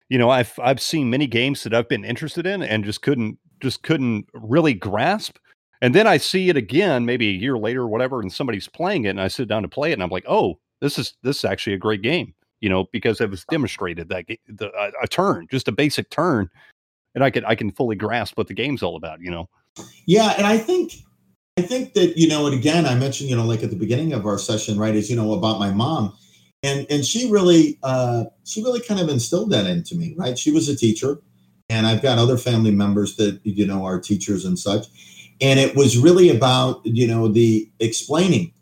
[0.08, 3.38] You know, I've I've seen many games that I've been interested in and just couldn't
[3.60, 5.38] just couldn't really grasp.
[5.82, 9.04] And then I see it again, maybe a year later or whatever, and somebody's playing
[9.04, 11.38] it, and I sit down to play it, and I'm like, oh, this is this
[11.38, 15.06] is actually a great game you know, because it was demonstrated that the, a, a
[15.06, 16.48] turn, just a basic turn,
[17.16, 19.20] and I can I can fully grasp what the game's all about.
[19.20, 19.48] You know.
[20.04, 20.92] Yeah, and I think
[21.58, 24.12] I think that you know, and again, I mentioned you know, like at the beginning
[24.12, 24.94] of our session, right?
[24.94, 26.16] Is you know about my mom,
[26.62, 30.38] and and she really uh, she really kind of instilled that into me, right?
[30.38, 31.18] She was a teacher,
[31.68, 34.86] and I've got other family members that you know are teachers and such,
[35.40, 38.52] and it was really about you know the explaining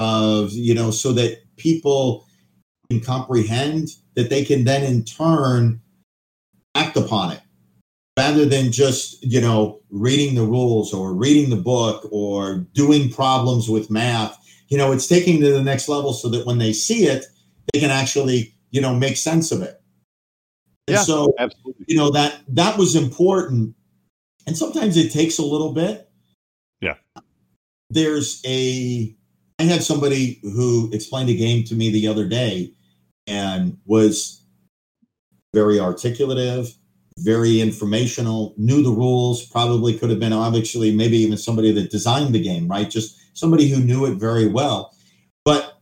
[0.00, 2.26] of you know so that people
[2.88, 5.78] can comprehend that they can then in turn
[6.74, 7.40] act upon it
[8.18, 13.68] rather than just you know reading the rules or reading the book or doing problems
[13.68, 14.36] with math
[14.68, 17.24] you know it's taking to the next level so that when they see it
[17.72, 19.80] they can actually you know make sense of it.
[20.86, 21.84] And yeah, so absolutely.
[21.88, 23.74] you know that that was important.
[24.46, 26.08] And sometimes it takes a little bit.
[26.80, 26.94] Yeah.
[27.90, 29.14] There's a
[29.58, 32.72] i had somebody who explained a game to me the other day
[33.26, 34.44] and was
[35.52, 36.72] very articulative
[37.22, 42.34] very informational knew the rules probably could have been obviously maybe even somebody that designed
[42.34, 44.94] the game right just somebody who knew it very well
[45.44, 45.78] but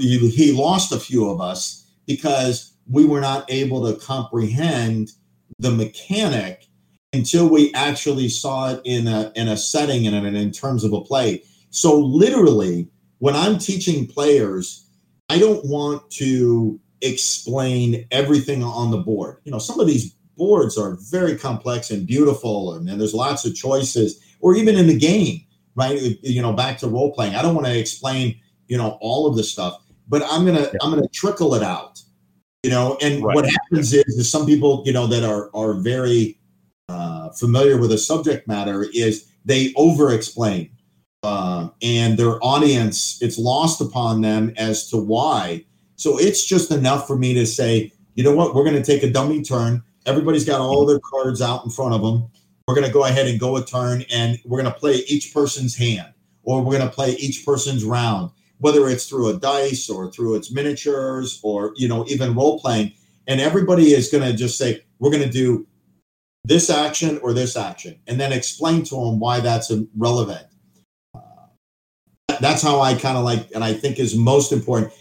[0.00, 5.10] he, lost a few of us because we were not able to comprehend
[5.58, 6.66] the mechanic
[7.12, 10.92] until we actually saw it in a in a setting and in, in terms of
[10.92, 11.42] a play.
[11.70, 12.88] So literally,
[13.18, 14.88] when I'm teaching players,
[15.28, 19.38] I don't want to explain everything on the board.
[19.44, 23.44] You know, some of these boards are very complex and beautiful, and, and there's lots
[23.44, 25.40] of choices, or even in the game,
[25.74, 26.00] right?
[26.22, 27.34] You know, back to role playing.
[27.34, 30.78] I don't want to explain, you know, all of the stuff, but I'm gonna Yeah.
[30.82, 32.00] I'm gonna trickle it out.
[32.62, 33.34] You know, and Right.
[33.34, 36.38] what happens is, is some people, you know, that are are very
[36.88, 40.70] uh, familiar with a subject matter is they over explain
[41.22, 45.64] uh, and their audience it's lost upon them as to why
[45.96, 49.02] so it's just enough for me to say you know what we're going to take
[49.02, 52.28] a dummy turn everybody's got all their cards out in front of them
[52.66, 55.34] we're going to go ahead and go a turn and we're going to play each
[55.34, 56.12] person's hand
[56.42, 58.30] or we're going to play each person's round.
[58.58, 62.92] Whether it's through a dice or through its miniatures or you know even role playing
[63.26, 65.66] and everybody is going to just say we're going to do
[66.44, 70.46] this action or this action and then explain to them why that's relevant
[71.14, 71.20] Uh,
[72.40, 74.92] that's how i kind of like and i think is most important.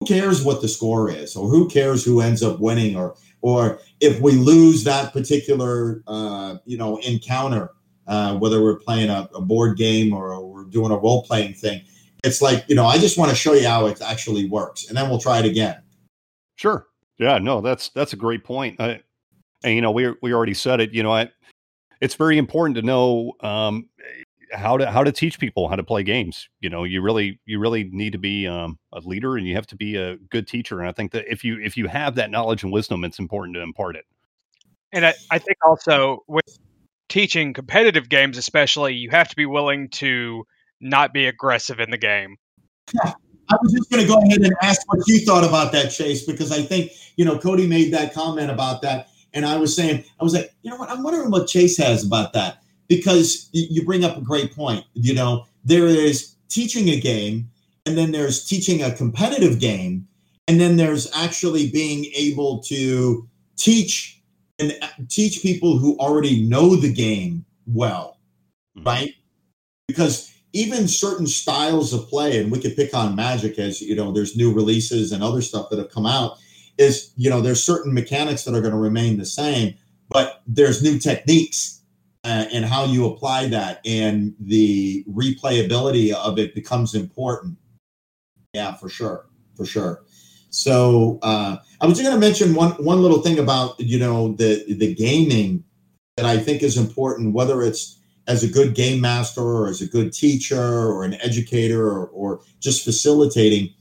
[0.00, 3.80] Who cares what the score is or who cares who ends up winning or or
[4.00, 7.70] if we lose that particular uh, you know encounter
[8.06, 11.80] uh, whether we're playing a, a board game or we're doing a role-playing thing
[12.24, 14.96] it's like you know i just want to show you how it actually works and
[14.96, 15.82] then we'll try it again
[16.58, 16.88] Sure.
[17.18, 17.38] Yeah.
[17.38, 18.80] No, that's that's a great point.
[18.80, 19.00] I,
[19.64, 20.92] and you know, we we already said it.
[20.92, 21.30] You know, I,
[22.00, 23.88] it's very important to know um,
[24.52, 26.48] how to how to teach people how to play games.
[26.60, 29.66] You know, you really you really need to be um, a leader, and you have
[29.68, 30.80] to be a good teacher.
[30.80, 33.56] And I think that if you if you have that knowledge and wisdom, it's important
[33.56, 34.04] to impart it.
[34.92, 36.46] And I, I think also with
[37.08, 40.44] teaching competitive games, especially, you have to be willing to
[40.80, 42.36] not be aggressive in the game.
[43.02, 46.24] I was just going to go ahead and ask what you thought about that, Chase,
[46.24, 49.08] because I think, you know, Cody made that comment about that.
[49.32, 50.90] And I was saying, I was like, you know what?
[50.90, 54.84] I'm wondering what Chase has about that because you bring up a great point.
[54.94, 57.50] You know, there is teaching a game,
[57.86, 60.06] and then there's teaching a competitive game,
[60.48, 64.20] and then there's actually being able to teach
[64.58, 68.18] and uh, teach people who already know the game well,
[68.76, 68.86] Mhm.
[68.86, 69.14] right?
[69.86, 74.10] Because even certain styles of play, and we could pick on Magic as you know,
[74.10, 76.38] there's new releases and other stuff that have come out.
[76.78, 79.74] Is you know, there's certain mechanics that are going to remain the same,
[80.08, 81.77] but there's new techniques
[82.24, 87.56] uh, and how you apply that, and the replayability of it becomes important.
[88.54, 89.26] Yeah, for sure,
[89.56, 90.04] for sure.
[90.50, 94.64] So uh, I was going to mention one one little thing about you know the
[94.68, 95.64] the gaming
[96.16, 99.86] that I think is important, whether it's as a good game master or as a
[99.86, 103.72] good teacher or an educator or, or just facilitating,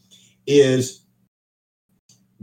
[0.45, 1.01] is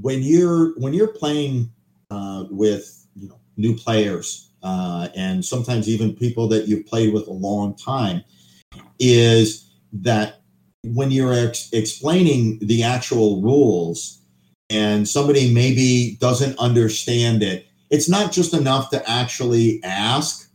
[0.01, 1.71] when you're when you're playing
[2.11, 7.29] uh, with you know new players uh, and sometimes even people that you've played with
[7.29, 8.25] a long time,
[8.99, 10.41] is that
[10.83, 14.21] when you're ex- explaining the actual rules
[14.71, 20.51] and somebody maybe doesn't understand it, it's not just enough to actually ask.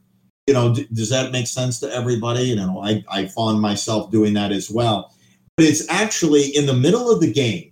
[0.48, 2.44] You know, d- does that make sense to everybody?
[2.44, 5.14] You know, I, I find myself doing that as well.
[5.56, 7.72] But it's actually in the middle of the game,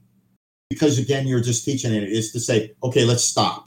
[0.70, 3.67] because again, you're just teaching it, is to say, okay, let's stop.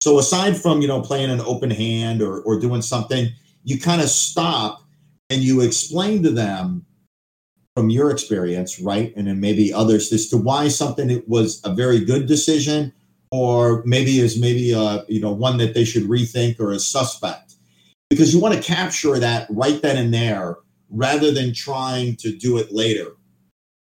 [0.00, 3.28] So aside from, you know, playing an open hand or, or doing something,
[3.64, 4.82] you kind of stop
[5.30, 6.84] and you explain to them
[7.74, 9.12] from your experience, right?
[9.16, 12.92] And then maybe others as to why something was a very good decision
[13.32, 17.54] or maybe is maybe a you know one that they should rethink or a suspect.
[18.08, 20.58] Because you want to capture that right then and there
[20.90, 23.16] rather than trying to do it later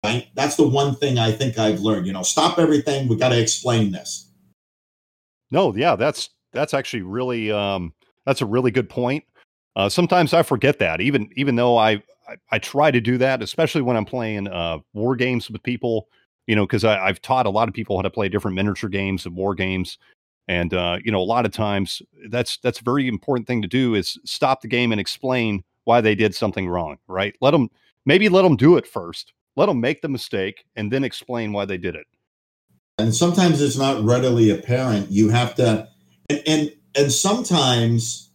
[0.05, 0.29] right?
[0.35, 3.09] That's the one thing i think i've learned you know stop everything.
[3.09, 4.32] We got to explain this
[5.53, 7.93] no yeah that's that's actually really um
[8.27, 9.25] that's a really good point.
[9.77, 11.93] Uh sometimes i forget that even even though i
[12.29, 16.09] i, I try to do that especially when i'm playing uh war games with people
[16.47, 19.25] you know because i've taught a lot of people how to play different miniature games
[19.27, 19.99] and war games
[20.49, 23.69] and uh, you know a lot of times that's that's a very important thing to
[23.69, 27.37] do is stop the game and explain why they did something wrong right?
[27.41, 27.71] Let them
[28.07, 31.65] maybe let them do it first let them make the mistake and then explain why
[31.65, 32.07] they did it
[32.99, 35.89] and sometimes it's not readily apparent you have to
[36.29, 38.31] and and, and sometimes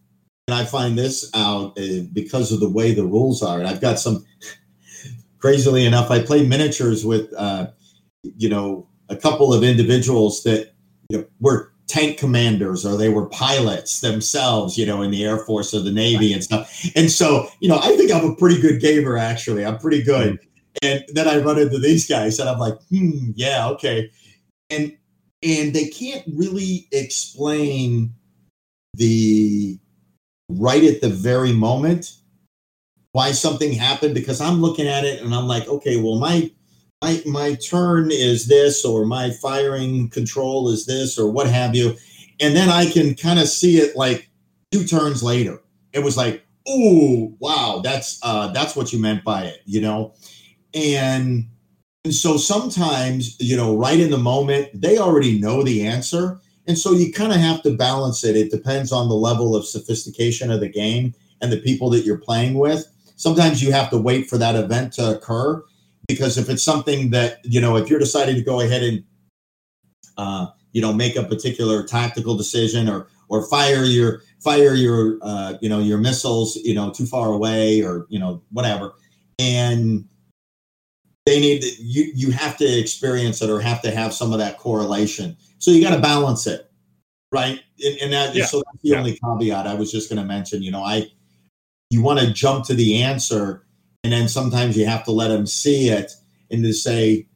[0.46, 3.80] and i find this out uh, because of the way the rules are and i've
[3.80, 4.24] got some
[5.38, 7.66] crazily enough i play miniatures with uh,
[8.22, 10.72] you know a couple of individuals that
[11.08, 15.38] you know, were tank commanders or they were pilots themselves, you know, in the Air
[15.38, 16.86] Force or the Navy and stuff.
[16.94, 19.64] And so, you know, I think I'm a pretty good gamer, actually.
[19.64, 20.34] I'm pretty good.
[20.34, 20.44] Mm-hmm.
[20.82, 24.10] And then I run into these guys and I'm like, hmm, yeah, okay.
[24.70, 24.96] And
[25.42, 28.12] and they can't really explain
[28.94, 29.78] the
[30.48, 32.12] right at the very moment
[33.12, 36.50] why something happened because I'm looking at it and I'm like, okay, well, my
[37.02, 41.96] my my turn is this or my firing control is this or what have you.
[42.40, 44.28] And then i can kind of see it like
[44.70, 45.60] two turns later.
[45.92, 50.14] It was like oh wow that's uh that's what you meant by it you know?
[50.74, 51.48] And and
[52.14, 56.40] so sometimes you know right in the moment they already know the answer.
[56.66, 58.36] And so you kind of have to balance it.
[58.36, 62.18] It depends on the level of sophistication of the game and the people that you're
[62.18, 62.86] playing with.
[63.16, 65.64] Sometimes you have to wait for that event to occur
[66.06, 69.04] because if it's something that you know if you're deciding to go ahead and
[70.16, 75.54] uh, you know make a particular tactical decision or or fire your fire your uh,
[75.60, 78.94] you know your missiles you know too far away or you know whatever
[79.38, 80.08] and
[81.28, 84.58] they need you you have to experience it or have to have some of that
[84.58, 86.70] correlation so you got to balance it
[87.32, 88.44] right and, and that yeah.
[88.44, 88.98] so that's the yeah.
[88.98, 91.06] only caveat i was just going to mention you know i
[91.90, 93.64] you want to jump to the answer
[94.04, 96.12] and then sometimes you have to let them see it
[96.50, 97.26] and to say,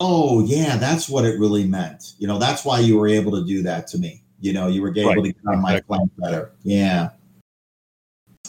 [0.00, 2.14] oh, yeah, that's what it really meant.
[2.18, 4.22] You know, that's why you were able to do that to me.
[4.40, 5.24] You know, you were able right.
[5.24, 6.52] to get on my plan better.
[6.62, 7.10] Yeah.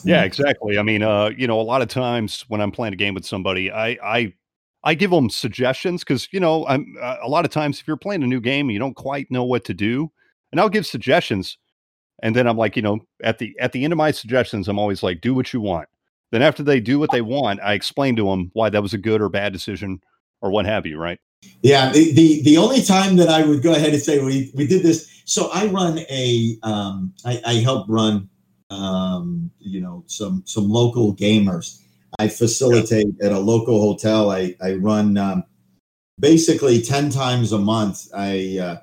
[0.04, 0.78] Yeah, exactly.
[0.78, 3.26] I mean, uh, you know, a lot of times when I'm playing a game with
[3.26, 4.34] somebody, I, I,
[4.84, 7.98] I give them suggestions because you know, I'm uh, a lot of times if you're
[7.98, 10.12] playing a new game, you don't quite know what to do,
[10.52, 11.58] and I'll give suggestions,
[12.22, 14.80] and then I'm like, you know, at the at the end of my suggestions, I'm
[14.80, 15.88] always like, do what you want.
[16.32, 18.98] Then after they do what they want, I explain to them why that was a
[18.98, 20.02] good or bad decision
[20.42, 21.20] or what have you, right?
[21.62, 24.66] Yeah, the, the, the only time that I would go ahead and say we, we
[24.66, 25.22] did this.
[25.26, 28.30] So I run a um, I, I help run
[28.70, 31.80] um, you know some some local gamers.
[32.24, 33.28] I facilitate yeah.
[33.28, 34.32] at a local hotel.
[34.32, 35.44] I I run um,
[36.20, 38.08] basically ten times a month.
[38.16, 38.78] I uh,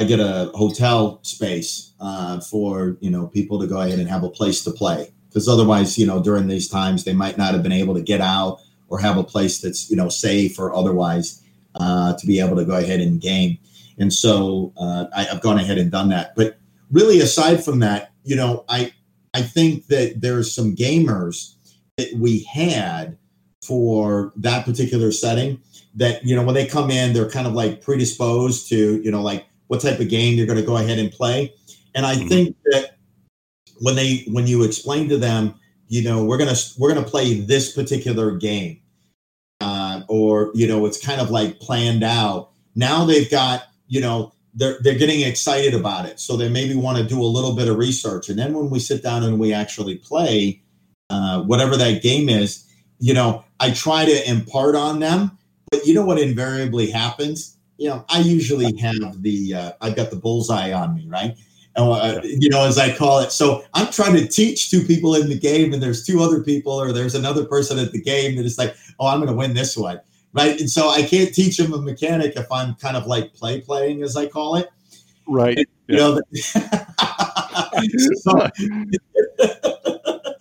[0.00, 4.24] I get a hotel space uh, for you know people to go ahead and have
[4.24, 7.62] a place to play because otherwise, you know, during these times they might not have
[7.62, 11.42] been able to get out or have a place that's you know safe or otherwise
[11.76, 13.56] uh, to be able to go ahead and game.
[13.98, 16.36] And so uh, I, I've gone ahead and done that.
[16.36, 16.58] But
[16.92, 18.92] really, aside from that, you know, I
[19.32, 21.55] I think that there's some gamers
[21.96, 23.16] that we had
[23.62, 25.60] for that particular setting
[25.94, 29.22] that you know when they come in they're kind of like predisposed to you know
[29.22, 31.52] like what type of game you're going to go ahead and play
[31.94, 32.28] and i mm-hmm.
[32.28, 32.96] think that
[33.80, 35.54] when they when you explain to them,
[35.88, 38.80] you know, we're gonna we're gonna play this particular game,
[39.60, 42.50] uh, or you know, it's kind of like planned out.
[42.74, 46.98] Now they've got you know they're they're getting excited about it, so they maybe want
[46.98, 49.52] to do a little bit of research, and then when we sit down and we
[49.52, 50.62] actually play,
[51.10, 52.64] uh, whatever that game is,
[52.98, 55.38] you know, I try to impart on them.
[55.70, 57.56] But you know what invariably happens?
[57.78, 61.36] You know, I usually have the uh, I've got the bullseye on me, right?
[61.76, 63.32] uh, you know, as I call it.
[63.32, 66.72] So I'm trying to teach two people in the game, and there's two other people,
[66.72, 69.54] or there's another person at the game that is like, oh, I'm going to win
[69.54, 70.00] this one,
[70.32, 70.58] right?
[70.58, 74.02] And so I can't teach them a mechanic if I'm kind of like play playing,
[74.02, 74.68] as I call it.
[75.28, 75.58] Right.
[75.58, 76.20] And, you know,
[78.14, 78.50] so,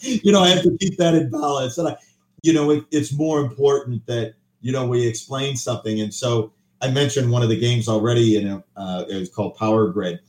[0.05, 1.97] you know, I have to keep that in balance, and I,
[2.43, 6.51] you know, it, it's more important that you know we explain something, and so.
[6.81, 10.19] I mentioned one of the games already, and uh, it was called Power Grid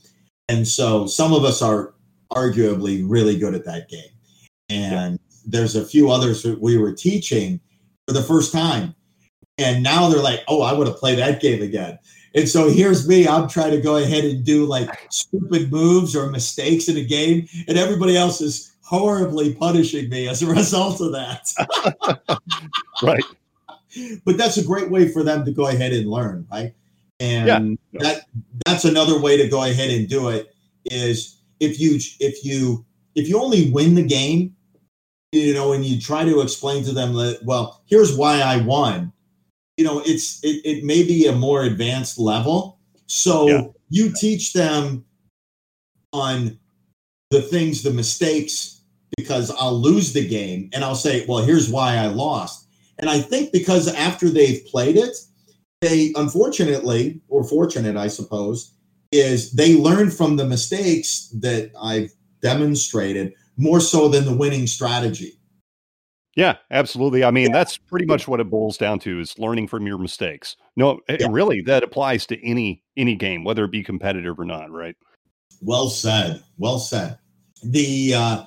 [0.48, 1.94] and so some of us are
[2.32, 4.10] arguably really good at that game.
[4.68, 5.36] And yeah.
[5.46, 7.60] there's a few others that we were teaching
[8.06, 8.94] for the first time.
[9.58, 11.98] And now they're like, oh, I want to play that game again.
[12.34, 13.26] And so here's me.
[13.26, 17.48] I'm trying to go ahead and do like stupid moves or mistakes in a game,
[17.66, 21.52] and everybody else is horribly punishing me as a result of that.
[23.02, 23.24] right.
[24.24, 26.72] But that's a great way for them to go ahead and learn, right?
[27.18, 28.00] And yeah.
[28.00, 28.26] that
[28.66, 30.54] that's another way to go ahead and do it
[30.84, 32.84] is if you if you
[33.14, 34.54] if you only win the game,
[35.32, 39.12] you know, and you try to explain to them that, well, here's why I won.
[39.78, 42.78] You know, it's it, it may be a more advanced level.
[43.06, 43.62] So yeah.
[43.88, 45.04] you teach them
[46.12, 46.58] on
[47.30, 48.75] the things, the mistakes,
[49.16, 52.68] because I'll lose the game and I'll say, well, here's why I lost.
[52.98, 55.16] And I think because after they've played it,
[55.80, 58.74] they unfortunately, or fortunate, I suppose,
[59.12, 62.10] is they learn from the mistakes that I've
[62.42, 65.38] demonstrated more so than the winning strategy.
[66.34, 67.24] Yeah, absolutely.
[67.24, 67.54] I mean, yeah.
[67.54, 70.56] that's pretty much what it boils down to is learning from your mistakes.
[70.76, 71.28] No, yeah.
[71.30, 74.94] really that applies to any any game, whether it be competitive or not, right?
[75.62, 76.42] Well said.
[76.58, 77.18] Well said.
[77.62, 78.44] The uh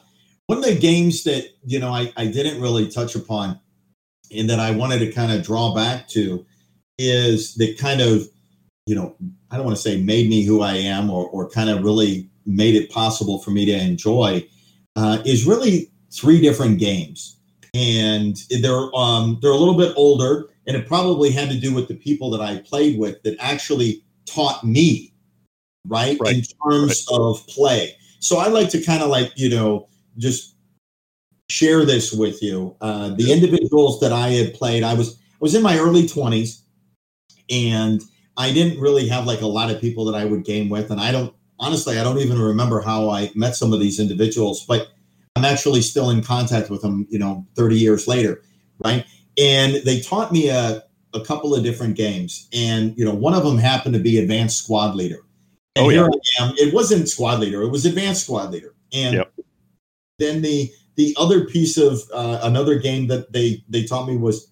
[0.50, 3.60] one of the games that, you know, I, I didn't really touch upon
[4.36, 6.44] and that I wanted to kind of draw back to
[6.98, 8.28] is that kind of,
[8.88, 9.16] you know,
[9.52, 12.28] I don't want to say made me who I am or, or kind of really
[12.48, 14.44] made it possible for me to enjoy
[14.96, 17.38] uh, is really three different games.
[17.76, 21.88] And they're um, they're a little bit older, and it probably had to do with
[21.88, 25.14] the people that I played with that actually taught me,
[25.86, 26.38] right, right.
[26.38, 27.20] in terms right.
[27.20, 27.96] of play.
[28.18, 30.56] So I like to kind of like you know just
[31.50, 32.76] share this with you.
[32.82, 36.64] Uh, the individuals that I had played, I was I was in my early twenties,
[37.50, 38.02] and
[38.38, 41.00] I didn't really have like a lot of people that I would game with, and
[41.02, 44.90] I don't honestly I don't even remember how I met some of these individuals, but
[45.36, 48.42] I'm actually still in contact with them, you know, 30 years later,
[48.84, 49.06] right?
[49.38, 50.84] And they taught me a
[51.14, 54.64] a couple of different games, and you know, one of them happened to be Advanced
[54.64, 55.22] Squad Leader.
[55.76, 55.96] And oh, yeah.
[55.96, 56.54] here I am.
[56.58, 58.76] It wasn't Squad Leader; it was Advanced Squad Leader.
[58.94, 59.34] And yep.
[60.20, 64.52] Then the the other piece of uh, another game that they they taught me was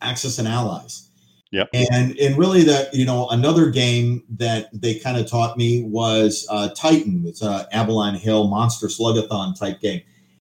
[0.00, 1.10] Axis and Allies.
[1.52, 1.64] Yeah.
[1.74, 6.46] And and really that you know another game that they kind of taught me was
[6.48, 7.24] uh, Titan.
[7.26, 10.00] It's a Avalon Hill Monster Slugathon type game,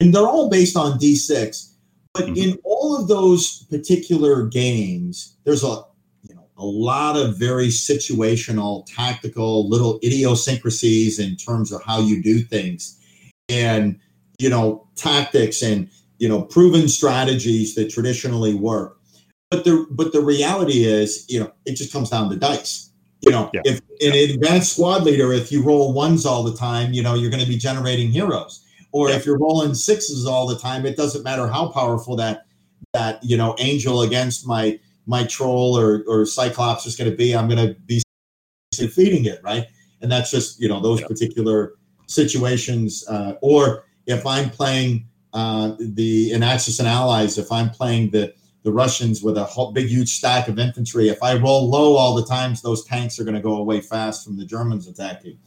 [0.01, 1.71] and they're all based on D6.
[2.13, 2.37] But mm-hmm.
[2.37, 5.83] in all of those particular games, there's a
[6.29, 12.23] you know a lot of very situational, tactical, little idiosyncrasies in terms of how you
[12.23, 13.01] do things,
[13.49, 13.99] and
[14.43, 15.89] you know tactics and
[16.19, 18.99] you know proven strategies that traditionally work
[19.53, 22.91] but the but the reality is, you know, it just comes down to dice.
[23.21, 23.61] You know, yeah.
[23.67, 24.35] if in yeah.
[24.35, 27.49] advanced squad leader, if you roll ones all the time, you know, you're going to
[27.49, 28.65] be generating heroes.
[28.93, 29.17] Or yeah.
[29.17, 32.47] if you're rolling sixes all the time, it doesn't matter how powerful that
[32.95, 37.37] that you know angel against my my troll or or cyclops is going to be.
[37.37, 38.03] I'm going to be
[38.73, 39.67] defeating it, right?
[40.01, 41.75] And that's just you know those particular
[42.07, 43.07] situations.
[43.07, 48.35] Uh, or if I'm playing uh, the in Axis and Allies, if I'm playing the
[48.63, 51.09] the Russians with a whole, big, huge stack of infantry.
[51.09, 54.25] If I roll low all the times, those tanks are going to go away fast
[54.25, 55.39] from the Germans attacking.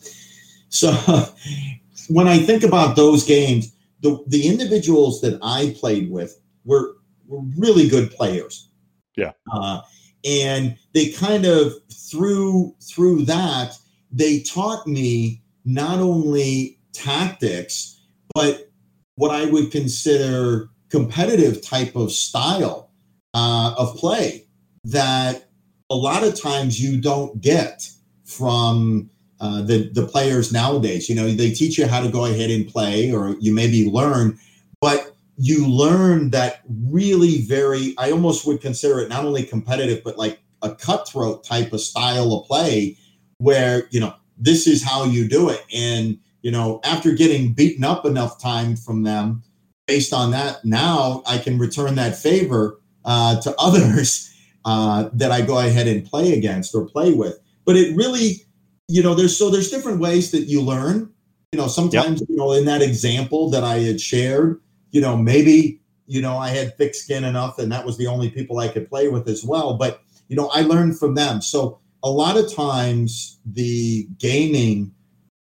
[0.68, 0.92] So
[2.10, 7.42] when I think about those games, the, the individuals that I played with were, were
[7.58, 8.70] really good players.
[9.16, 9.32] Yeah.
[9.50, 9.80] Uh,
[10.26, 13.78] and they kind of through through that
[14.12, 17.95] they taught me not only tactics
[18.36, 18.70] but
[19.16, 22.92] what I would consider competitive type of style
[23.34, 24.46] uh, of play
[24.84, 25.50] that
[25.90, 27.90] a lot of times you don't get
[28.26, 29.10] from
[29.40, 31.10] uh, the the players nowadays.
[31.10, 34.38] You know, they teach you how to go ahead and play, or you maybe learn,
[34.82, 37.96] but you learn that really very.
[37.98, 42.34] I almost would consider it not only competitive, but like a cutthroat type of style
[42.34, 42.98] of play,
[43.38, 47.84] where you know this is how you do it, and you know after getting beaten
[47.84, 49.42] up enough time from them,
[49.88, 54.32] based on that, now I can return that favor uh, to others
[54.64, 57.40] uh, that I go ahead and play against or play with.
[57.66, 58.46] But it really,
[58.88, 61.12] you know, there's so there's different ways that you learn.
[61.52, 62.30] You know, sometimes yep.
[62.30, 64.62] you know in that example that I had shared,
[64.92, 68.30] you know, maybe you know I had thick skin enough, and that was the only
[68.30, 69.78] people I could play with as well.
[69.78, 71.42] But you know, I learned from them.
[71.42, 74.95] So a lot of times the gaming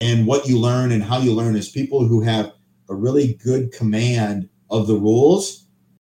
[0.02, 2.54] and what you learn and how you learn is people who have
[2.90, 5.66] a really good command of the rules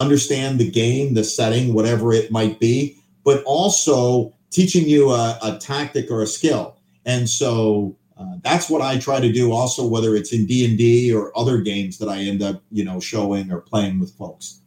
[0.01, 5.59] understand the game, the setting, whatever it might be, but also teaching you a, a
[5.59, 6.77] tactic or a skill.
[7.05, 9.53] And so uh, that's what I try to do.
[9.53, 12.85] Also, whether it's in D and D or other games that I end up, you
[12.85, 14.61] know, showing or playing with folks.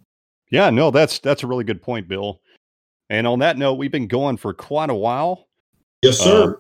[0.50, 2.42] Yeah, no, that's that's a really good point, Bill.
[3.10, 5.48] And on that note, we've been going for quite a while.
[6.02, 6.60] Yes, sir.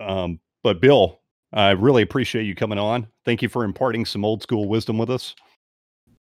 [0.00, 1.20] Um, um, but Bill,
[1.54, 3.06] I really appreciate you coming on.
[3.24, 5.34] Thank you for imparting some old school wisdom with us.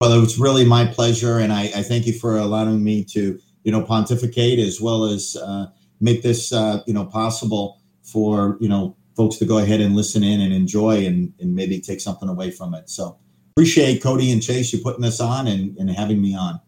[0.00, 3.38] Well, it was really my pleasure, and I, I thank you for allowing me to,
[3.64, 5.66] you know, pontificate as well as uh,
[6.00, 10.22] make this, uh, you know, possible for you know folks to go ahead and listen
[10.22, 12.88] in and enjoy and, and maybe take something away from it.
[12.88, 13.18] So
[13.56, 16.60] appreciate Cody and Chase you putting this on and, and having me on.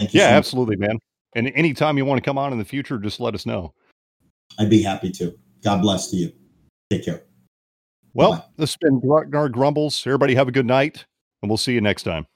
[0.00, 0.20] Thank you.
[0.20, 0.98] Yeah, so absolutely, man.
[1.36, 3.72] And anytime you want to come on in the future, just let us know.
[4.58, 5.38] I'd be happy to.
[5.62, 6.32] God bless to you.
[6.90, 7.22] Take care.
[8.14, 10.06] Well, this has been Grognard Grumbles.
[10.06, 11.04] Everybody have a good night,
[11.42, 12.26] and we'll see you next time.